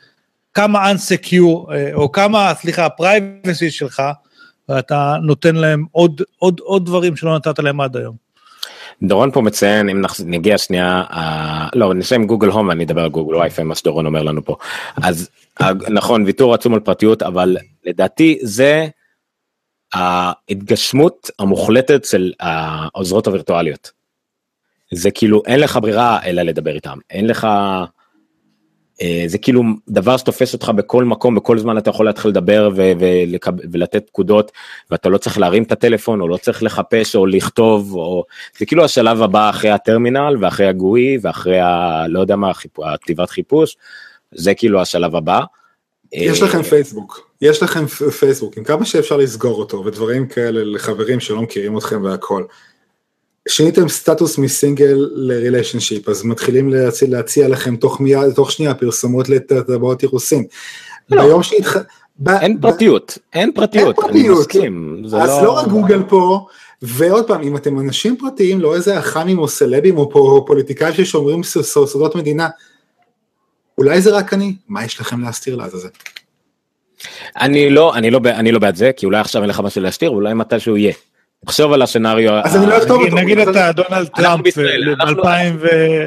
[0.53, 4.03] כמה unsecure, אה, או כמה, סליחה, ה-privacy שלך,
[4.69, 8.27] ואתה נותן להם עוד, עוד, עוד דברים שלא נתת להם עד היום.
[9.03, 13.35] דורון פה מציין אם נגיע שנייה אה, לא נסיים Google Home ואני אדבר על Google
[13.35, 14.55] Wifi מה שדורון אומר לנו פה
[15.03, 15.29] אז
[15.61, 18.87] אה, נכון ויתור עצום על פרטיות אבל לדעתי זה
[19.93, 23.91] ההתגשמות המוחלטת של העוזרות הווירטואליות.
[24.93, 27.47] זה כאילו אין לך ברירה אלא לדבר איתם אין לך
[29.01, 32.91] אה, זה כאילו דבר שתופס אותך בכל מקום בכל זמן אתה יכול להתחיל לדבר ו-
[32.99, 34.51] ולקב- ולתת פקודות
[34.91, 38.23] ואתה לא צריך להרים את הטלפון או לא צריך לחפש או לכתוב או
[38.57, 42.03] זה כאילו השלב הבא אחרי הטרמינל ואחרי הגוי ואחרי ה...
[42.07, 42.51] לא יודע מה.
[42.83, 43.77] הכתיבת חיפוש
[44.31, 45.41] זה כאילו השלב הבא.
[46.13, 47.85] יש לכם פייסבוק, יש לכם
[48.19, 52.43] פייסבוק, עם כמה שאפשר לסגור אותו ודברים כאלה לחברים שלא מכירים אתכם והכל.
[53.49, 60.03] שיניתם סטטוס מסינגל לריליישנשיפ, אז מתחילים להציע, להציע לכם תוך, מיד, תוך שנייה פרסומות לטבעות
[60.03, 60.45] אירוסין.
[61.09, 61.23] לא.
[61.23, 61.77] ביום שהתח...
[62.19, 64.39] ב- אין פרטיות אין פרטיות אין אני פרטיות.
[64.39, 66.45] מסכים אז לא רק גוגל פה,
[66.81, 71.43] ועוד פעם, אם אתם אנשים פרטיים, לא איזה אח"מים או סלבים או פו- פוליטיקאים ששומרים
[71.43, 72.47] סודות מדינה,
[73.77, 75.87] אולי זה רק אני, מה יש לכם להסתיר לעזאזל?
[77.41, 80.09] אני לא אני לא אני לא בעד זה כי אולי עכשיו אין לך משהו להשתיר
[80.09, 80.93] אולי מתישהו יהיה.
[81.45, 82.33] תחשוב על השנריו.
[82.43, 83.23] אז אני לא אכתוב נגיד- אותו.
[83.23, 85.59] נגיד אתה דונלד טראמפ, בישראל, אנחנו- ב-2000 אנחנו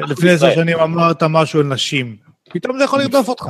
[0.07, 0.55] ולפני עשר.
[0.55, 2.15] שנים אמרת משהו על נשים.
[2.53, 3.45] פתאום זה יכול לרדוף אותך.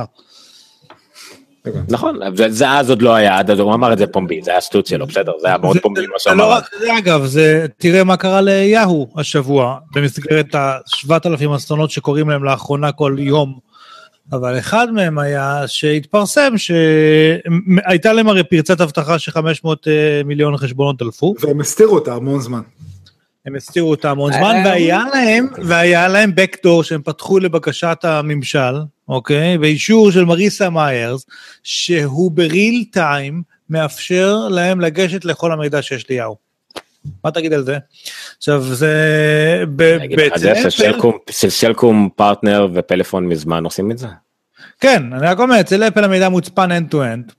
[1.88, 2.18] נכון
[2.48, 4.86] זה, אז עוד לא היה עד אז הוא אמר את זה פומבי זה היה שטות
[4.86, 6.50] שלו בסדר זה היה מאוד פומבי מה זה לא שאמר.
[6.50, 12.92] רק זה אגב, זה, תראה מה קרה ליהו השבוע, במסגרת ה-7,000 אסונות שקורים להם לאחרונה
[12.92, 13.71] כל יום.
[14.32, 19.68] אבל אחד מהם היה שהתפרסם שהייתה להם הרי פרצת אבטחה ש-500
[20.24, 22.60] מיליון חשבונות דלפו, והם הסתירו אותה המון זמן.
[23.46, 24.62] הם הסתירו אותה המון זמן, אה.
[24.64, 28.74] והיה להם, והיה להם backdoor שהם פתחו לבקשת הממשל,
[29.08, 29.58] אוקיי?
[29.58, 31.26] באישור של מריסה מאיירס,
[31.62, 36.51] שהוא בריל טיים מאפשר להם לגשת לכל המידע שיש ליהו.
[37.24, 37.78] מה תגיד על זה?
[38.36, 39.64] עכשיו זה...
[40.16, 40.70] בעצם אפל-
[41.30, 44.06] ששלקום פרטנר ופלאפון מזמן עושים את זה.
[44.80, 47.32] כן, אני רק אומר, אצל אפל המידע מוצפן end to end,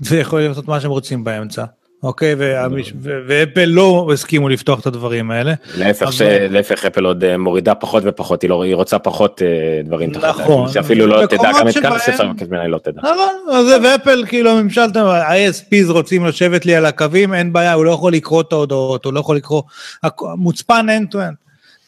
[0.00, 1.64] ויכולים לעשות מה שהם רוצים באמצע,
[2.02, 2.34] אוקיי?
[2.38, 5.54] והמיש- ו- ואפל לא הסכימו לפתוח את הדברים האלה.
[5.78, 6.22] להפך, ש...
[6.22, 8.62] אבל- להפך אפל עוד אה, מורידה פחות ופחות היא, לא...
[8.62, 9.46] היא רוצה פחות אה,
[9.84, 10.68] דברים תחת נכון.
[10.68, 13.00] שאפילו לא תדע גם את כמה לבקש ממנה היא לא תדע.
[13.00, 17.84] נכון, אז זה ואפל כאילו הממשל, ה-ISPs רוצים לשבת לי על הקווים, אין בעיה, הוא
[17.84, 19.62] לא יכול לקרוא את ההודעות, הוא לא יכול לקרוא,
[20.36, 21.45] מוצפן end to end.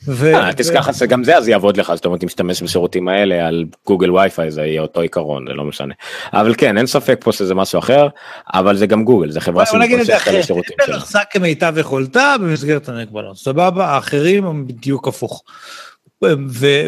[0.09, 4.11] אה, תזכח שגם זה אז יעבוד לך זאת אומרת אם תשתמש בשירותים האלה על גוגל
[4.11, 5.95] וי-פיי זה יהיה אותו עיקרון זה לא משנה
[6.33, 8.09] אבל כן אין ספק פה שזה משהו אחר
[8.55, 11.01] אבל זה גם גוגל זה חברה שמתפשטת על השירותים אפל שלה.
[11.01, 15.43] עושה כמיטב יכולתה במסגרת המגבלות, סבבה, האחרים הם בדיוק הפוך.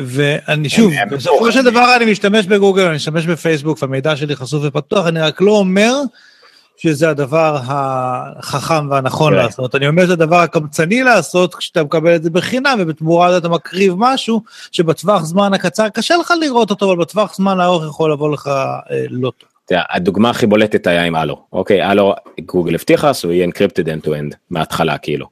[0.04, 5.06] ואני שוב, בסופו של דבר אני משתמש בגוגל, אני משתמש בפייסבוק והמידע שלי חשוף ופתוח,
[5.06, 5.92] אני רק לא אומר
[6.82, 9.38] שזה הדבר החכם והנכון כן.
[9.38, 13.48] לעשות, אני אומר שזה הדבר הקמצני לעשות כשאתה מקבל את זה בחינם ובתמורה לזה אתה
[13.48, 14.42] מקריב משהו
[14.72, 19.04] שבטווח זמן הקצר קשה לך לראות אותו, אבל בטווח זמן הארוך יכול לבוא לך אה,
[19.10, 19.48] לא טוב.
[19.64, 22.14] תראה, הדוגמה הכי בולטת היה עם הלו אוקיי הלו
[22.46, 25.26] גוגל הבטיחה שהוא יהיה encrypted end to end מההתחלה כאילו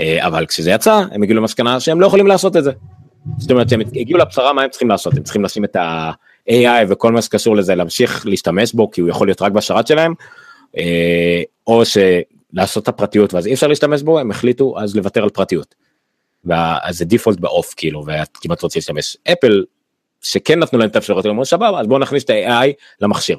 [0.00, 2.72] אה, אבל כשזה יצא הם הגיעו למסקנה שהם לא יכולים לעשות את זה.
[3.38, 7.12] זאת אומרת שהם הגיעו לבשרה מה הם צריכים לעשות הם צריכים לשים את ה-AI וכל
[7.12, 10.14] מה שקשור לזה להמשיך להשתמש בו כי הוא יכול להיות רק בשרת שלהם
[11.66, 15.74] או שלעשות את הפרטיות ואז אי אפשר להשתמש בו הם החליטו אז לוותר על פרטיות.
[16.82, 19.64] אז זה default ב-off כאילו ואתה כמעט רוצה להשתמש אפל
[20.22, 23.38] שכן נתנו להם את האפשרות אמרו סבבה אז בואו נכניס את ה-AI למכשיר.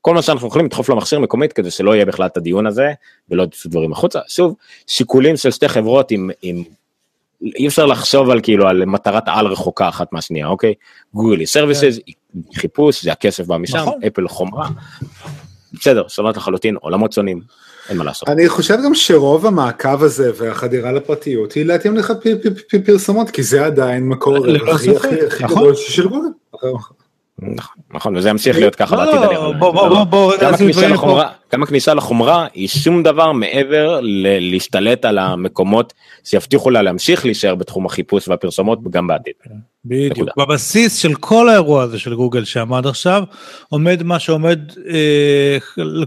[0.00, 2.92] כל מה שאנחנו יכולים לדחוף למכשיר מקומית כדי שלא יהיה בכלל את הדיון הזה
[3.30, 4.54] ולא יצאו דברים החוצה שוב
[4.86, 6.62] שיקולים של שתי חברות עם, עם
[7.42, 10.74] אי אפשר לחשוב על כאילו על מטרת על רחוקה אחת מהשנייה אוקיי
[11.14, 11.98] גוגל היא services
[12.54, 14.00] חיפוש זה הכסף בא משם נכון.
[14.06, 14.68] אפל חומרה.
[15.72, 17.40] בסדר שונות לחלוטין עולמות שונים
[17.88, 18.28] אין מה לעשות.
[18.28, 22.12] אני חושב גם שרוב המעקב הזה והחדירה לפרטיות היא להתאים לך
[22.86, 24.90] פרסומות, כי זה עדיין מקור הכי
[25.40, 25.58] נכון.
[25.58, 26.28] גדול של גוגל.
[26.54, 29.20] נכון, נכון וזה ימשיך להיות ככה לא, בעתיד.
[29.20, 29.52] לא.
[29.58, 34.00] בוא, בוא, בוא, בוא, רגע גם הכניסה לחומרה, גם הכניסה לחומרה היא שום דבר מעבר
[34.02, 35.92] ל- להשתלט על המקומות
[36.24, 39.32] שיבטיחו לה להמשיך להישאר בתחום החיפוש והפרסומות גם בעתיד.
[39.84, 40.12] בדיוק.
[40.18, 40.32] נקודה.
[40.36, 43.22] בבסיס של כל האירוע הזה של גוגל שעמד עכשיו,
[43.68, 44.58] עומד מה שעומד
[44.90, 45.58] אה,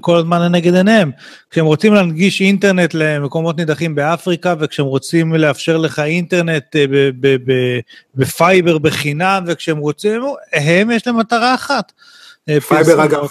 [0.02, 1.12] כל הזמן לנגד עיניהם.
[1.52, 7.52] כשהם רוצים להנגיש אינטרנט למקומות נידחים באפריקה, וכשהם רוצים לאפשר לך אינטרנט אה, ב- ב-
[7.52, 7.80] ב-
[8.16, 10.22] ב-Fiber בחינם, וכשהם רוצים,
[10.54, 11.92] הם יש להם מטרה אחת.
[12.50, 13.12] אה, Fiber פרסומות.
[13.14, 13.28] אגב,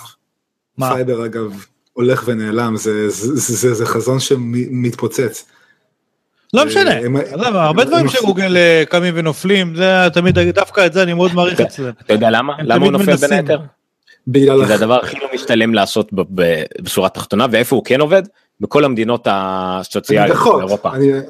[0.79, 0.95] מה?
[0.95, 5.45] Fiber אגב הולך ונעלם, זה- זה זה- זה חזון שמתפוצץ.
[6.55, 9.85] לא משנה, הם- עזוב, הרבה הם- דברים שגוגל אה, קמים ונופלים, זה
[10.15, 11.91] תמיד, דווקא את זה אני מאוד מעריך אצלם.
[12.05, 12.53] אתה יודע למה?
[12.63, 13.33] למה הוא נופל בין.
[13.33, 13.59] היתר?
[14.29, 14.61] בגלל...
[14.61, 18.23] כי זה הדבר הכי לא משתלם לעשות ב- ב- בשורה התחתונה, ואיפה הוא כן עובד?
[18.61, 20.39] בכל המדינות הסוציאליות.
[20.57, 20.93] באירופה.
[20.95, 21.23] אני- אני-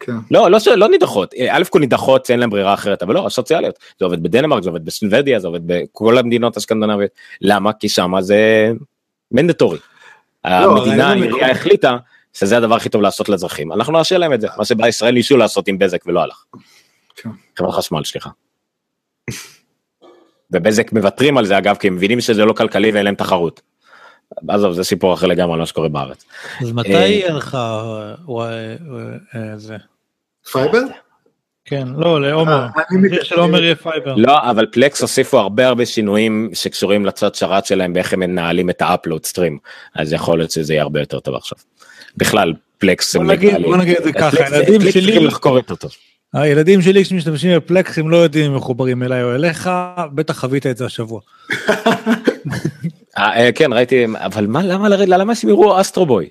[0.00, 0.12] כן.
[0.30, 4.04] לא, לא, לא נידחות, א' כל נידחות אין להם ברירה אחרת, אבל לא, הסוציאליות, זה
[4.04, 7.10] עובד בדנמרק, זה עובד בסנוודיה, זה עובד בכל המדינות הסקנדינביות,
[7.40, 7.72] למה?
[7.72, 8.72] כי שמה זה
[9.32, 9.78] מנדטורי.
[10.44, 11.96] המדינה, הרעיון העירייה החליטה
[12.34, 15.68] שזה הדבר הכי טוב לעשות לאזרחים, אנחנו נאשר להם את זה, מה שבישראל ניסו לעשות
[15.68, 16.44] עם בזק ולא הלך.
[17.16, 17.30] כן.
[17.58, 18.30] חברת חשמל, סליחה.
[20.52, 23.60] ובזק מוותרים על זה אגב, כי הם מבינים שזה לא כלכלי ואין להם תחרות.
[24.48, 26.24] עזוב, זה סיפור אחר לגמרי על מה שקורה בארץ.
[26.60, 28.14] אז מתי אה, יהיה לך אה,
[29.34, 29.76] אה, זה?
[30.52, 30.82] fiber?
[31.68, 32.66] כן, לא, לעומר.
[32.76, 34.14] אה, צריך שלעומר יהיה fiber.
[34.14, 38.82] לא, אבל Plex הוסיפו הרבה הרבה שינויים שקשורים לצד שרת שלהם באיך הם מנהלים את
[38.82, 39.58] ה upload stream,
[39.94, 41.58] אז יכול להיות שזה יהיה הרבה יותר טוב עכשיו.
[42.16, 43.62] בכלל, פלקס הם מנהלים.
[43.62, 45.88] בוא נגיד את זה ככה, הילדים פלקס שלי- צריכים לחקור את אותו.
[46.34, 49.70] הילדים שלי כשמשתמשים בפלקס הם לא יודעים אם מחוברים אליי או אליך,
[50.14, 51.20] בטח חווית את זה השבוע.
[53.18, 56.28] אה, אה, כן ראיתי אבל מה למה לרדת למה שהם יראו אסטרובוי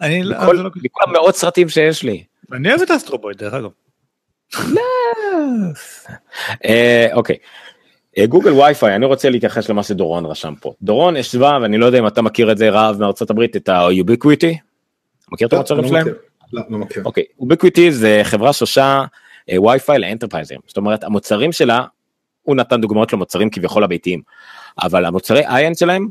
[0.00, 2.24] אני לא- כל זה לא- מכל המאות סרטים שיש לי.
[2.52, 3.68] אני אוהב את אסטרובוי דרך אגב.
[6.64, 7.36] אה, אוקיי.
[8.18, 11.98] אה, גוגל וי-פיי אני רוצה להתייחס למה שדורון רשם פה דורון ישבה ואני לא יודע
[11.98, 14.56] אם אתה מכיר את זה רב מארצות הברית את ה-ubiquity.
[15.32, 16.02] מכיר את לא, לא שלהם?
[16.02, 16.14] מכיר.
[16.52, 17.02] לא, לא מכיר.
[17.04, 19.04] אוקיי, Ubiquiti זה חברה שעושה
[19.50, 21.84] אה, וי-פיי ל enterprise ים, זאת אומרת המוצרים שלה,
[22.42, 24.22] הוא נתן דוגמאות למוצרים כביכול הביתיים,
[24.82, 26.08] אבל המוצרי high-end שלהם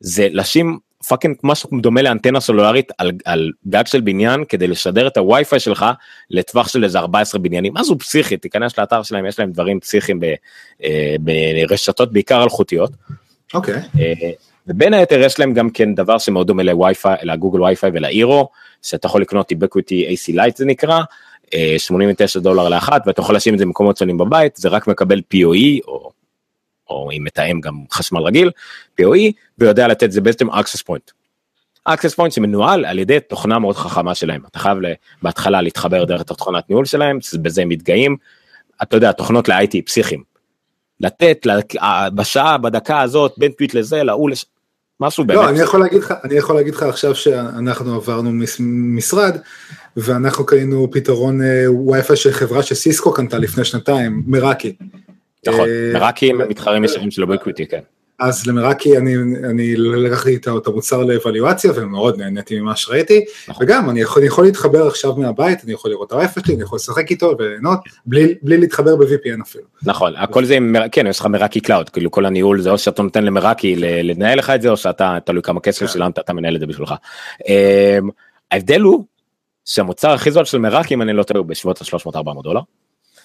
[0.00, 0.78] זה לשים
[1.08, 5.86] פאקינג משהו דומה לאנטנה סלולרית על, על גג של בניין כדי לשדר את הווי-פיי שלך
[6.30, 10.24] לטווח של איזה 14 בניינים, משהו פסיכי, תיכנס לאתר שלהם, יש להם דברים פסיכיים ב,
[10.84, 12.90] אה, ברשתות בעיקר אלחוטיות.
[13.54, 13.74] אוקיי.
[13.74, 14.30] אה,
[14.68, 18.48] ובין היתר יש להם גם כן דבר שמאוד דומה לווי-פיי, לגוגל ווי-פיי ולאירו,
[18.82, 21.00] שאתה יכול לקנות איבקוויטי AC Lite זה נקרא,
[21.54, 25.18] אה, 89 דולר לאחת ואתה יכול לשים את זה במקומות שונים בבית, זה רק מקבל
[25.34, 26.10] POE או,
[26.90, 28.50] או אם מתאם גם חשמל רגיל,
[29.00, 31.12] POE, ויודע לתת זה בעצם access point.
[31.88, 34.78] access point שמנוהל על ידי תוכנה מאוד חכמה שלהם, אתה חייב
[35.22, 38.16] בהתחלה להתחבר דרך התוכנת ניהול שלהם, בזה הם מתגאים,
[38.82, 40.22] אתה יודע, תוכנות ל-IT פסיכיים.
[41.00, 41.46] לתת
[41.82, 44.44] אה, בשעה, בדקה הזאת, בין טוויט לזה, להוא לש...
[45.00, 45.40] משהו באמת.
[45.40, 48.30] לא, אני יכול להגיד לך, אני יכול להגיד לך עכשיו שאנחנו עברנו
[48.60, 49.36] משרד,
[49.96, 54.76] ואנחנו קנינו פתרון אה, וי-פיי של חברה שסיסקו קנתה לפני שנתיים, Meraki.
[55.48, 57.80] נכון, אה, Meraki הם מתחרים ישירים של Ubiquiti, כן.
[58.18, 59.16] אז ל Meraki אני,
[59.50, 63.66] אני לקחתי את המוצר לאבליואציה ומאוד נהניתי ממה שראיתי, נכון.
[63.66, 66.62] וגם אני יכול, אני יכול להתחבר עכשיו מהבית, אני יכול לראות את הווי-פיי שלי, אני
[66.62, 69.64] יכול לשחק איתו וליהנות, בלי, בלי להתחבר ב-VPN אפילו.
[69.82, 73.02] נכון, הכל זה עם, כן, יש לך Meraki cloud, כאילו כל הניהול זה או שאתה
[73.02, 75.88] נותן ל Meraki ל- לנהל לך את זה, או שאתה, תלוי כמה כסף כן.
[75.88, 76.94] שילמת, אתה מנהל את זה בשבילך.
[77.48, 78.08] אמ,
[78.50, 79.04] ההבדל הוא
[79.64, 82.60] שהמוצר הכי זול של Meraki, אם אני לא טועה, הוא בסביבות ה-300-400 דולר.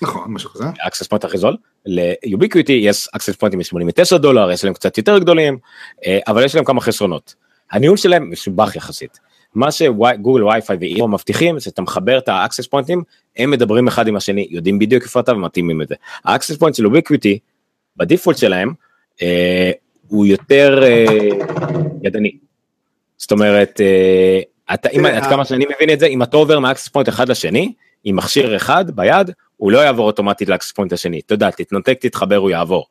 [0.02, 0.65] נכון, משהו כזה.
[0.80, 4.98] access point הכי זול, ל Ubiquiti יש access point ים מ-89 דולר, יש להם קצת
[4.98, 5.57] יותר גדולים,
[6.06, 7.36] אה, אבל יש להם כמה חסרונות.
[7.72, 9.19] הניהול שלהם משובח יחסית.
[9.56, 13.03] מה שגוגל וי-פיי ו Eero מבטיחים זה שאתה מחבר את ה access point ים,
[13.38, 15.95] הם מדברים אחד עם השני, יודעים בדיוק איפה אתה ומתאימים את זה.
[16.26, 17.40] ה access point של Ubiquiti,
[17.98, 18.73] ב default שלהם,
[19.22, 19.72] אה,
[20.07, 21.06] הוא יותר אה,
[22.03, 22.32] ידני.
[23.18, 24.40] זאת אומרת, אה,
[24.73, 27.30] אתה, אם, עד כמה שאני מבין את זה, אם אתה עובר מ access point אחד
[27.30, 27.73] לשני,
[28.03, 29.32] עם מכשיר אחד ביד,
[29.62, 31.22] הוא לא יעבור אוטומטית ל access point השני.
[31.26, 32.86] אתה יודע, תתנתק, תתחבר, הוא יעבור.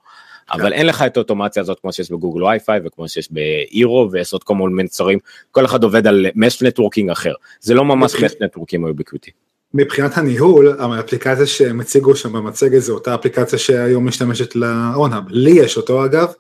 [0.51, 4.33] אבל אין לך את האוטומציה הזאת כמו שיש בגוגל וי-פיי וכמו שיש ב Eero ויש
[4.33, 5.19] עוד כל מיני מוצרים,
[5.51, 7.33] כל אחד עובד על mesh networking אחר.
[7.61, 8.15] זה לא ממש.
[8.15, 9.31] mesh networking Ubiquiti.
[9.75, 15.23] מבחינת הניהול, האפליקציה שהם הציגו שם במצגת זו אותה אפליקציה שהיום משתמשת ל OnHub.
[15.29, 16.33] לי יש אותו אגב,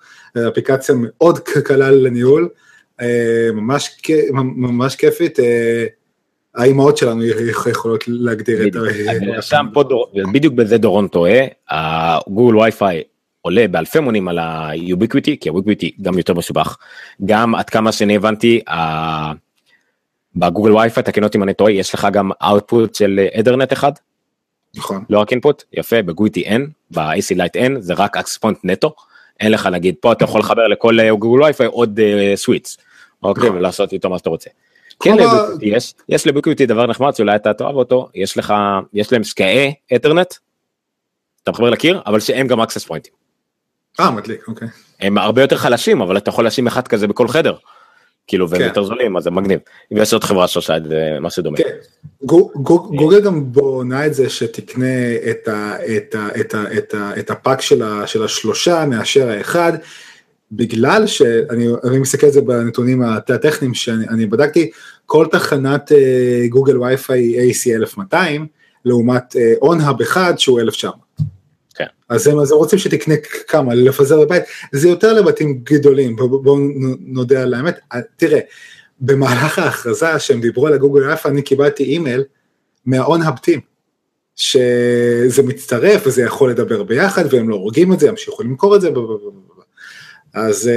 [0.48, 2.48] אפליקציה מאוד קלה לניהול,
[3.00, 4.00] אה, ממש,
[4.32, 5.84] ממש כיפית, אה,
[6.54, 7.22] האימהות שלנו
[7.70, 9.42] יכולות להגדיר את ה...
[9.42, 11.38] שם פה דור, בדיוק בזה דורון טועה,
[11.70, 13.02] הגוגל וי-פיי
[13.42, 16.78] עולה באלפי מונים על ה Ubiquiti, כי ה Ubiquiti גם יותר משובח.
[17.24, 18.60] גם עד כמה שאני הבנתי,
[20.36, 23.92] בגוגל וי-פיי, תקן אותי אם אני טועה, יש לך גם output של אתרנט אחד,
[24.76, 25.04] נכון.
[25.10, 28.94] לא רק input, יפה, בגוויטי אין, ב-AC Lite אין, זה רק access point נטו,
[29.40, 32.00] אין לך נגיד, פה אתה יכול לחבר לכל אה, גוגל וי-פיי עוד
[32.34, 32.76] switch,
[33.22, 33.56] אוקיי, נכון.
[33.56, 34.50] ולעשות איתו מה שאתה רוצה.
[35.02, 38.54] כן, ל Ubiquiti יש, יש ל Ubiquiti דבר נחמד שאולי אתה תאהב אותו, יש לך,
[38.92, 40.34] יש להם סקאי אתרנט,
[41.42, 43.12] אתה מחבר לקיר, אבל שהם גם access point ים.
[44.00, 44.68] אה, מדליק, אוקיי.
[45.00, 47.54] הם הרבה יותר חלשים, אבל אתה יכול לשים אחד כזה בכל חדר.
[48.26, 48.68] כאילו, והם כן.
[48.68, 49.58] יותר זולים, אז זה מגניב.
[49.90, 51.56] ויש עוד חברה שעושה את זה, משהו דומה.
[51.56, 51.64] כן,
[52.22, 54.86] גו- גו- גוגל גם בונה את זה שתקנה
[57.18, 57.82] את, הפאק של
[58.24, 59.72] השלושה מאשר האחד.
[60.52, 64.70] בגלל שאני מסתכל על זה בנתונים הטכניים שאני בדקתי,
[65.06, 68.46] כל תחנת אה, גוגל וי-פיי AC 1200
[68.84, 70.98] לעומת OnHub אחד שהוא 1900.
[71.74, 71.84] כן.
[72.08, 73.14] אז הם, אז הם רוצים שתקנה
[73.48, 76.58] כמה, לפזר בבית, זה יותר לבתים גדולים, בואו בוא
[77.00, 77.78] נודה על האמת,
[78.16, 78.40] תראה,
[79.00, 82.24] במהלך ההכרזה שהם דיברו על הגוגל וי-פיי, אני קיבלתי אימייל
[82.86, 83.60] מה OnHub team,
[84.36, 88.90] שזה מצטרף וזה יכול לדבר ביחד והם לא הורגים את זה, ימשיכו למכור את זה,
[90.34, 90.70] אז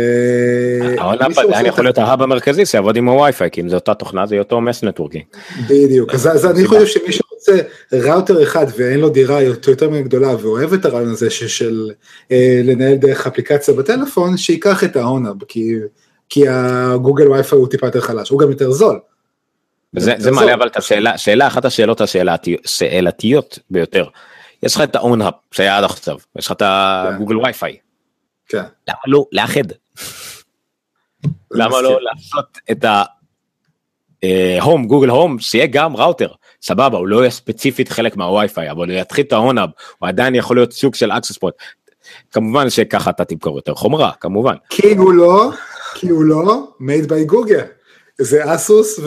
[0.97, 4.25] העולם עדיין יכול להיות ה hub המרכזי שיעבוד עם הווי-פיי כי אם זו אותה תוכנה
[4.25, 5.23] זה אותו mesh networking.
[5.69, 7.51] בדיוק אז אני חושב שמי שרוצה
[7.93, 11.91] ראוטר אחד ואין לו דירה יותר גדולה ואוהב את הרעיון הזה של
[12.63, 15.35] לנהל דרך אפליקציה בטלפון שייקח את ההונאב
[16.29, 18.99] כי הגוגל וי-פיי הוא טיפה יותר חלש הוא גם יותר זול.
[19.97, 24.05] זה מעלה אבל את השאלה שאלה אחת השאלות השאלתיות ביותר.
[24.63, 27.77] יש לך את ההונאב שהיה עד עכשיו יש לך את הגוגל וי-פיי.
[28.47, 28.63] כן.
[28.87, 29.63] למה לא לאחד?
[31.51, 32.85] למה לא לעשות את
[34.23, 36.27] ההום גוגל הום שיהיה גם ראוטר
[36.61, 40.35] סבבה הוא לא יהיה ספציפית חלק מהווי-פיי אבל הוא יתחיל את ה OnHub הוא עדיין
[40.35, 41.55] יכול להיות סוג של access point.
[42.31, 44.55] כמובן שככה אתה תמכור יותר חומרה כמובן.
[44.69, 45.51] כי הוא לא
[45.93, 47.63] כי הוא לא made by google.
[48.21, 48.99] זה אסוס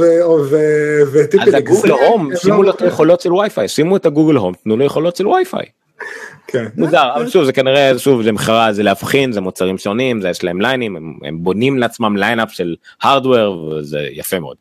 [1.13, 1.45] ו TP.
[1.45, 4.85] אז הגוגל הום שימו לו את היכולות של וי-פיי שימו את הגוגל הום תנו לו
[4.85, 5.67] יכולות של וי-פיי.
[6.47, 6.65] כן.
[6.77, 10.45] מוזר אבל שוב זה כנראה שוב זה מכירה זה להבחין זה מוצרים שונים זה יש
[10.45, 14.57] להם line ים הם, הם בונים לעצמם lineup של הארדוור וזה יפה מאוד.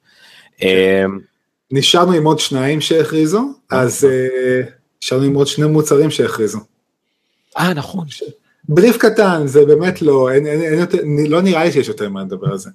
[1.72, 4.08] נשארנו עם עוד שניים שהכריזו אז
[5.04, 6.60] נשארנו עם עוד שני מוצרים שהכריזו.
[7.58, 8.06] אה נכון.
[8.70, 10.98] בריף קטן זה באמת לא אין, אין, אין יותר,
[11.30, 12.70] לא נראה לי שיש יותר מה לדבר על זה.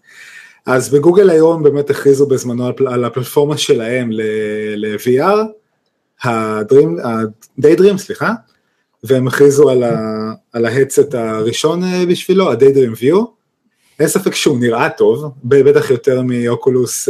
[0.67, 5.39] אז בגוגל היום באמת הכריזו בזמנו על, על הפלטפורמה שלהם ל-VR,
[6.25, 8.33] ה-Daydream, סליחה,
[9.05, 13.17] והם הכריזו על, ה, על ההדסט הראשון בשבילו, ה-Daydream View.
[14.01, 17.09] אין ספק שהוא נראה טוב, בטח יותר מאוקולוס,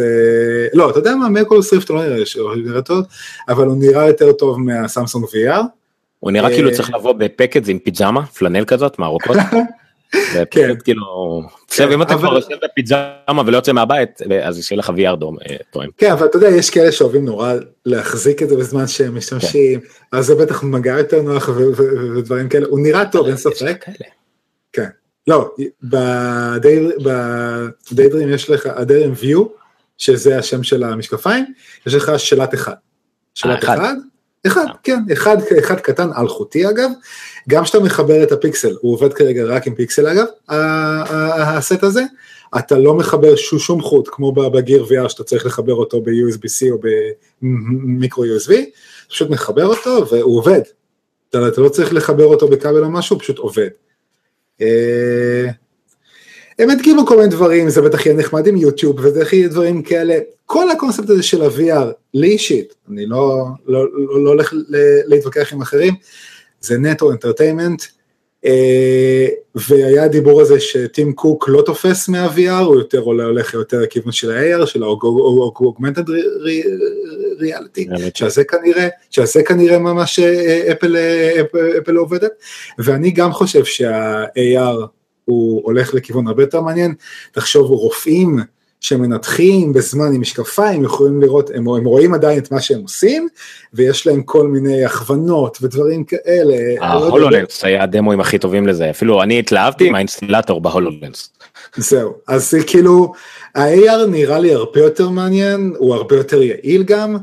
[0.72, 3.04] לא, אתה יודע מה, מאוקולוס ריפט הוא לא נראה שהוא נראה טוב,
[3.48, 5.62] אבל הוא נראה יותר טוב מהסמסונג VR.
[6.18, 9.36] הוא נראה כאילו צריך לבוא בפקט עם פיג'מה, פלנל כזאת, מהרוקות.
[10.50, 10.74] כן.
[10.84, 15.36] כאילו, עכשיו אם אתה כבר יושב בפיג'מה ולא יוצא מהבית, אז שיהיה לך VR דום
[15.70, 15.88] תואם.
[15.98, 17.54] כן, אבל אתה יודע, יש כאלה שאוהבים נורא
[17.86, 19.80] להחזיק את זה בזמן שהם משתמשים,
[20.12, 21.48] אז זה בטח מגע יותר נוח
[22.16, 23.84] ודברים כאלה, הוא נראה טוב, אין ספק.
[24.72, 24.88] כן.
[25.26, 25.54] לא,
[27.02, 29.40] בדיידרים יש לך, הדיידרים view,
[29.98, 31.44] שזה השם של המשקפיים,
[31.86, 32.74] יש לך שאלת אחד.
[33.34, 33.94] שאלת אחד?
[34.46, 36.90] אחד, כן, אחד, אחד קטן אלחוטי אגב,
[37.48, 42.02] גם כשאתה מחבר את הפיקסל, הוא עובד כרגע רק עם פיקסל אגב, הסט הזה,
[42.58, 46.78] אתה לא מחבר שום חוט, כמו בגיר VR שאתה צריך לחבר אותו ב-USB-C או
[47.42, 48.52] במיקרו USB,
[49.08, 50.60] פשוט מחבר אותו והוא עובד.
[51.30, 53.68] אתה, אתה לא צריך לחבר אותו בכבל או משהו, הוא פשוט עובד.
[56.58, 60.18] הם הדגימו כל מיני דברים, זה בטח יהיה נחמד עם יוטיוב, וזה יהיה דברים כאלה,
[60.52, 64.54] כל הקונספט הזה של ה-VR, לי אישית, אני לא, לא, לא, לא הולך
[65.06, 65.94] להתווכח עם אחרים,
[66.60, 67.82] זה נטו אנטרטיימנט,
[69.54, 74.30] והיה דיבור הזה שטים קוק לא תופס מה-VR, הוא יותר עולה הולך יותר לכיוון של
[74.30, 76.08] ה-AR, של ה-Augmented
[77.40, 80.18] Reality, שזה כנראה, שזה כנראה ממש
[80.72, 80.96] אפל,
[81.78, 82.32] אפל עובדת,
[82.78, 84.86] ואני גם חושב שה-AR
[85.24, 86.94] הוא הולך לכיוון הרבה יותר מעניין,
[87.32, 88.38] תחשוב רופאים
[88.80, 93.28] שמנתחים בזמן עם משקפיים, יכולים לראות, הם, הם רואים עדיין את מה שהם עושים,
[93.74, 96.56] ויש להם כל מיני הכוונות ודברים כאלה.
[96.80, 101.30] ההולולנס היה הדמוים הכי טובים לזה, אפילו אני התלהבתי עם האינסטלטור בהולולנס.
[101.76, 103.12] זהו, אז כאילו,
[103.54, 107.16] ה-AR נראה לי הרבה יותר מעניין, הוא הרבה יותר יעיל גם.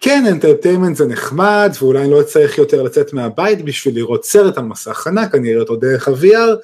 [0.00, 4.64] כן, אנטרטיימנט זה נחמד, ואולי אני לא צריך יותר לצאת מהבית בשביל לראות סרט על
[4.64, 6.56] מסך ענק, אני אראה אותו דרך ה-VR,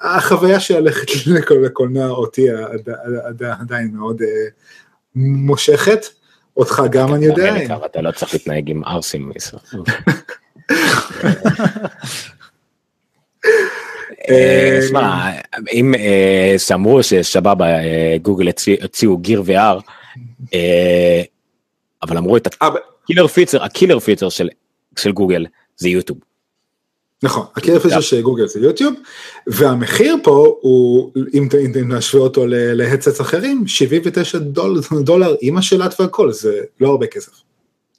[0.00, 1.06] החוויה של ללכת
[1.64, 2.46] לקולנוע אותי
[3.60, 4.22] עדיין מאוד
[5.14, 6.06] מושכת,
[6.56, 7.54] אותך גם אני יודע.
[7.86, 9.62] אתה לא צריך להתנהג עם ערסים בישראל.
[14.88, 15.30] שמע,
[15.72, 15.94] אם
[16.58, 17.66] שאמרו שסבבה
[18.22, 18.48] גוגל
[18.82, 19.80] הציעו Gear VR,
[22.02, 24.28] אבל אמרו את ה killer feature, ה killer feature
[24.96, 25.46] של גוגל
[25.76, 26.18] זה יוטיוב.
[27.22, 28.94] נכון, ה killer feature של גוגל זה יוטיוב,
[29.46, 31.48] והמחיר פה הוא, אם
[31.86, 34.38] נשווה אותו ל headsets אחרים, 79
[35.04, 37.32] דולר עם השלט והכל, זה לא הרבה כסף.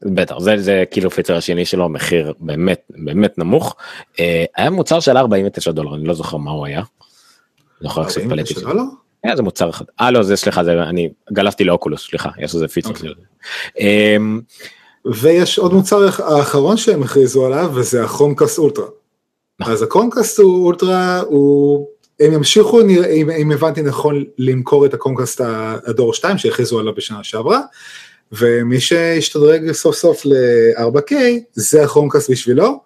[0.05, 3.75] בטח, זה, זה כאילו פיצ'ר השני שלו, מחיר באמת באמת נמוך.
[4.19, 6.81] אה, היה מוצר של 49 דולר, אני לא זוכר מה הוא היה.
[7.81, 8.53] זוכר איך שהתפלאתי.
[9.23, 9.85] היה איזה מוצר אחד.
[10.01, 12.89] אה לא, זה סליחה, זה אני גלפתי לאוקולוס, סליחה, יש איזה פיצ'ר.
[12.89, 13.79] Okay.
[13.79, 14.41] אמ,
[15.05, 18.85] ויש עוד מוצר האחרון שהם הכריזו עליו, וזה הכרומקאסט אולטרה.
[19.59, 21.87] אז הקרומקאסט הוא אולטרה הוא
[22.19, 25.41] הם ימשיכו, אם, אם הבנתי נכון, למכור את הקומקאסט
[25.87, 27.61] הדור 2 שהכריזו עליו בשנה שעברה,
[28.31, 31.13] ומי שהשתדרג סוף סוף ל-4K,
[31.53, 32.79] זה הקומקאסט בשבילו,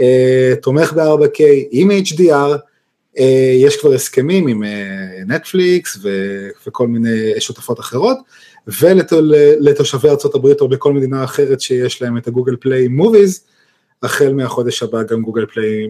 [0.00, 2.58] אה, תומך ב-4K עם HDR,
[3.18, 8.18] אה, יש כבר הסכמים עם אה, נטפליקס ו- וכל מיני שותפות אחרות,
[8.66, 13.44] ולתושבי ארצות הברית או בכל מדינה אחרת שיש להם את הגוגל פליי מוביז,
[14.02, 15.86] החל מהחודש הבא גם גוגל פליי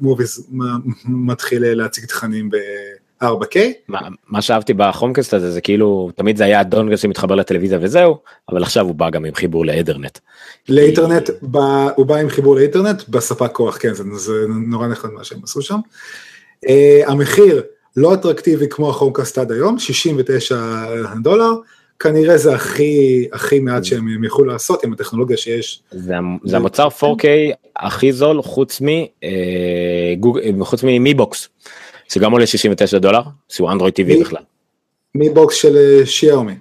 [0.00, 0.48] מוביז
[1.04, 3.56] מתחיל להציג תכנים ב-4K.
[3.88, 8.16] מה, מה שאהבתי בחומקאסט הזה זה כאילו תמיד זה היה דונגל שמתחבר לטלוויזיה וזהו
[8.48, 9.64] אבל עכשיו הוא בא גם עם חיבור.
[10.68, 15.24] לאינטרנט, ב- הוא בא עם חיבור לאינטרנט בספק כוח, כן, זה, זה נורא נחמד מה
[15.24, 15.78] שהם עשו שם.
[16.66, 16.70] Uh,
[17.06, 17.62] המחיר
[17.96, 20.84] לא אטרקטיבי כמו החומקאסט עד היום, 69
[21.22, 21.52] דולר,
[22.00, 25.82] כנראה זה הכי, הכי מעט שהם יכולו לעשות עם הטכנולוגיה שיש.
[25.90, 26.14] זה,
[26.44, 27.24] זה המוצר 4K
[27.76, 28.88] הכי זול חוץ מ...
[29.24, 30.14] אה,
[30.82, 31.48] ממיבוקס
[32.08, 34.20] שגם עולה 69 דולר שהוא אנדרואיד TV מי?
[34.20, 34.42] בכלל.
[35.14, 36.54] Mi Box של אה, שיאומי.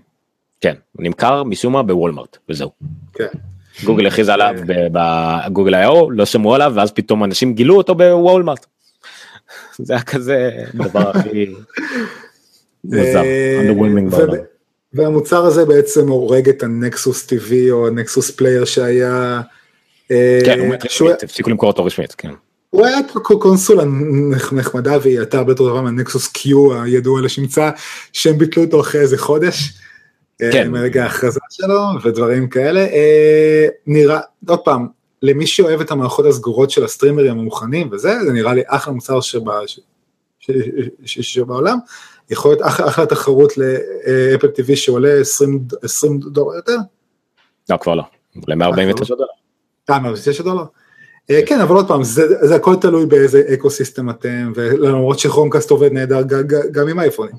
[0.62, 2.72] כן הוא נמכר משום מה בוולמרט וזהו.
[3.14, 3.28] כן.
[3.86, 4.54] גוגל הכריז עליו
[4.92, 8.66] בגוגל איי.או לא שמעו עליו ואז פתאום אנשים גילו אותו בוולמרט.
[9.78, 11.46] זה היה כזה דבר הכי
[12.84, 13.22] מוזר.
[13.22, 14.59] אה, underwhelming בעולם.
[14.94, 19.42] והמוצר הזה בעצם הורג את הנקסוס TV או הנקסוס פלייר שהיה.
[20.12, 22.32] אה, כן, הוא מת רשמית, הפסיקו למכור אותו רשמית, כן.
[22.70, 22.98] הוא היה
[23.40, 23.84] קונסולה
[24.32, 26.50] נח- נחמדה והיא הייתה הרבה יותר טובה מהנקסוס Q
[26.84, 27.70] הידוע לשמצה
[28.14, 29.74] שהם ביטלו אותו אחרי איזה חודש.
[30.42, 30.72] אה, כן.
[30.72, 32.80] מרגע ההכרזה שלו ודברים כאלה.
[32.80, 34.88] אה, נראה, עוד פעם,
[35.22, 39.20] למי שאוהב את המערכות הסגורות של הסטרימרים המוכנים וזה, זה נראה לי אחלה מוצר
[41.12, 41.78] שבעולם.
[42.30, 46.76] יכול להיות אחלה, אחלה תחרות לאפל TV שעולה 20, 20 דולר יותר.
[47.70, 48.04] לא, כבר לא.
[48.48, 49.28] אולי 149 דולר.
[49.90, 50.64] אה, 109 דולר?
[51.30, 55.94] אה, כן, אבל עוד פעם, זה, זה הכל תלוי באיזה ecosystem אתם, ולמרות שכרומקאסט עובד
[55.94, 57.36] נהדר ג- ג- גם עם אייפונים.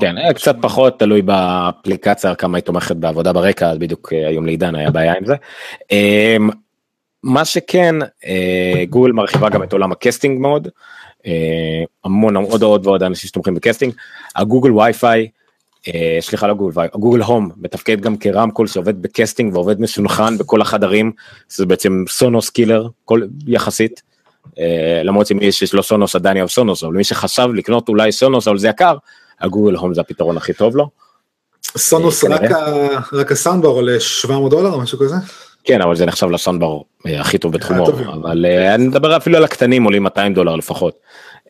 [0.00, 4.46] כן, אה, קצת פחות תלוי באפליקציה, כמה היא תומכת בעבודה ברקע, אז בדיוק אה, היום
[4.46, 5.34] לעידן היה בעיה עם זה.
[7.22, 7.94] מה שכן,
[8.90, 10.68] גוגל מרחיבה גם את עולם ה casting מאוד.
[11.26, 13.94] אה, המון עוד עוד ועוד אנשים שתומכים ב casting.
[14.36, 15.28] הגוגל וי-פיי,
[15.88, 20.38] אה, סליחה לא גוגל וי, גוגל הום מתפקד גם כרמקול שעובד ב casting ועובד מסונכרן
[20.38, 21.12] בכל החדרים,
[21.48, 24.02] זה בעצם Sonos killer, זול יחסית.
[24.58, 28.48] אה, למרות שמי שיש לו Sonos עדיין יאהב Sonos, אבל מי שחשב לקנות אולי Sonos
[28.48, 28.96] אבל זה יקר,
[29.40, 30.90] ה Google Home זה הפתרון הכי טוב לו.
[31.76, 32.24] סונוס
[33.12, 35.16] רק הסאונדבר עולה 700 דולר או משהו כזה?
[35.64, 38.08] כן אבל זה נחשב ל soundbar אה, הכי טוב בתחומו הטובים.
[38.08, 40.98] אבל אה, אני מדבר אפילו על הקטנים עולים 200 דולר לפחות.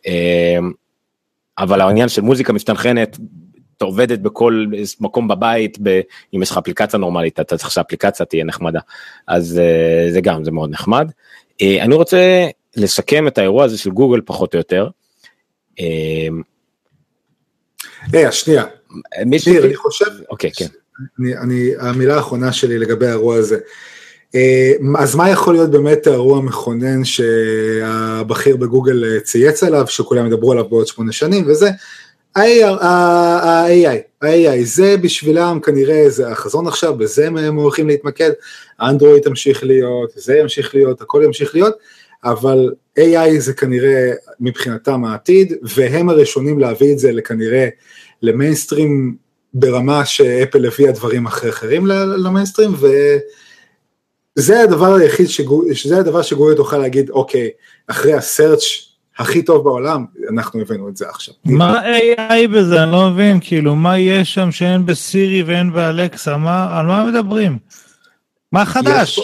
[0.07, 0.59] אה,
[1.57, 3.17] אבל העניין של מוזיקה מסתנכרנת
[3.81, 4.65] עובדת בכל
[4.99, 6.01] מקום בבית ב,
[6.33, 8.79] אם יש לך אפליקציה נורמלית אתה צריך שהאפליקציה תהיה נחמדה
[9.27, 11.11] אז אה, זה גם זה מאוד נחמד.
[11.61, 14.89] אה, אני רוצה לסכם את האירוע הזה של גוגל פחות או יותר.
[15.79, 16.27] אה,
[18.13, 18.63] היי, שנייה,
[19.25, 20.65] מישהו אני חושב, אוקיי כן
[21.19, 23.59] אני, אני, המילה האחרונה שלי לגבי האירוע הזה.
[24.35, 30.51] אה, אז מה יכול להיות באמת האירוע המכונן שהבכיר בגוגל אה, צייץ עליו, שכולם ידברו
[30.51, 31.69] עליו בעוד שמונה שנים וזה?
[32.35, 32.83] ה-AI,
[34.21, 38.31] ה-AI, זה בשבילם כנראה זה החזון עכשיו, בזה הם הולכים להתמקד,
[38.81, 41.75] אנדרואיד תמשיך להיות, זה ימשיך להיות, הכל ימשיך להיות,
[42.23, 47.67] אבל AI זה כנראה מבחינתם העתיד, והם הראשונים להביא את זה לכנראה
[48.21, 49.15] למיינסטרים
[49.53, 52.71] ברמה שאפל הביאה דברים אחרי אחרים למיינסטרים,
[54.39, 57.49] וזה הדבר היחיד, שגו- שזה הדבר שגוגל תוכל להגיד, אוקיי,
[57.87, 58.61] אחרי הסרצ'
[59.17, 61.33] הכי טוב בעולם, אנחנו הבאנו את זה עכשיו.
[61.45, 62.83] מה AI בזה?
[62.83, 66.37] אני לא מבין, כאילו, מה יש שם שאין בסירי ואין באלקסה?
[66.37, 67.57] מה, על מה מדברים?
[68.51, 69.19] מה חדש?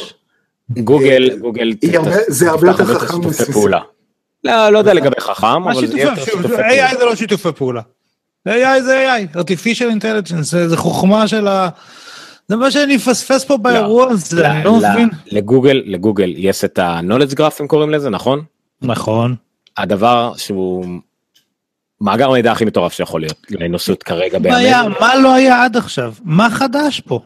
[0.70, 3.52] גוגל גוגל היא הרבה- זה הרבה יותר חכם.
[3.54, 3.80] פעולה.
[4.44, 6.90] לא לא יודע לגבי חכם אבל זה יהיה יותר שיתופי פעולה.
[6.92, 7.82] AI זה לא שיתופי פעולה.
[8.50, 8.52] AI
[8.86, 11.70] זה AI, artificial intelligence, זה זה חוכמה של ה...
[12.48, 15.10] זה מה שאני מפספס פה באירוע הזה, לא, אני לא לא, מבין.
[15.32, 18.44] לגוגל לגוגל יש את ה-knowledge graph הם קוראים לזה נכון?
[18.82, 19.36] נכון.
[19.78, 20.86] הדבר שהוא
[22.02, 24.84] מאגר מידע הכי מטורף שיכול להיות לאנושות כרגע מה היה.
[25.00, 26.14] מה לא היה עד עכשיו?
[26.24, 27.20] מה חדש פה?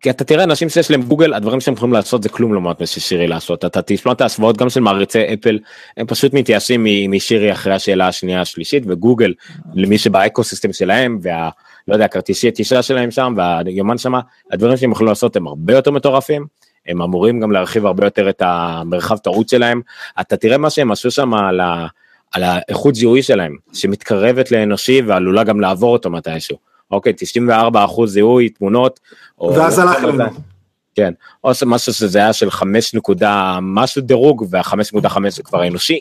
[0.00, 2.86] כי אתה תראה אנשים שיש להם גוגל הדברים שהם יכולים לעשות זה כלום לעומת מה
[2.86, 5.58] ששירי לעשות אתה תשמע את ההשוואות גם של מעריצי אפל
[5.96, 9.34] הם פשוט מתייאשים משירי אחרי השאלה השנייה השלישית וגוגל
[9.74, 11.50] למי שבאקוסיסטם שלהם וה...
[11.88, 14.12] לא יודע כרטיסי טיסה שלהם שם והיומן שם
[14.52, 16.46] הדברים שהם יכולים לעשות הם הרבה יותר מטורפים
[16.86, 19.80] הם אמורים גם להרחיב הרבה יותר את המרחב טעות שלהם
[20.20, 21.86] אתה תראה מה שהם עשו שם על, ה...
[22.32, 26.56] על האיכות זיהוי שלהם שמתקרבת לאנושי ועלולה גם לעבור אותו מתישהו.
[26.90, 29.00] אוקיי 94 אחוז זיהוי תמונות.
[29.40, 30.24] ואז הלך לנו.
[30.94, 31.12] כן,
[31.44, 36.00] או משהו שזה היה של 5 נקודה משהו דירוג וה-5.5 זה כבר אנושי.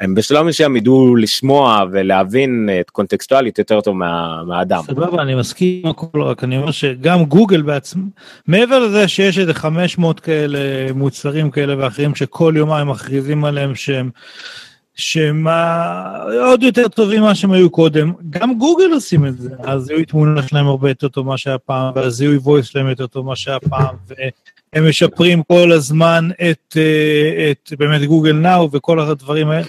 [0.00, 4.82] הם בשלב מסוים ידעו לשמוע ולהבין את קונטקסטואלית יותר טוב מה, מהאדם.
[4.86, 8.00] סבבה, אני מסכים עם הכל, רק אני אומר שגם גוגל בעצם,
[8.46, 10.58] מעבר לזה שיש איזה 500 כאלה
[10.94, 14.10] מוצרים כאלה ואחרים שכל יומיים מכריזים עליהם שהם
[14.94, 15.46] שהם
[16.44, 20.66] עוד יותר טובים ממה שהם היו קודם, גם גוגל עושים את זה, הזיהוי תמונה שלהם
[20.66, 23.96] הרבה יותר טוב ממה שהיה פעם, והזיהוי voice שלהם יותר טוב ממה שהיה פעם,
[24.74, 29.66] והם משפרים כל הזמן את, אה, את באמת גוגל נאו וכל הדברים האלה.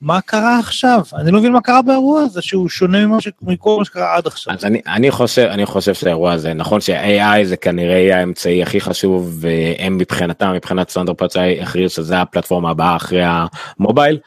[0.00, 1.00] מה קרה עכשיו?
[1.14, 3.28] אני לא מבין מה קרה באירוע הזה שהוא שונה ממה ש...
[3.42, 4.54] מכל מה שקרה עד עכשיו.
[4.54, 8.80] אז אני, אני חושב אני חושב שהאירוע הזה נכון ש-AI זה כנראה יהיה האמצעי הכי
[8.80, 14.18] חשוב והם מבחינתם מבחינת סטנדרט פצעי הכריז שזה הפלטפורמה הבאה אחרי המובייל.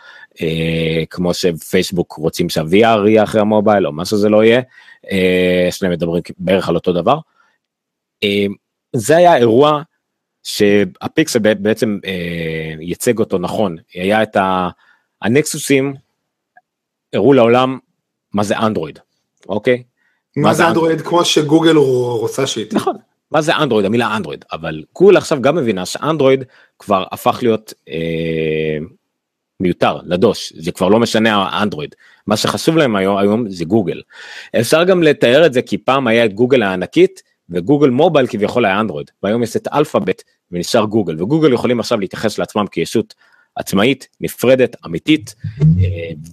[0.41, 4.61] אה, כמו שפייסבוק רוצים שה-VR יהיה אחרי המובייל או מה שזה לא יהיה,
[5.11, 7.17] אה, שניהם מדברים בערך על אותו דבר.
[8.23, 8.45] אה,
[8.95, 9.81] זה היה אירוע
[10.47, 14.37] שהפיקסל בעצם אה, ייצג אותו נכון, היה את
[15.21, 15.93] הנקסוסים,
[17.13, 17.77] הראו לעולם
[18.33, 18.99] מה זה אנדרואיד,
[19.49, 19.83] אוקיי?
[20.37, 21.01] מה זה אנדרואיד?
[21.01, 22.95] כמו שגוגל רוצה שהיא נכון.
[23.31, 23.85] מה זה אנדרואיד?
[23.85, 24.45] המילה אנדרואיד.
[24.51, 26.43] אבל גוגל עכשיו גם מבינה שאנדרואיד
[26.79, 28.77] כבר הפך להיות אה,
[29.59, 31.95] מיותר לדוש זה כבר לא משנה האנדרואיד.
[32.27, 34.01] מה שחשוב להם היום היום זה גוגל.
[34.59, 38.65] אפשר גם לתאר את זה כי פעם היה את גוגל הענקית ו Google Mobile כביכול
[38.65, 39.11] היה אנדרואיד.
[39.23, 43.13] והיום יש את Alphabet ונשאר גוגל וגוגל יכולים עכשיו להתייחס לעצמם כישות
[43.55, 45.35] עצמאית נפרדת אמיתית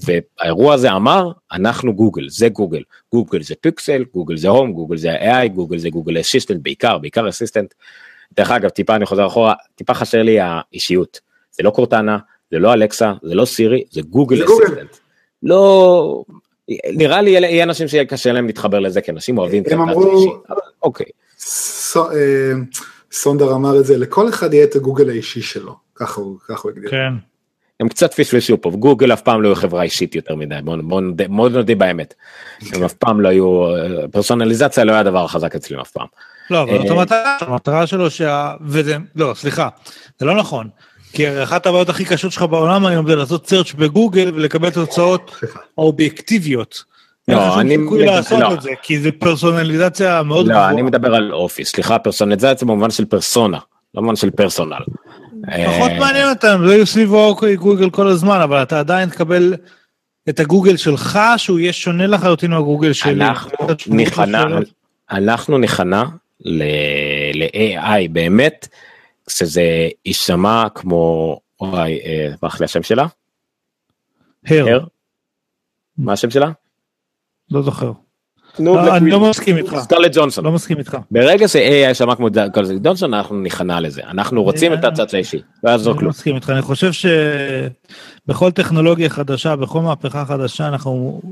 [0.04, 2.82] והאירוע הזה אמר אנחנו גוגל זה גוגל
[3.12, 7.28] גוגל זה פיקסל גוגל זה Home גוגל זה AI גוגל זה Google Assistant בעיקר בעיקר
[7.28, 7.74] Assistant.
[8.36, 11.20] דרך אגב טיפה אני חוזר אחורה טיפה חסר לי האישיות
[11.52, 12.18] זה לא קורטנה
[12.54, 14.96] זה לא אלכסה, זה לא סירי, זה Google Assistant.
[15.42, 16.24] לא,
[16.92, 20.42] נראה לי יהיה אנשים שיהיה קשה להם להתחבר לזה, כי אנשים אוהבים הם אמרו,
[20.82, 21.06] אוקיי.
[23.14, 26.90] אה, סונדר אמר את זה, לכל אחד יהיה את הגוגל האישי שלו, ככה הוא הגדיר.
[26.90, 27.12] כן.
[27.80, 30.54] הם קצת פספסו פה, גוגל אף פעם לא היו חברה אישית יותר מדי,
[31.28, 32.14] בוא נודה באמת.
[32.72, 33.64] הם אף פעם לא היו,
[34.12, 36.06] פרסונליזציה לא היה הדבר החזק אצלם אף פעם.
[36.50, 38.54] לא, אבל זאת המטרה, המטרה שלו שה...
[38.60, 39.68] וזה, לא, סליחה,
[40.18, 40.68] זה לא נכון.
[41.12, 45.40] כי אחת הבעיות הכי קשות שלך בעולם היום זה לעשות search בגוגל ולקבל תוצאות
[45.78, 46.84] אובייקטיביות.
[47.28, 47.76] לא, אני...
[48.06, 48.54] לעשות לא.
[48.54, 50.68] את זה, כי זה פרסונליזציה מאוד גבוהה.
[50.68, 53.58] לא, אני מדבר על אופי, סליחה, פרסונליזציה במובן של פרסונה,
[53.94, 54.82] לא במובן של פרסונל.
[55.42, 57.12] פחות אה, מעניין אותם, זה יהיו סביב
[57.58, 59.54] גוגל כל הזמן, אבל אתה עדיין תקבל
[60.28, 63.24] את הגוגל שלך, שהוא יהיה שונה לחלוטין מהגוגל שלי.
[65.10, 66.04] אנחנו נכנע
[66.40, 68.68] ל-AI באמת.
[69.28, 71.98] שזה יישמע כמו, אוי,
[72.42, 73.06] ברח לי השם שלה?
[74.46, 74.84] הר.
[75.98, 76.50] מה השם שלה?
[77.50, 77.92] לא זוכר.
[78.58, 79.76] לא, אני לא מסכים איתך.
[79.78, 80.44] סקרלט ג'ונסון.
[80.44, 80.96] לא מסכים איתך.
[81.10, 84.02] ברגע ש-AI שמע כמו סקרלט ג'ונסון אנחנו ניכנע לזה.
[84.08, 85.42] אנחנו רוצים את הצד האישי.
[85.64, 85.98] לא יעזור כלום.
[85.98, 86.50] אני לא מסכים איתך.
[86.50, 91.22] אני חושב שבכל טכנולוגיה חדשה, בכל מהפכה חדשה, אנחנו,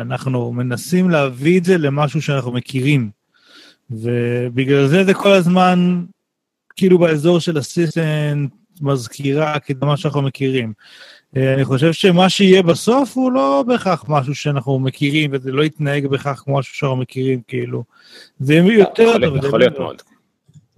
[0.00, 3.10] אנחנו מנסים להביא את זה למשהו שאנחנו מכירים.
[3.90, 6.04] ובגלל זה זה כל הזמן
[6.76, 10.72] כאילו באזור של אסיסטנט, מזכירה, כאילו מה שאנחנו מכירים.
[11.36, 16.06] אה, אני חושב שמה שיהיה בסוף הוא לא בהכרח משהו שאנחנו מכירים, וזה לא יתנהג
[16.06, 17.84] בהכרח כמו משהו שאנחנו מכירים, כאילו.
[18.40, 19.36] זה יהיה יותר טוב.
[19.36, 20.02] יכול להיות מאוד.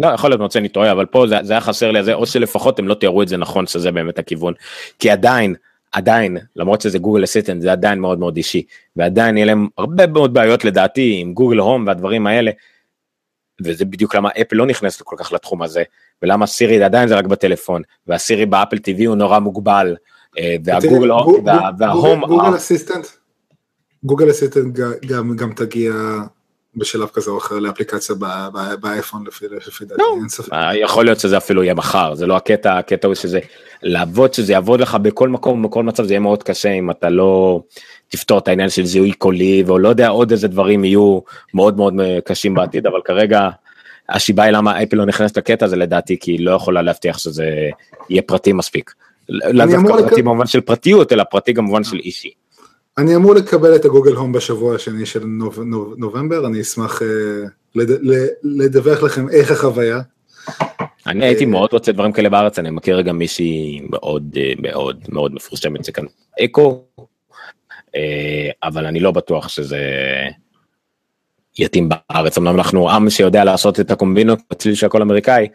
[0.01, 2.79] לא, יכול להיות מאוד שאני טועה, אבל פה זה, זה היה חסר לי, או שלפחות
[2.79, 4.55] הם לא תיארו את זה נכון, שזה באמת הכיוון.
[4.99, 5.55] כי עדיין,
[5.93, 8.63] עדיין, למרות שזה גוגל אסיסטנט, זה עדיין מאוד מאוד אישי,
[8.97, 12.51] ועדיין יהיה להם הרבה מאוד בעיות לדעתי עם גוגל הום והדברים האלה,
[13.63, 15.83] וזה בדיוק למה אפל לא נכנסת כל כך לתחום הזה,
[16.23, 19.97] ולמה סירי עדיין זה רק בטלפון, והסירי באפל TV הוא נורא מוגבל,
[20.65, 21.11] והגוגל,
[21.79, 22.25] וההום...
[22.27, 23.07] גוגל אסיסטנט,
[24.05, 24.79] גוגל אסיסטנט
[25.37, 25.93] גם תגיע
[26.77, 28.15] בשלב כזה או אחר לאפליקציה
[28.81, 30.17] באייפון לפי דעתי, לא.
[30.21, 30.53] אין ספק.
[30.53, 33.39] אה, יכול להיות שזה אפילו יהיה מחר, זה לא הקטע, הקטע הוא שזה
[33.83, 37.63] לעבוד, שזה יעבוד לך בכל מקום, בכל מצב, זה יהיה מאוד קשה אם אתה לא
[38.09, 41.21] תפתור את העניין של זיהוי קולי, או לא יודע, עוד איזה דברים יהיו
[41.55, 41.95] מאוד מאוד
[42.25, 43.49] קשים בעתיד, אבל כרגע
[44.09, 47.51] השיבה היא למה אפל לא נכנסת לקטע הזה לדעתי, כי היא לא יכולה להבטיח שזה
[48.11, 48.95] יהיה פרטי מספיק.
[49.29, 52.31] לאו דווקא פרטי במובן של פרטיות, אלא פרטי במובן של אישי.
[52.99, 57.05] אני אמור לקבל את הגוגל הום בשבוע השני של נוב, נוב, נובמבר, אני אשמח uh,
[57.75, 57.91] לד,
[58.43, 60.01] לדווח לכם איך החוויה.
[61.07, 65.35] אני הייתי מאוד רוצה דברים כאלה בארץ, אני מכיר גם מישהי מאוד אה, מאוד מאוד
[65.35, 66.05] מפורשמת שכאן
[66.45, 66.85] אקו,
[67.97, 69.81] אה, אבל אני לא בטוח שזה
[71.59, 75.49] יתאים בארץ, אמנם אנחנו עם שיודע לעשות את הקומבינות בצליל של הכל אמריקאי,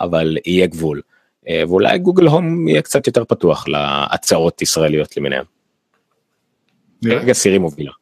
[0.00, 1.00] אבל יהיה גבול.
[1.50, 5.44] ואולי גוגל הום יהיה קצת יותר פתוח להצעות ישראליות למיניהם.
[7.04, 7.92] כרגע סירי מובילה.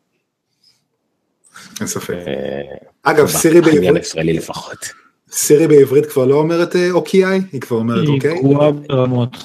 [1.81, 2.15] אין ספק.
[2.15, 4.93] אה, אגב, סירי בעברית, ישראלי לפחות.
[5.33, 8.31] סירי בעברית כבר לא אומרת אוקיי, היא כבר אומרת אוקיי.
[8.31, 9.37] היא גרועה ברמות.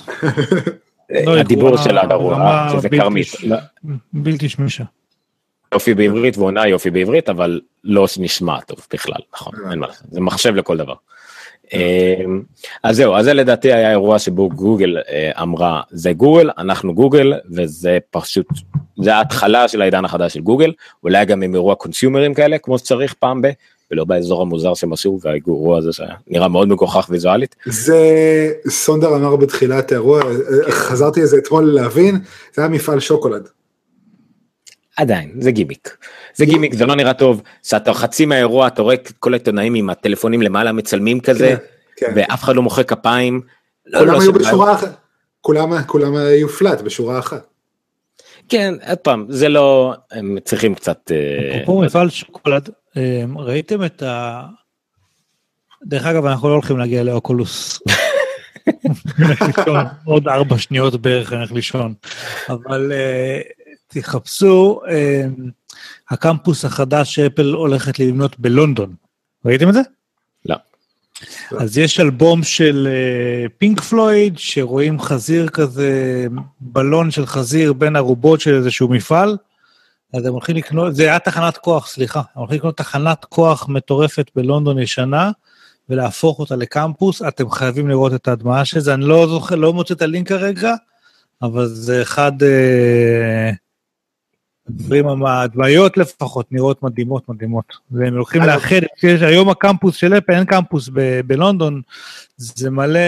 [1.26, 3.27] לא, הדיבור שלה גרוע, שזה כרמית.
[4.13, 4.84] בלתי שמישה.
[5.73, 10.22] יופי בעברית ועונה יופי בעברית, אבל לא נשמע טוב בכלל, נכון, אין מה לעשות, זה
[10.22, 10.93] מחשב לכל דבר.
[11.74, 12.42] אמ,
[12.84, 17.34] אז זהו, אז זה לדעתי היה אירוע שבו גוגל אה, אמרה זה גוגל, אנחנו גוגל,
[17.52, 18.48] וזה פשוט,
[19.02, 20.72] זה ההתחלה של העידן החדש של גוגל,
[21.04, 23.48] אולי גם עם אירוע קונסיומרים כאלה כמו שצריך פעם ב...
[23.92, 27.56] ולא באזור המוזר שהם עשו, והאירוע הזה שנראה מאוד מגוחך ויזואלית.
[27.66, 28.00] זה
[28.70, 30.22] סונדר אמר בתחילת האירוע,
[30.70, 32.20] חזרתי לזה אתמול להבין,
[32.54, 33.48] זה היה מפעל שוקולד.
[34.97, 35.97] עדיין זה גימיק
[36.34, 39.89] זה גימיק זה לא נראה טוב שאתה חצי מהאירוע אתה רואה את כל העיתונאים עם
[39.89, 41.55] הטלפונים למעלה מצלמים כזה
[41.95, 42.13] כן.
[42.15, 43.41] ואף אחד לא מוחא כפיים.
[43.85, 44.97] לא, כולם לא, היו שבא- בשורה אחת,
[45.41, 47.47] כולם כולם היו פלאט בשורה אחת.
[48.49, 54.03] כן עוד פעם זה לא הם צריכים קצת אה, אפרופו מפעל שוקולד, אה, ראיתם את
[54.03, 54.41] ה...
[55.85, 57.80] דרך אגב, אנחנו לא הולכים להגיע לאוקולוס.
[60.05, 61.93] עוד ארבע שניות בערך נלך לישון.
[62.49, 63.41] אבל אה,
[64.01, 65.26] תחפשו, אה,
[66.09, 68.95] הקמפוס החדש שאפל הולכת לבנות בלונדון.
[69.45, 69.81] ראיתם את זה?
[70.45, 70.55] לא.
[71.57, 76.26] אז יש אלבום של אה, פינק פלויד, שרואים חזיר כזה,
[76.59, 79.38] בלון של חזיר בין ארובות של איזשהו מפעל.
[80.13, 84.31] אז הם הולכים לקנות, זה היה תחנת כוח, סליחה, הם הולכים לקנות תחנת כוח מטורפת
[84.35, 85.31] בלונדון ישנה,
[85.89, 89.93] ולהפוך אותה לקמפוס, אתם חייבים לראות את ההדמיה של זה, אני לא זוכר, לא מוצא
[89.93, 90.73] את הלינק כרגע,
[91.41, 93.51] אבל זה אחד, אה,
[94.70, 100.46] הדברים, ההדמיות לפחות נראות מדהימות מדהימות, והם הולכים לאחד, יש היום הקמפוס של אפל, אין
[100.46, 101.82] קמפוס ב- בלונדון,
[102.38, 103.00] זה מלא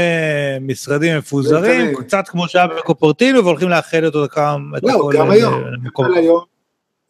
[0.61, 5.31] משרדים מפוזרים, קצת כמו שהיה בקופרטינו, והולכים לאחד אותו כמה, את לא, הכל גם ל-
[5.31, 5.63] היום.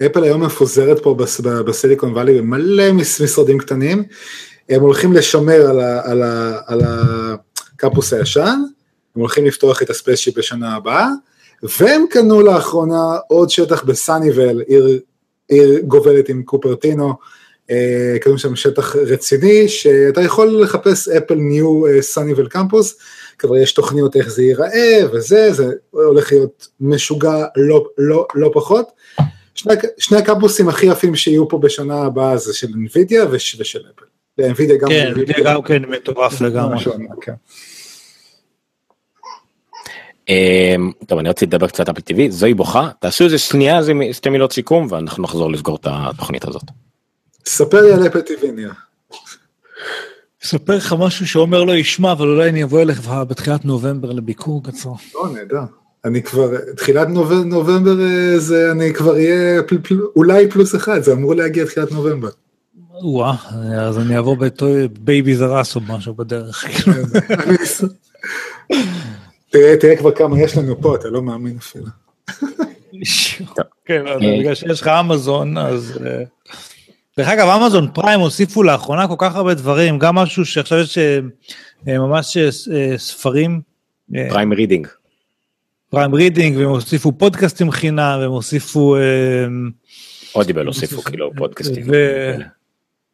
[0.05, 1.15] אפל היום, מפוזרת פה
[1.65, 4.03] בסיליקון וואלי במלא משרדים קטנים,
[4.69, 5.69] הם הולכים לשמר
[6.67, 8.59] על הקמפוס הישן,
[9.15, 11.07] הם הולכים לפתוח את ה spaceship בשנה הבאה,
[11.63, 14.99] והם קנו לאחרונה עוד שטח ב Sunnyvale, עיר,
[15.47, 17.13] עיר גובלת עם קופרטינו,
[17.71, 22.97] אה, קנו שם שטח רציני, שאתה יכול לחפש Apple new Sunnyvale campus,
[23.39, 28.87] כבר יש תוכניות איך זה ייראה וזה, זה הולך להיות משוגע לא, לא, לא פחות.
[29.55, 34.05] שני, שני הקמפוסים הכי יפים שיהיו פה בשנה הבאה זה של NVIDIA וש, ושל אפל.
[34.41, 36.85] NVIDIA גם, כן, NVIDIA גם כן מטורף לגמרי.
[37.21, 37.33] כן.
[40.29, 44.13] אמ, טוב אני רציתי לדבר קצת על אפל TV זוהי בוכה תעשו איזה שנייה מ-
[44.13, 46.63] שתי מילות סיכום ואנחנו נחזור לסגור את התוכנית הזאת.
[47.45, 48.71] ספר לי על אפל TV ניר.
[50.45, 54.89] אספר לך משהו שעומר לא ישמע, אבל אולי אני אבוא אליך בתחילת נובמבר לביקור קצר.
[55.15, 55.61] לא, נהדר.
[56.05, 61.03] אני כבר, תחילת נובמבר, נובמבר אה, זה, אני כבר אהיה פל, פל, אולי פלוס אחד,
[61.03, 62.29] זה אמור להגיע תחילת נובמבר.
[63.03, 63.35] וואה,
[63.81, 66.65] אז אני אבוא בבייבי זרס או משהו בדרך.
[69.49, 71.85] תראה, תראה כבר כמה יש לנו פה, אתה לא מאמין אפילו.
[73.85, 74.03] כן,
[74.39, 75.99] בגלל שיש לך אמזון, אז...
[76.05, 76.23] אה,
[77.17, 81.19] דרך אגב, אמזון פריים הוסיפו לאחרונה כל כך הרבה דברים, גם משהו שעכשיו יש אה,
[81.87, 82.37] אה, ממש
[82.97, 83.61] ספרים,
[84.29, 84.87] Prime Reading.
[85.89, 88.95] Prime Reading, והם הוסיפו פודקאסטים חינם, והם הוסיפו...
[90.35, 91.85] Audible הוסיפו כאילו פודקאסטים.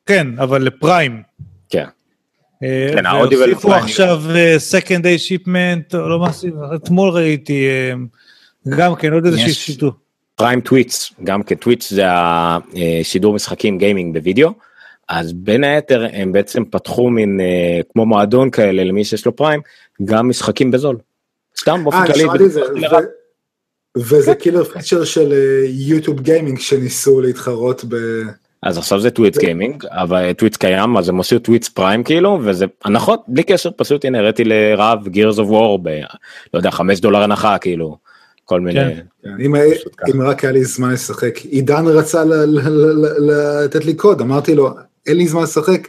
[0.06, 1.24] כן, אבל ל Prime.
[1.70, 1.86] כן.
[2.64, 3.74] אה, כן, ה Audible והוסיפו.
[3.74, 7.94] עכשיו אה, second day shipment, או לא עשינו, אתמול ראיתי אה,
[8.78, 9.66] גם כן עוד איזשהו יש.
[9.66, 9.92] שידור.
[10.36, 14.54] Prime Twitch גם כן Twitch זה השידור משחקים gaming בווידאו
[15.10, 19.62] אז בין היתר הם בעצם פתחו מין אה, כמו מועדון כאלה למי שיש לו Prime
[20.06, 20.98] גם משחקים בזול.
[21.60, 22.26] סתם באופן אה, כללי.
[23.98, 25.34] וזה killer feature של
[25.68, 27.96] YouTube Gaming שניסו להתחרות ב...
[28.64, 32.66] אז עכשיו זה Twitch gaming אבל Twitch קיים אז הם עשו Twitch Prime כאילו וזה
[32.86, 35.90] הנחות בלי קשר פשוט הנה הראיתי לרב Gears of War ב...
[36.54, 37.98] לא יודע 5 דולר הנחה כאילו
[38.46, 38.80] כל מיני.
[38.80, 39.02] כן.
[39.24, 39.30] כן,
[40.16, 42.24] אם, רק היה לי זמן לשחק, עידן רצה
[43.20, 44.70] לתת לי קוד, אמרתי לו,
[45.08, 45.88] אין לי זמן לשחק,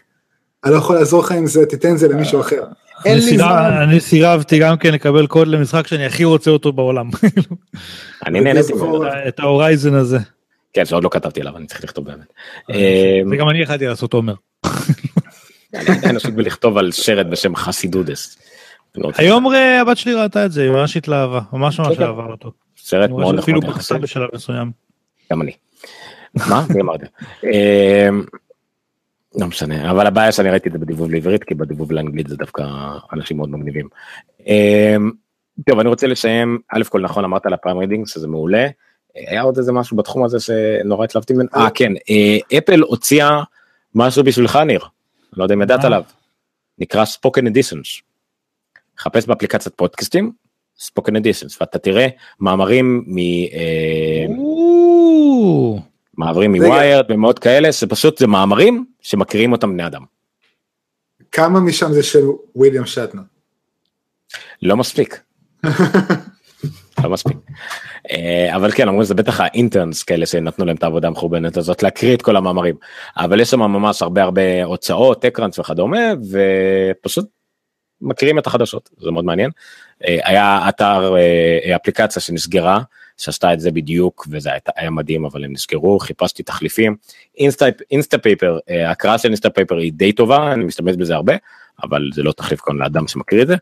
[0.64, 2.62] אני לא יכול לעזור לך עם זה, תיתן זה למישהו אחר.
[3.05, 3.78] אין אני לי זמן.
[3.82, 7.10] אני סירבתי גם כן לקבל קוד למשחק שאני הכי רוצה אותו בעולם.
[8.26, 8.72] אני נהניתי.
[9.28, 10.18] את ההורייזן הזה.
[10.74, 12.32] כן שעוד לא כתבתי עליו אני צריך לכתוב באמת.
[12.70, 14.34] אה, אה, וגם אני יכלתי לעשות עומר.
[15.74, 18.38] אני עדיין עסוק בלכתוב על שרת בשם חסידודס.
[19.16, 19.46] היום
[19.80, 22.02] הבת שלי ראתה את זה, היא ממש התלהבה, ממש ממש כן.
[22.02, 22.52] אהבה אותו.
[22.76, 24.01] סרט מאוד נחמד בכתה יחסית.
[24.01, 24.70] בשלב מסוים.
[25.32, 25.52] גם אני.
[26.34, 26.66] מה?
[26.74, 27.05] מי אמרתי?
[27.44, 28.24] אמ,
[29.34, 32.62] לא משנה אבל הבעיה שאני ראיתי את זה בדיבוב לעברית כי בדיבוב לאנגלית זה דווקא
[33.12, 33.88] אנשים מאוד מגניבים.
[34.46, 35.10] אמ,
[35.68, 38.68] טוב אני רוצה לסיים א' כל נכון אמרת על ה Prime Reading שזה מעולה.
[39.15, 41.49] היה עוד איזה משהו בתחום הזה שנורא התלהבתי ממנו.
[41.57, 43.43] אה כן אה, אפל הוציאה
[43.95, 44.81] משהו בשבילך ניר.
[44.81, 45.85] אני לא יודע אם ידעת?
[45.85, 46.03] עליו.
[46.78, 48.01] נקרא ספוקן אדיסנס.
[48.99, 50.32] חפש באפליקציית פודקאסטים
[50.78, 52.07] ספוקן אדישנס ואתה תראה
[52.41, 53.19] מאמרים מ...
[53.19, 54.27] אה,
[56.16, 56.53] מעברים.
[56.53, 60.03] מוויירד ומאוד כאלה שפשוט זה מאמרים שמכירים אותם בני אדם.
[61.32, 62.24] כמה משם זה של
[62.57, 63.23] וויליאם שטנר?
[64.62, 65.20] לא מספיק.
[67.03, 67.37] לא מספיק.
[68.11, 72.15] אה, אבל כן אמרו זה בטח האינטרנס כאלה שנתנו להם את העבודה המחורבנת הזאת להקריא
[72.15, 72.75] את כל המאמרים
[73.16, 77.29] אבל יש שם ממש הרבה הרבה הוצאות TechCrunch וכדומה ופשוט
[78.01, 79.51] מכירים את החדשות זה מאוד מעניין.
[80.05, 82.81] אה, היה אתר אה, אפליקציה שנסגרה
[83.16, 86.97] שעשתה את זה בדיוק וזה היה, מדהים אבל הם נסגרו חיפשתי תחליפים
[87.90, 91.35] Instapaper ההקראה של Instapaper היא די טובה אני משתמש בזה הרבה
[91.82, 93.55] אבל זה לא תחליף כאן לאדם שמקריא את זה.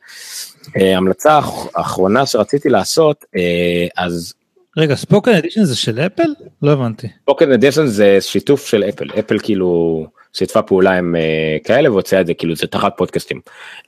[0.77, 4.35] אה, המלצה האח- האחרונה שרציתי לעשות אה, אז
[4.77, 6.29] רגע, ספוקן אדישן זה של אפל?
[6.63, 7.09] לא הבנתי.
[7.25, 12.27] פוקן אדישן זה שיתוף של אפל אפל כאילו שיתפה פעולה עם אה, כאלה והוציאה את
[12.27, 13.41] זה כאילו זה תחת פודקאסטים.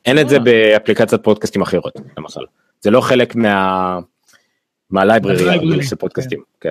[0.07, 2.41] אין את זה באפליקציית פודקאסטים אחרות למשל
[2.81, 3.99] זה לא חלק מה
[4.91, 5.37] מהלייבררי
[5.85, 6.71] של פודקאסטים כן.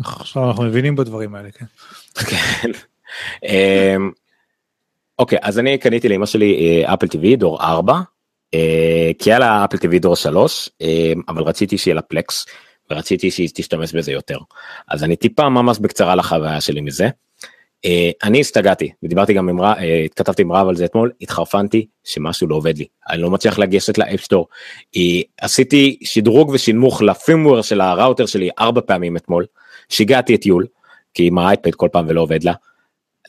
[0.00, 1.64] עכשיו אנחנו מבינים בדברים האלה, כן.
[5.18, 8.00] אוקיי אז אני קניתי לאמא שלי אפל טיווי דור 4
[8.54, 12.46] אה, כי היה לה Apple TV דור 3 אה, אבל רציתי שיהיה לה Plex
[12.90, 14.38] ורציתי שהיא תשתמש בזה יותר
[14.88, 17.08] אז אני טיפה ממש בקצרה לחוויה שלי מזה.
[17.84, 22.48] אה, אני השתגעתי ודיברתי גם עם אה, התכתבתי עם רב על זה אתמול התחרפנתי שמשהו
[22.48, 24.48] לא עובד לי אני לא מצליח לגשת ל App Store.
[25.40, 29.46] עשיתי שדרוג ושנמוך ל firmware של הראוטר שלי ארבע פעמים אתמול
[29.88, 30.66] שיגעתי את יול
[31.14, 32.52] כי עם האייפד כל פעם ולא עובד לה.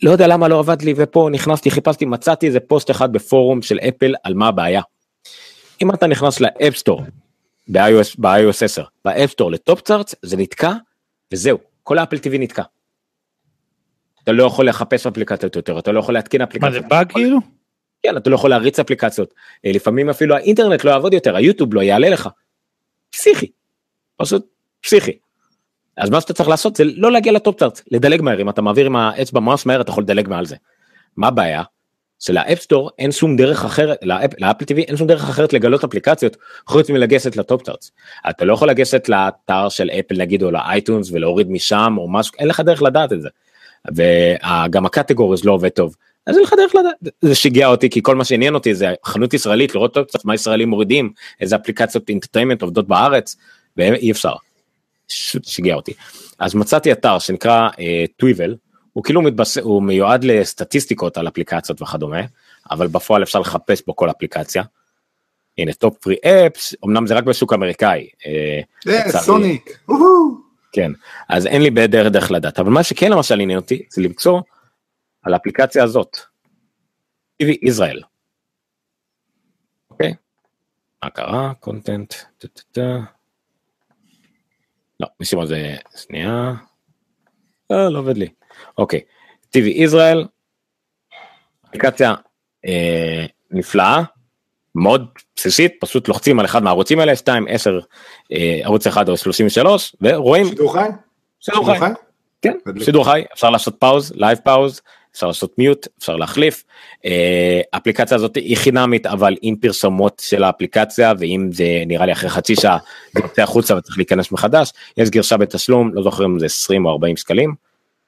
[0.01, 3.79] לא יודע למה לא עבד לי ופה נכנסתי חיפשתי מצאתי איזה פוסט אחד בפורום של
[3.79, 4.81] אפל על מה הבעיה.
[5.81, 7.01] אם אתה נכנס ל App Store
[7.67, 10.73] ב-iOS ב-iOS 10 ב App Store ל top charts זה נתקע
[11.33, 12.63] וזהו כל ה Apple TV נתקע.
[14.23, 16.73] אתה לא יכול לחפש אפליקציות יותר אתה לא יכול להתקין אפליקציות.
[16.73, 17.39] זה באג כאילו?
[18.03, 19.33] כן אתה לא יכול להריץ אפליקציות
[19.65, 22.29] אה, לפעמים אפילו האינטרנט לא יעבוד יותר היוטיוב לא יעלה לך.
[23.11, 23.51] פסיכי.
[24.17, 24.45] פשוט
[24.81, 25.17] פסיכי.
[25.97, 28.61] אז מה שאתה צריך לעשות זה לא להגיע ל top chart לדלג מהר אם אתה
[28.61, 30.55] מעביר עם האצבע ממש מהר אתה יכול לדלג מעל זה.
[31.17, 31.63] מה הבעיה?
[32.19, 35.53] של App Store אין שום דרך אחרת לאפ- ל Apple TV אין שום דרך אחרת
[35.53, 36.37] לגלות אפליקציות
[36.67, 37.85] חוץ מלגשת ל top chart.
[38.29, 42.33] אתה לא יכול לגשת לאתר של אפל נגיד או ל iTunes ולהוריד משם או משהו
[42.39, 43.29] אין לך דרך לדעת את זה.
[43.95, 45.95] וגם ה categories לא עובד טוב.
[46.27, 49.33] אז אין לך דרך לדעת, זה שיגע אותי כי כל מה שעניין אותי זה חנות
[49.33, 51.11] ישראלית לראות טוב קצת מה ישראלים מורידים
[51.41, 53.35] איזה אפליקציות entertainment עובדות בארץ
[53.77, 54.33] ואי אפשר.
[55.07, 55.93] שיגע אותי.
[56.39, 57.69] אז מצאתי אתר שנקרא
[58.17, 58.55] טוויבל
[58.93, 59.57] הוא כאילו מתבס...
[59.57, 62.21] הוא מיועד לסטטיסטיקות על אפליקציות וכדומה
[62.71, 64.63] אבל בפועל אפשר לחפש בו כל אפליקציה.
[65.57, 68.07] הנה top free apps אמנם זה רק בשוק אמריקאי.
[68.25, 69.25] אה, אה, לצערי.
[69.25, 69.79] סוניק.
[70.71, 70.91] כן
[71.29, 74.41] אז אין לי בדרך דרך לדעת אבל מה שכן למשל עניין אותי זה למצוא
[75.23, 76.17] על האפליקציה הזאת.
[77.43, 78.01] TV ישראל.
[79.91, 80.13] אוקיי.
[81.03, 81.53] מה קרה?
[81.59, 82.13] content.
[85.19, 86.53] לא מה זה שנייה.
[87.69, 88.27] לא, לא עובד לי.
[88.77, 88.99] אוקיי.
[89.57, 90.25] TV ישראל.
[91.69, 92.15] אפליקציה
[92.65, 94.03] אה, נפלאה.
[94.75, 97.79] מאוד בסיסית פשוט לוחצים על אחד מהערוצים האלה 2 10
[98.31, 100.87] אה, ערוץ 1 או 33 ורואים שידור חי?
[101.39, 101.85] שידור חי.
[102.41, 102.57] כן.
[102.79, 104.81] שידור חי, אפשר לעשות pause, live pause,
[105.13, 106.63] אפשר לעשות mute, אפשר להחליף.
[107.05, 112.29] אה, האפליקציה הזאת היא חינמית אבל עם פרסומות של האפליקציה ואם זה נראה לי אחרי
[112.29, 112.77] חצי שעה
[113.15, 116.91] זה יוצא החוצה וצריך להיכנס מחדש, יש גרשה בתשלום, לא זוכר אם זה 20 או
[116.91, 117.53] 40 שקלים,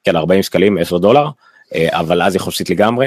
[0.04, 1.28] כן 40 שקלים 10 דולר,
[1.74, 3.06] אה, אבל אז היא חופשית לגמרי.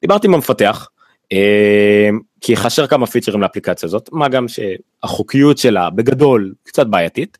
[0.00, 0.88] דיברתי עם המפתח,
[1.32, 2.08] אה,
[2.40, 7.38] כי חסר כמה פיצ'רים לאפליקציה הזאת, מה גם שהחוקיות שלה בגדול קצת בעייתית.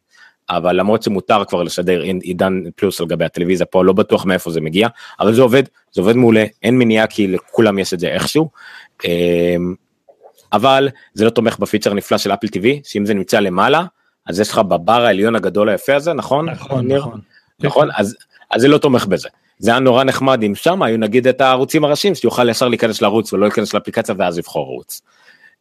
[0.57, 4.61] אבל למרות שמותר כבר לשדר עידן פלוס על גבי הטלוויזיה פה לא בטוח מאיפה זה
[4.61, 4.89] מגיע
[5.21, 5.63] אבל זה עובד
[5.93, 8.49] זה עובד מעולה אין מניעה כי לכולם יש את זה איכשהו.
[9.05, 9.75] אמ,
[10.53, 13.85] אבל זה לא תומך בפיצ'ר הנפלא של אפל טיווי שאם זה נמצא למעלה
[14.27, 16.99] אז יש לך בבר העליון הגדול היפה הזה נכון נכון, ניר?
[16.99, 17.21] נכון.
[17.61, 18.17] נכון אז
[18.51, 19.29] אז זה לא תומך בזה.
[19.59, 23.33] זה היה נורא נחמד אם שם היו נגיד את הערוצים הראשיים שיוכל ישר להיכנס לערוץ
[23.33, 25.03] ולא להיכנס לאפליקציה ואז לבחור ערוץ.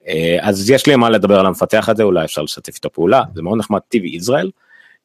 [0.08, 3.42] אה, אז יש לי מה לדבר על המפתח הזה אולי אפשר לשתף איתו פעולה זה
[3.42, 4.50] מאוד נחמד TV ישראל.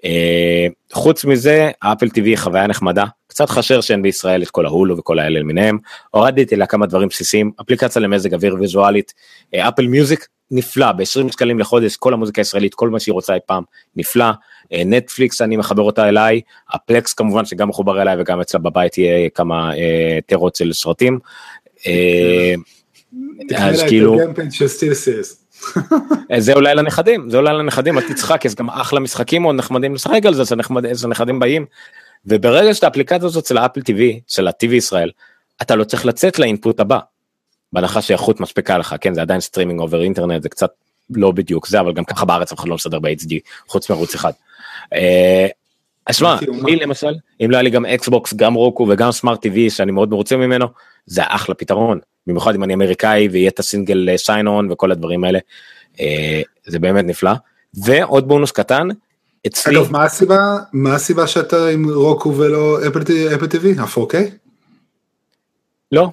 [0.04, 3.04] אה, חוץ מזה אפל TV היא חוויה נחמדה.
[3.26, 5.78] קצת חשר שאין בישראל את כל ההולו וכל האלה למיניהם
[6.10, 7.50] הורדתי לה כמה דברים בסיסיים.
[7.60, 9.12] אפליקציה למזג אוויר ויזואלית.
[9.54, 10.92] אה, אפל מיוזיק נפלא.
[10.92, 13.62] ב-20 שקלים לחודש כל המוזיקה הישראלית כל מה שהיא רוצה אי פעם
[13.96, 14.30] נפלא.
[14.72, 16.40] אה, נטפליקס אני מחבר אותה אליי.
[16.70, 21.18] הפלקס כמובן שגם מחובר אליי וגם אצלה בבית יהיה כמה אה, טרות של סרטים.
[21.86, 22.54] אה,
[23.56, 24.18] אז כאילו
[26.32, 29.94] אה, זה אולי לנכדים זה אולי לנכדים אל תצחק יש גם אחלה משחקים מאוד נחמדים
[29.94, 31.66] לשחק על זה זה נחמד איזה נכדים באים.
[32.26, 35.10] וברגע שאת האפליקציה הזאת של ה-Apple TV של ה-TV ישראל
[35.62, 36.98] אתה לא צריך לצאת ל input הבא.
[37.72, 40.70] בהנחה שאיכות מספיקה לך כן זה עדיין streaming over internet זה קצת
[41.10, 43.34] לא בדיוק זה, אבל גם ככה בארץ אף אחד לא משדר ב-HD,
[43.68, 44.32] חוץ מערוץ אחד.
[44.94, 45.46] אה,
[46.06, 47.14] אז שמע, לי למשל,
[47.44, 50.66] אם לא היה לי גם Xbox, גם Roku וגם smart TV שאני מאוד מרוצה ממנו,
[51.06, 51.98] זה אחלה פתרון.
[52.26, 55.38] במיוחד אם אני אמריקאי ויהיה את ה single sign on וכל הדברים האלה.
[56.00, 57.32] אה, זה באמת נפלא.
[57.84, 58.88] ועוד בונוס קטן,
[59.46, 59.76] אצלי...
[59.76, 63.00] אגב, מה הסיבה, מה הסיבה שאתה עם Roku ולא Apple
[63.46, 64.16] TV, ה-4K?
[65.92, 66.08] לא,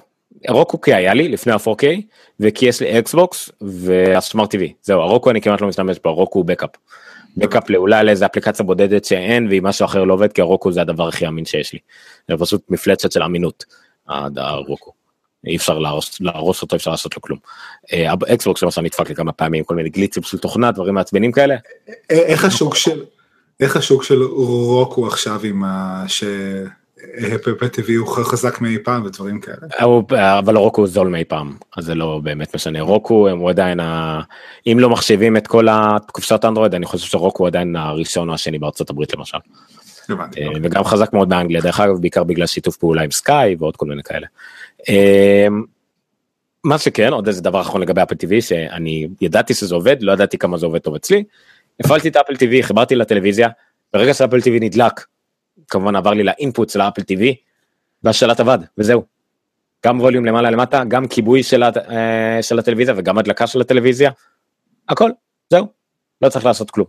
[0.48, 1.84] Roku כי היה לי לפני ה-4K,
[2.40, 4.58] וכי יש לי Xbox וה smart TV.
[4.82, 6.70] זהו, ה Roku אני כמעט לא משתמש בו, ה Roku הוא backup.
[7.36, 10.72] backup לאולי על איזה אפליקציה בודדת שאין והיא משהו אחר לא עובד כי ה Roku
[10.72, 11.78] זה הדבר הכי אמין שיש לי.
[12.28, 13.64] זה פשוט מפלצת של אמינות,
[14.08, 14.92] ה Roku.
[15.46, 17.38] אי אפשר להרוס, להרוס אותו, אפשר לעשות לו כלום.
[18.34, 21.54] אקסבוקס למשל נדפק לי כמה פעמים, כל מיני גליצים של תוכנה, דברים מעצבנים כאלה.
[22.10, 23.04] איך השוק של,
[23.60, 26.04] איך השוק של רוקו עכשיו עם ה...
[26.08, 26.24] ש...
[27.72, 29.56] טבעי הוא חזק מאי פעם ודברים כאלה.
[30.38, 34.20] אבל רוקו הוא זול מאי פעם אז זה לא באמת משנה רוקו הוא עדיין ה...
[34.66, 38.58] אם לא מחשיבים את כל הקופסאות אנדרואיד אני חושב שרוקו הוא עדיין הראשון או השני
[38.58, 39.38] בארצות הברית למשל.
[40.10, 43.86] אה, וגם חזק מאוד באנגליה דרך אגב בעיקר בגלל שיתוף פעולה עם סקאי ועוד כל
[43.86, 44.26] מיני כאלה.
[44.88, 45.46] אה,
[46.64, 50.38] מה שכן עוד איזה דבר אחרון לגבי אפל טיווי שאני ידעתי שזה עובד לא ידעתי
[50.38, 51.24] כמה זה עובד טוב אצלי.
[51.80, 53.48] הפעלתי את אפל טיווי חיברתי לטלוויזיה
[53.92, 55.04] ברגע שאפל טיווי נדלק
[55.68, 57.34] כמובן עבר לי לאינפוט של האפל TV
[58.02, 59.04] והשלט עבד וזהו.
[59.86, 61.76] גם ווליום למעלה למטה גם כיבוי של, הת...
[61.76, 64.10] אה, של הטלוויזיה וגם הדלקה של הטלוויזיה.
[64.88, 65.10] הכל
[65.50, 65.66] זהו
[66.22, 66.86] לא צריך לעשות כלום.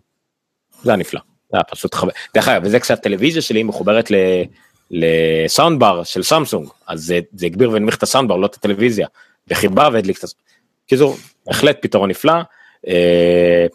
[0.83, 1.34] זה היה נפלא.
[1.51, 2.11] זה היה פשוט חבר.
[2.33, 4.15] דרך אגב וזה כשהטלוויזיה שלי מחוברת ל...
[4.91, 8.45] ל sound bar של סמסונג אז זה, זה הגביר והנמיך את ה sound bar לא
[8.45, 9.07] את הטלוויזיה
[9.47, 10.43] וכיבה והדליק את הסאונד.
[10.87, 11.17] קיצור
[11.47, 12.33] בהחלט פתרון נפלא.
[12.87, 13.65] אה,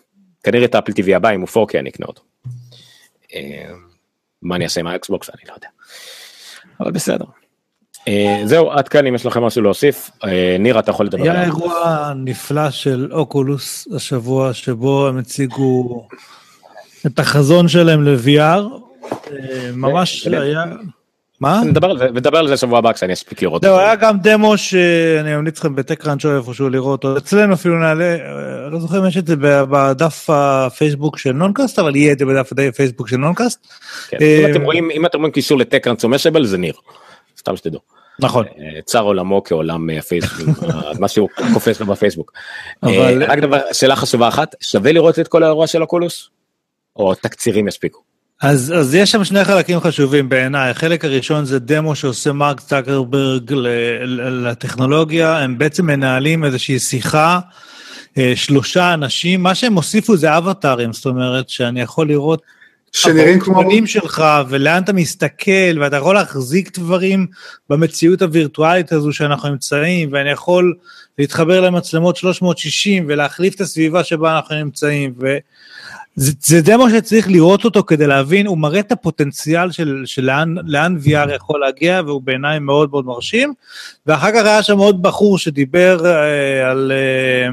[0.43, 2.23] כנראה את ה Apple TV הבא אם הוא 4K אני אקנה אותו.
[3.35, 3.71] אה,
[4.43, 5.69] מה אני אעשה עם ה Xbox אני לא יודע.
[6.81, 7.25] אבל בסדר.
[8.09, 11.23] אה, זהו עד כאן אם יש לכם משהו להוסיף אה, ניר אתה יכול לדבר.
[11.23, 16.07] היה אירוע נפלא של אוקולוס השבוע שבו הם הציגו
[17.07, 18.63] את החזון שלהם ל-VR.
[19.33, 20.65] אה, ממש היה.
[21.41, 21.63] מה?
[21.65, 23.63] נדבר על זה, נדבר על זה שבוע הבא כשאני אספיק לראות.
[23.63, 27.05] זהו, היה גם דמו שאני ממליץ לכם בטקראנצ'ו איפשהו לראות.
[27.05, 28.17] אצלנו אפילו נעלה,
[28.71, 32.53] לא זוכר אם יש את זה בדף הפייסבוק של נונקאסט, אבל יהיה את זה בדף
[32.69, 33.67] הפייסבוק של נונקאסט.
[34.09, 36.75] כן, אם אתם רואים, אם אתם רואים קישור לטקראנצ'ו משאבל זה ניר.
[37.39, 37.81] סתם שתדעו.
[38.19, 38.45] נכון.
[38.85, 40.59] צר עולמו כעולם הפייסבוק,
[41.01, 42.33] מה שהוא קופץ לו בפייסבוק.
[43.29, 46.31] רק דבר, שאלה חשובה אחת, שווה לראות את כל האירוע של הקולוס?
[46.97, 48.01] או תקצירים יספיקו?
[48.43, 53.53] אז, אז יש שם שני חלקים חשובים בעיניי, החלק הראשון זה דמו שעושה מרק צקרברג
[54.45, 57.41] לטכנולוגיה, הם בעצם מנהלים איזושהי שיחה,
[58.19, 62.43] אה, שלושה אנשים, מה שהם הוסיפו זה אבטארים, זאת אומרת שאני יכול לראות
[62.93, 63.87] שנראים כמו...
[63.87, 67.27] שלך ולאן אתה מסתכל ואתה יכול להחזיק דברים
[67.69, 70.75] במציאות הווירטואלית הזו שאנחנו נמצאים ואני יכול
[71.19, 75.15] להתחבר למצלמות 360 ולהחליף את הסביבה שבה אנחנו נמצאים.
[76.21, 80.55] זה, זה דמו שצריך לראות אותו כדי להבין, הוא מראה את הפוטנציאל של, של לאן,
[80.65, 83.53] לאן VR יכול להגיע, והוא בעיניי מאוד מאוד מרשים.
[84.07, 87.49] ואחר כך היה שם עוד בחור שדיבר אה, על, אה,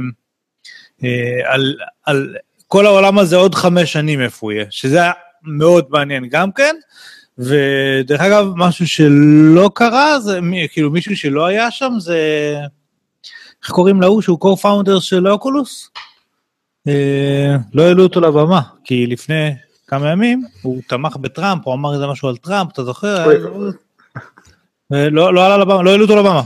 [1.03, 1.75] אה, על,
[2.05, 2.35] על
[2.67, 5.11] כל העולם הזה עוד חמש שנים איפה הוא יהיה, שזה היה
[5.43, 6.75] מאוד מעניין גם כן.
[7.37, 10.39] ודרך אגב, משהו שלא קרה, זה
[10.71, 12.19] כאילו מישהו שלא היה שם, זה...
[13.63, 15.89] איך קוראים להוא שהוא co-founder של אוקולוס?
[16.87, 19.55] אה, לא העלו אותו לבמה, כי לפני
[19.87, 23.31] כמה ימים הוא תמך בטראמפ, הוא אמר איזה משהו על טראמפ, אתה זוכר?
[24.93, 26.41] אה, לא, לא עלה לבמה, לא העלו אותו לבמה.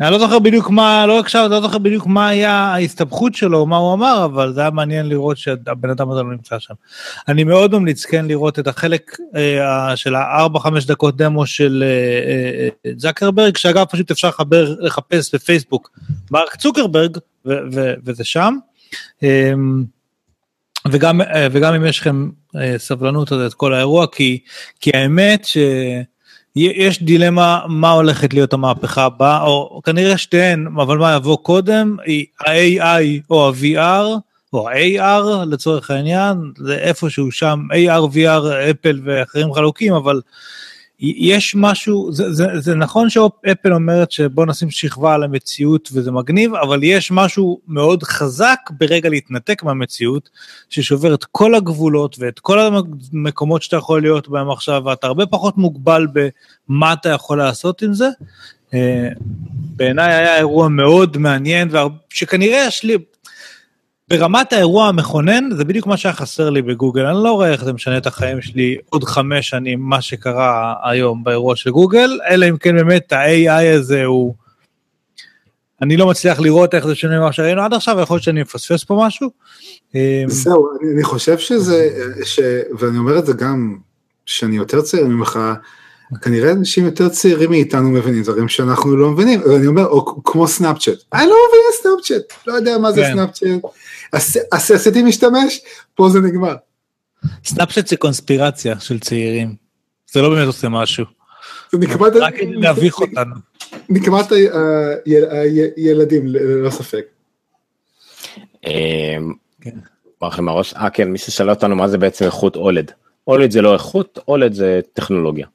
[0.00, 3.76] אני לא זוכר בדיוק מה, לא הקשבת, לא זוכר בדיוק מה היה ההסתבכות שלו, מה
[3.76, 6.74] הוא אמר, אבל זה היה מעניין לראות שהבן אדם הזה לא נמצא שם.
[7.28, 12.92] אני מאוד ממליץ כן לראות את החלק אה, של ה-4-5 דקות דמו של אה, אה,
[12.96, 15.90] זקרברג, שאגב פשוט אפשר לחבר, לחפש בפייסבוק
[16.30, 17.18] מרק צוקרברג,
[18.04, 18.56] וזה שם.
[19.22, 19.84] אמ,
[20.88, 24.38] וגם, אה, וגם אם יש לכם אה, סבלנות אז את כל האירוע, כי,
[24.80, 31.38] כי האמת שיש דילמה מה הולכת להיות המהפכה הבאה, או כנראה שתיהן, אבל מה יבוא
[31.42, 31.96] קודם,
[32.40, 34.18] ה-AI או ה-VR,
[34.52, 40.20] או ה-AR לצורך העניין, זה איפשהו שם, AR, VR, אפל ואחרים חלוקים, אבל
[41.00, 46.54] יש משהו, זה, זה, זה נכון שאפל אומרת שבוא נשים שכבה על המציאות וזה מגניב,
[46.54, 50.30] אבל יש משהו מאוד חזק ברגע להתנתק מהמציאות,
[50.70, 52.58] ששובר את כל הגבולות ואת כל
[53.12, 56.06] המקומות שאתה יכול להיות בהם עכשיו, ואתה הרבה פחות מוגבל
[56.68, 58.08] במה אתה יכול לעשות עם זה.
[58.74, 59.08] אה,
[59.76, 61.68] בעיניי היה אירוע מאוד מעניין,
[62.10, 62.96] שכנראה יש לי,
[64.08, 67.72] ברמת האירוע המכונן, זה בדיוק מה שהיה חסר לי בגוגל, אני לא רואה איך זה
[67.72, 72.56] משנה את החיים שלי עוד חמש שנים, מה שקרה היום באירוע של גוגל, אלא אם
[72.56, 74.34] כן באמת ה-AI הזה הוא...
[75.82, 78.84] אני לא מצליח לראות איך זה שונה ממה שראינו עד עכשיו, יכול להיות שאני מפספס
[78.84, 79.30] פה משהו.
[79.94, 81.88] אה, זהו, אני, אני חושב שזה,
[82.24, 82.40] ש,
[82.78, 83.76] ואני אומר את זה גם,
[84.26, 85.38] שאני יותר צעיר ממך,
[86.22, 90.98] כנראה אנשים יותר צעירים מאיתנו מבינים דברים שאנחנו לא מבינים, ואני אומר, או כמו סנאפצ'אט,
[91.12, 93.12] אני לא מבין סנאפצ'אט, לא יודע מה זה כן.
[93.12, 93.48] סנאפצ'אט,
[94.52, 95.60] עש- עשיתי משתמש,
[95.94, 96.54] פה זה נגמר.
[97.44, 99.54] סנאפצ'אט זה קונספירציה של צעירים.
[100.12, 101.04] זה לא באמת עושה משהו.
[101.72, 103.34] זה נקמת, רק כדי להביך אותנו.
[103.88, 104.32] נקמת
[105.76, 107.04] הילדים, ללא ספק.
[108.66, 109.16] אה,
[109.60, 109.70] כן.
[110.20, 112.90] ברח לי מהראש, אה כן, מי ששאל אותנו מה זה בעצם איכות אולד.
[113.26, 115.46] אולד זה לא איכות, אולד זה טכנולוגיה.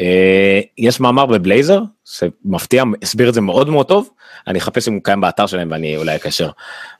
[0.00, 4.10] אה, יש מאמר בבלייזר, שמפתיע, הסביר את זה מאוד מאוד טוב,
[4.46, 6.50] אני אחפש אם הוא קיים באתר שלהם ואני אולי אקשר.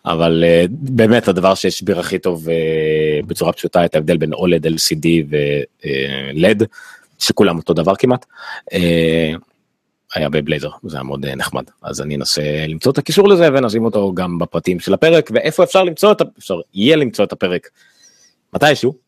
[0.05, 5.07] אבל אה, באמת הדבר שהסביר הכי טוב אה, בצורה פשוטה את ההבדל בין אולד, LCD
[5.31, 6.65] ו-LED,
[7.19, 8.27] שכולם אותו דבר כמעט.
[8.73, 9.33] אה,
[10.15, 13.85] היה בבלייזר זה היה מאוד אה, נחמד אז אני אנסה למצוא את הקישור לזה ונשים
[13.85, 17.69] אותו גם בפרטים של הפרק ואיפה אפשר למצוא את אפשר יהיה למצוא את הפרק
[18.55, 19.08] מתישהו.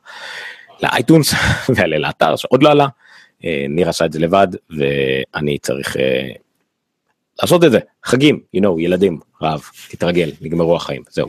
[0.84, 1.34] לאייטונס
[1.76, 2.88] ויעלה לאתר שעוד לא עלה.
[3.70, 5.98] ניר עשה את זה לבד ואני צריך
[7.42, 11.28] לעשות את זה חגים you know ילדים רעב תתרגל נגמרו החיים זהו.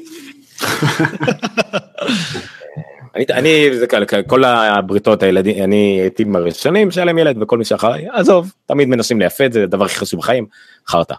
[3.16, 7.64] אני, אני זה כאלה, כל הבריתות הילדים אני הייתי מהראשונים שהיה להם ילד וכל מי
[7.64, 10.46] שאחריי עזוב תמיד מנסים לייפה את זה הדבר הכי חשוב בחיים
[10.86, 11.14] חרטא.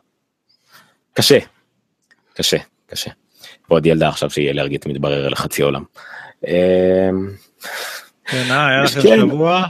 [1.14, 1.40] קשה
[2.34, 2.58] קשה
[2.88, 3.12] קשה.
[3.70, 5.84] ועוד ילדה עכשיו שהיא אלרגית מתברר לחצי עולם.
[6.48, 6.52] אמ,
[8.26, 9.66] כן, אה.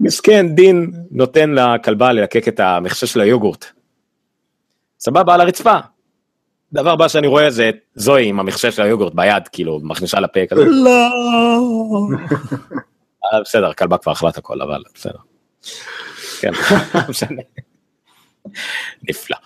[0.00, 3.66] מסכן דין נותן לכלבה ללקק את המכסה של היוגורט.
[5.04, 5.78] סבבה על הרצפה.
[6.72, 10.40] דבר הבא שאני רואה זה את זוהי עם המכסה של היוגורט ביד כאילו מכניסה לפה
[10.50, 10.64] כזה.
[10.64, 12.08] לא.
[13.24, 15.18] אה, בסדר הכלבה כבר אכלה את הכל אבל בסדר.
[16.40, 16.52] כן.
[17.08, 17.42] משנה.
[19.08, 19.36] נפלא.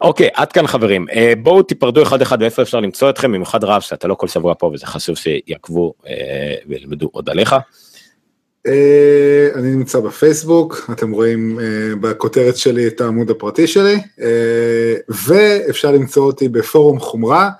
[0.00, 3.80] אוקיי עד כאן חברים אה, בואו תיפרדו אחד אחד ואיפה אפשר למצוא אתכם במיוחד רב
[3.80, 7.54] שאתה לא כל שבוע פה וזה חשוב שיעקבו אה, וילמדו עוד עליך.
[8.66, 15.92] אה, אני נמצא בפייסבוק, אתם רואים אה, בכותרת שלי את העמוד הפרטי שלי, אה, ואפשר
[15.92, 17.50] למצוא אותי בפורום חומרה,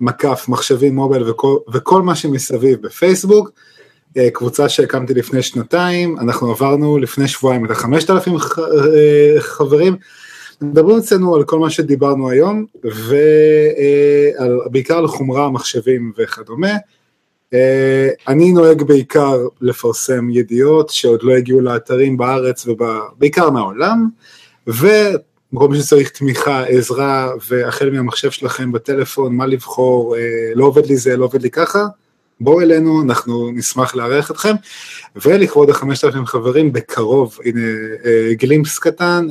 [0.00, 3.50] מקף מחשבים מובייל וכל, וכל מה שמסביב בפייסבוק,
[4.32, 8.34] קבוצה שהקמתי לפני שנתיים, אנחנו עברנו לפני שבועיים את החמשת אלפים
[9.38, 9.96] חברים,
[10.60, 12.66] מדברים אצלנו על כל מה שדיברנו היום,
[14.64, 16.72] ובעיקר על חומרה, מחשבים וכדומה.
[17.56, 24.08] אה, אני נוהג בעיקר לפרסם ידיעות שעוד לא הגיעו לאתרים בארץ ובעיקר מהעולם,
[24.66, 30.20] וכל מי שצריך תמיכה, עזרה, והחל מהמחשב שלכם בטלפון, מה לבחור, אה,
[30.54, 31.86] לא עובד לי זה, לא עובד לי ככה,
[32.40, 34.54] בואו אלינו, אנחנו נשמח לארח אתכם,
[35.16, 37.60] ולכבוד החמשת אלפים חברים, בקרוב, הנה
[38.04, 39.26] אה, גלימפס קטן,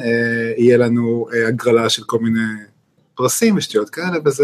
[0.58, 2.40] יהיה לנו הגרלה של כל מיני
[3.16, 4.44] פרסים ושטויות כאלה, וזה,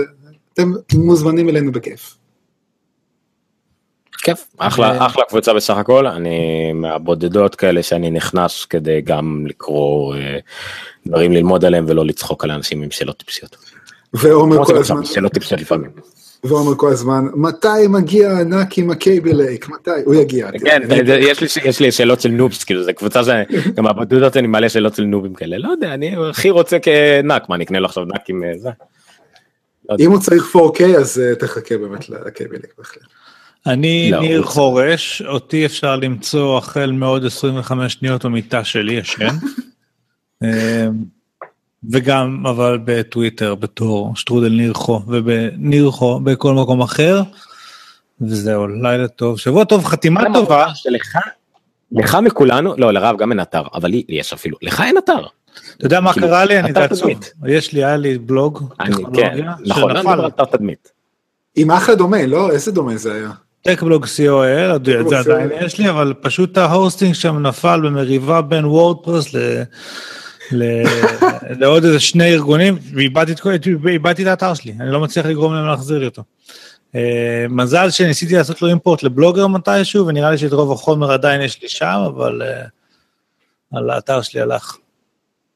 [0.53, 2.20] אתם מוזמנים אלינו בכיף.
[4.22, 10.38] כיף אחלה אחלה קבוצה בסך הכל אני מהבודדות כאלה שאני נכנס כדי גם לקרוא אה,
[11.07, 13.57] דברים ללמוד עליהם ולא לצחוק על אנשים עם שאלות טיפשיות.
[14.14, 15.89] ועומר כל הזמן, שאלות טיפשיות לפעמים.
[16.43, 19.69] ועומר כל הזמן, מתי מגיע הענק עם הקייבל לייק?
[19.69, 19.91] מתי?
[20.06, 20.48] הוא יגיע.
[20.65, 24.69] כן יש לי יש לי שאלות של נובס כאילו זה קבוצה שגם הבודדות אני מעלה
[24.69, 28.30] שאלות של נובים כאלה לא יודע אני הכי רוצה כנק מה נקנה לו עכשיו נק
[28.30, 28.69] עם אה, זה.
[29.99, 33.20] אם הוא צריך 4K אז אה, תחכה באמת לקייבל לייק בהחלט.
[33.67, 39.35] אני לא, ניר חורש, אותי אפשר למצוא החל מעוד 25 שניות במיטה שלי ישן.
[40.43, 40.49] אמ,
[41.91, 47.21] וגם אבל בטוויטר בתור שטרודל ניר חו ובניר חו בכל מקום אחר.
[48.21, 51.17] וזהו לילה טוב שבוע טוב חתימה טובה שלך
[51.91, 55.25] לך מכולנו לא לרב גם אין אתר אבל לי לי יש אפילו לך אין אתר.
[55.77, 57.33] אתה יודע מה כאילו, קרה לי אני אתר זה עצוב תדמית.
[57.47, 60.91] יש לי היה לי בלוג אני כן נכון על אתר תדמית.
[61.55, 62.51] עם אחלה דומה, לא?
[62.51, 63.31] איזה דומה זה היה?
[63.61, 65.49] טקבלוג co.il, את זה עדיין.
[65.65, 69.63] יש לי, אבל פשוט ההוסטינג שם נפל במריבה בין וורדפרס ל...
[71.59, 72.77] לעוד איזה שני ארגונים,
[73.83, 76.23] ואיבדתי את האתר שלי, אני לא מצליח לגרום להם להחזיר לי אותו.
[76.95, 81.61] אה, מזל שניסיתי לעשות לו אימפורט לבלוגר מתישהו, ונראה לי שאת רוב החומר עדיין יש
[81.61, 82.63] לי שם, אבל אה,
[83.73, 84.77] על האתר שלי הלך.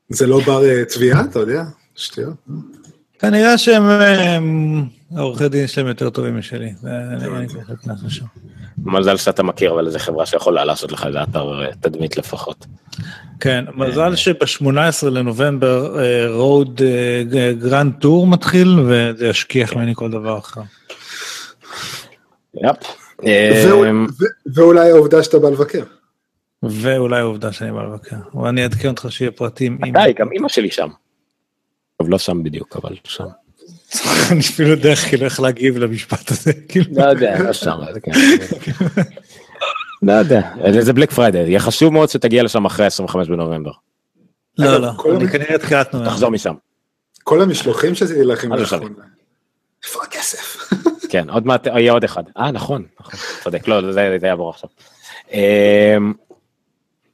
[0.10, 1.64] זה לא בר אה, תביעה, אתה יודע?
[1.96, 2.34] שטויות.
[3.20, 4.40] כנראה שהם, אה,
[5.18, 6.74] עורכי דין שלהם יותר טובים משלי.
[8.78, 12.66] מזל שאתה מכיר אבל איזה חברה שיכולה לעשות לך איזה אתר אה, תדמית לפחות.
[13.40, 16.82] כן, מזל שב-18 לנובמבר Road
[17.60, 20.62] Grand Tour מתחיל וזה ישכיח ממני כל דבר אחר.
[22.56, 22.78] yep.
[23.24, 24.08] אמ,
[24.56, 25.84] ואולי העובדה שאתה בא לבקר.
[26.64, 28.16] ואולי העובדה שאני בא לבקר.
[28.34, 29.78] אבל אני אעדכן אותך שיהיה פרטים.
[29.94, 30.90] די, גם אמא שלי שם.
[31.98, 33.26] טוב, לא שם בדיוק, אבל שם.
[34.32, 36.54] אני אפילו יודע איך כאילו איך להגיב למשפט הזה.
[36.68, 36.86] כאילו.
[36.92, 37.78] לא יודע, לא שם.
[37.94, 38.12] זה כן.
[40.02, 40.42] לא יודע,
[40.82, 43.72] זה בלק פריידי, יהיה חשוב מאוד שתגיע לשם אחרי 25 בנובמבר.
[44.58, 46.12] לא, לא, כל אני כנראה תחילת נובמבר.
[46.12, 46.54] תחזור משם.
[47.24, 48.80] כל המשלוחים שעשיתי לכם מה זה שווה?
[48.80, 49.06] לאחרונה.
[49.84, 50.74] איפה הכסף?
[51.12, 52.24] כן, עוד מעט יהיה עוד אחד.
[52.38, 54.70] אה, נכון, נכון, צודק, לא, זה זה יעבור עכשיו.
[55.32, 56.14] אמ,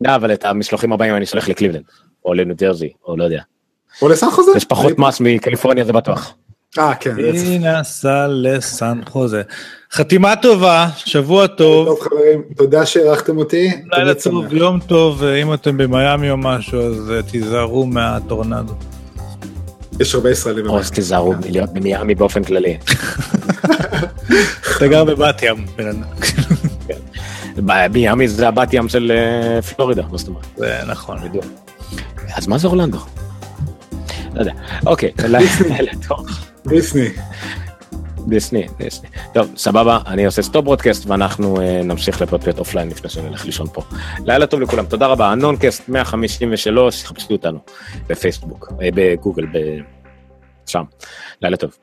[0.02, 1.84] לא, אבל את המשלוחים הבאים אני שולח לקליבלנד,
[2.26, 3.42] או לניו ג'רזי, או לא יודע.
[4.02, 4.52] או לסן חוזה?
[4.56, 6.34] יש פחות מס מקליפורניה זה בטוח.
[6.80, 7.16] אה, כן.
[7.18, 9.42] היא נסעה לסן חוזה.
[9.94, 13.72] חתימה טובה, שבוע טוב, טוב חברים, תודה שהערכתם אותי.
[13.92, 14.14] לילה.
[14.14, 18.74] טוב, יום טוב, אם אתם במיאמי או משהו אז אה, תיזהרו מהטורנדו.
[20.00, 20.70] יש הרבה ישראלים.
[20.70, 22.78] או אז תיזהרו מלהיות במיאמי באופן כללי.
[24.78, 26.04] אתה גר בבת ים, בן אדם.
[27.94, 30.46] מיאמי זה הבת ים של אה, פלורידה, מה זאת אומרת?
[30.58, 31.18] זה נכון.
[31.30, 31.46] בדיוק.
[32.36, 33.00] אז מה זה אורלנדו?
[34.34, 34.54] לא יודע.
[34.86, 36.51] אוקיי, לילה טוב.
[36.68, 37.08] דיסני.
[38.28, 39.10] דיסני, דיסני.
[39.34, 43.82] טוב, סבבה, אני עושה stop broadcast ואנחנו אה, נמשיך לפרפיות offline לפני שנלך לישון פה.
[44.26, 45.34] לילה טוב לכולם, תודה רבה.
[45.34, 47.60] הנונקאסט 153, חפשו אותנו
[48.08, 49.58] בפייסבוק, אה, בגוגל, ב...
[50.66, 50.84] שם.
[51.42, 51.78] לילה טוב.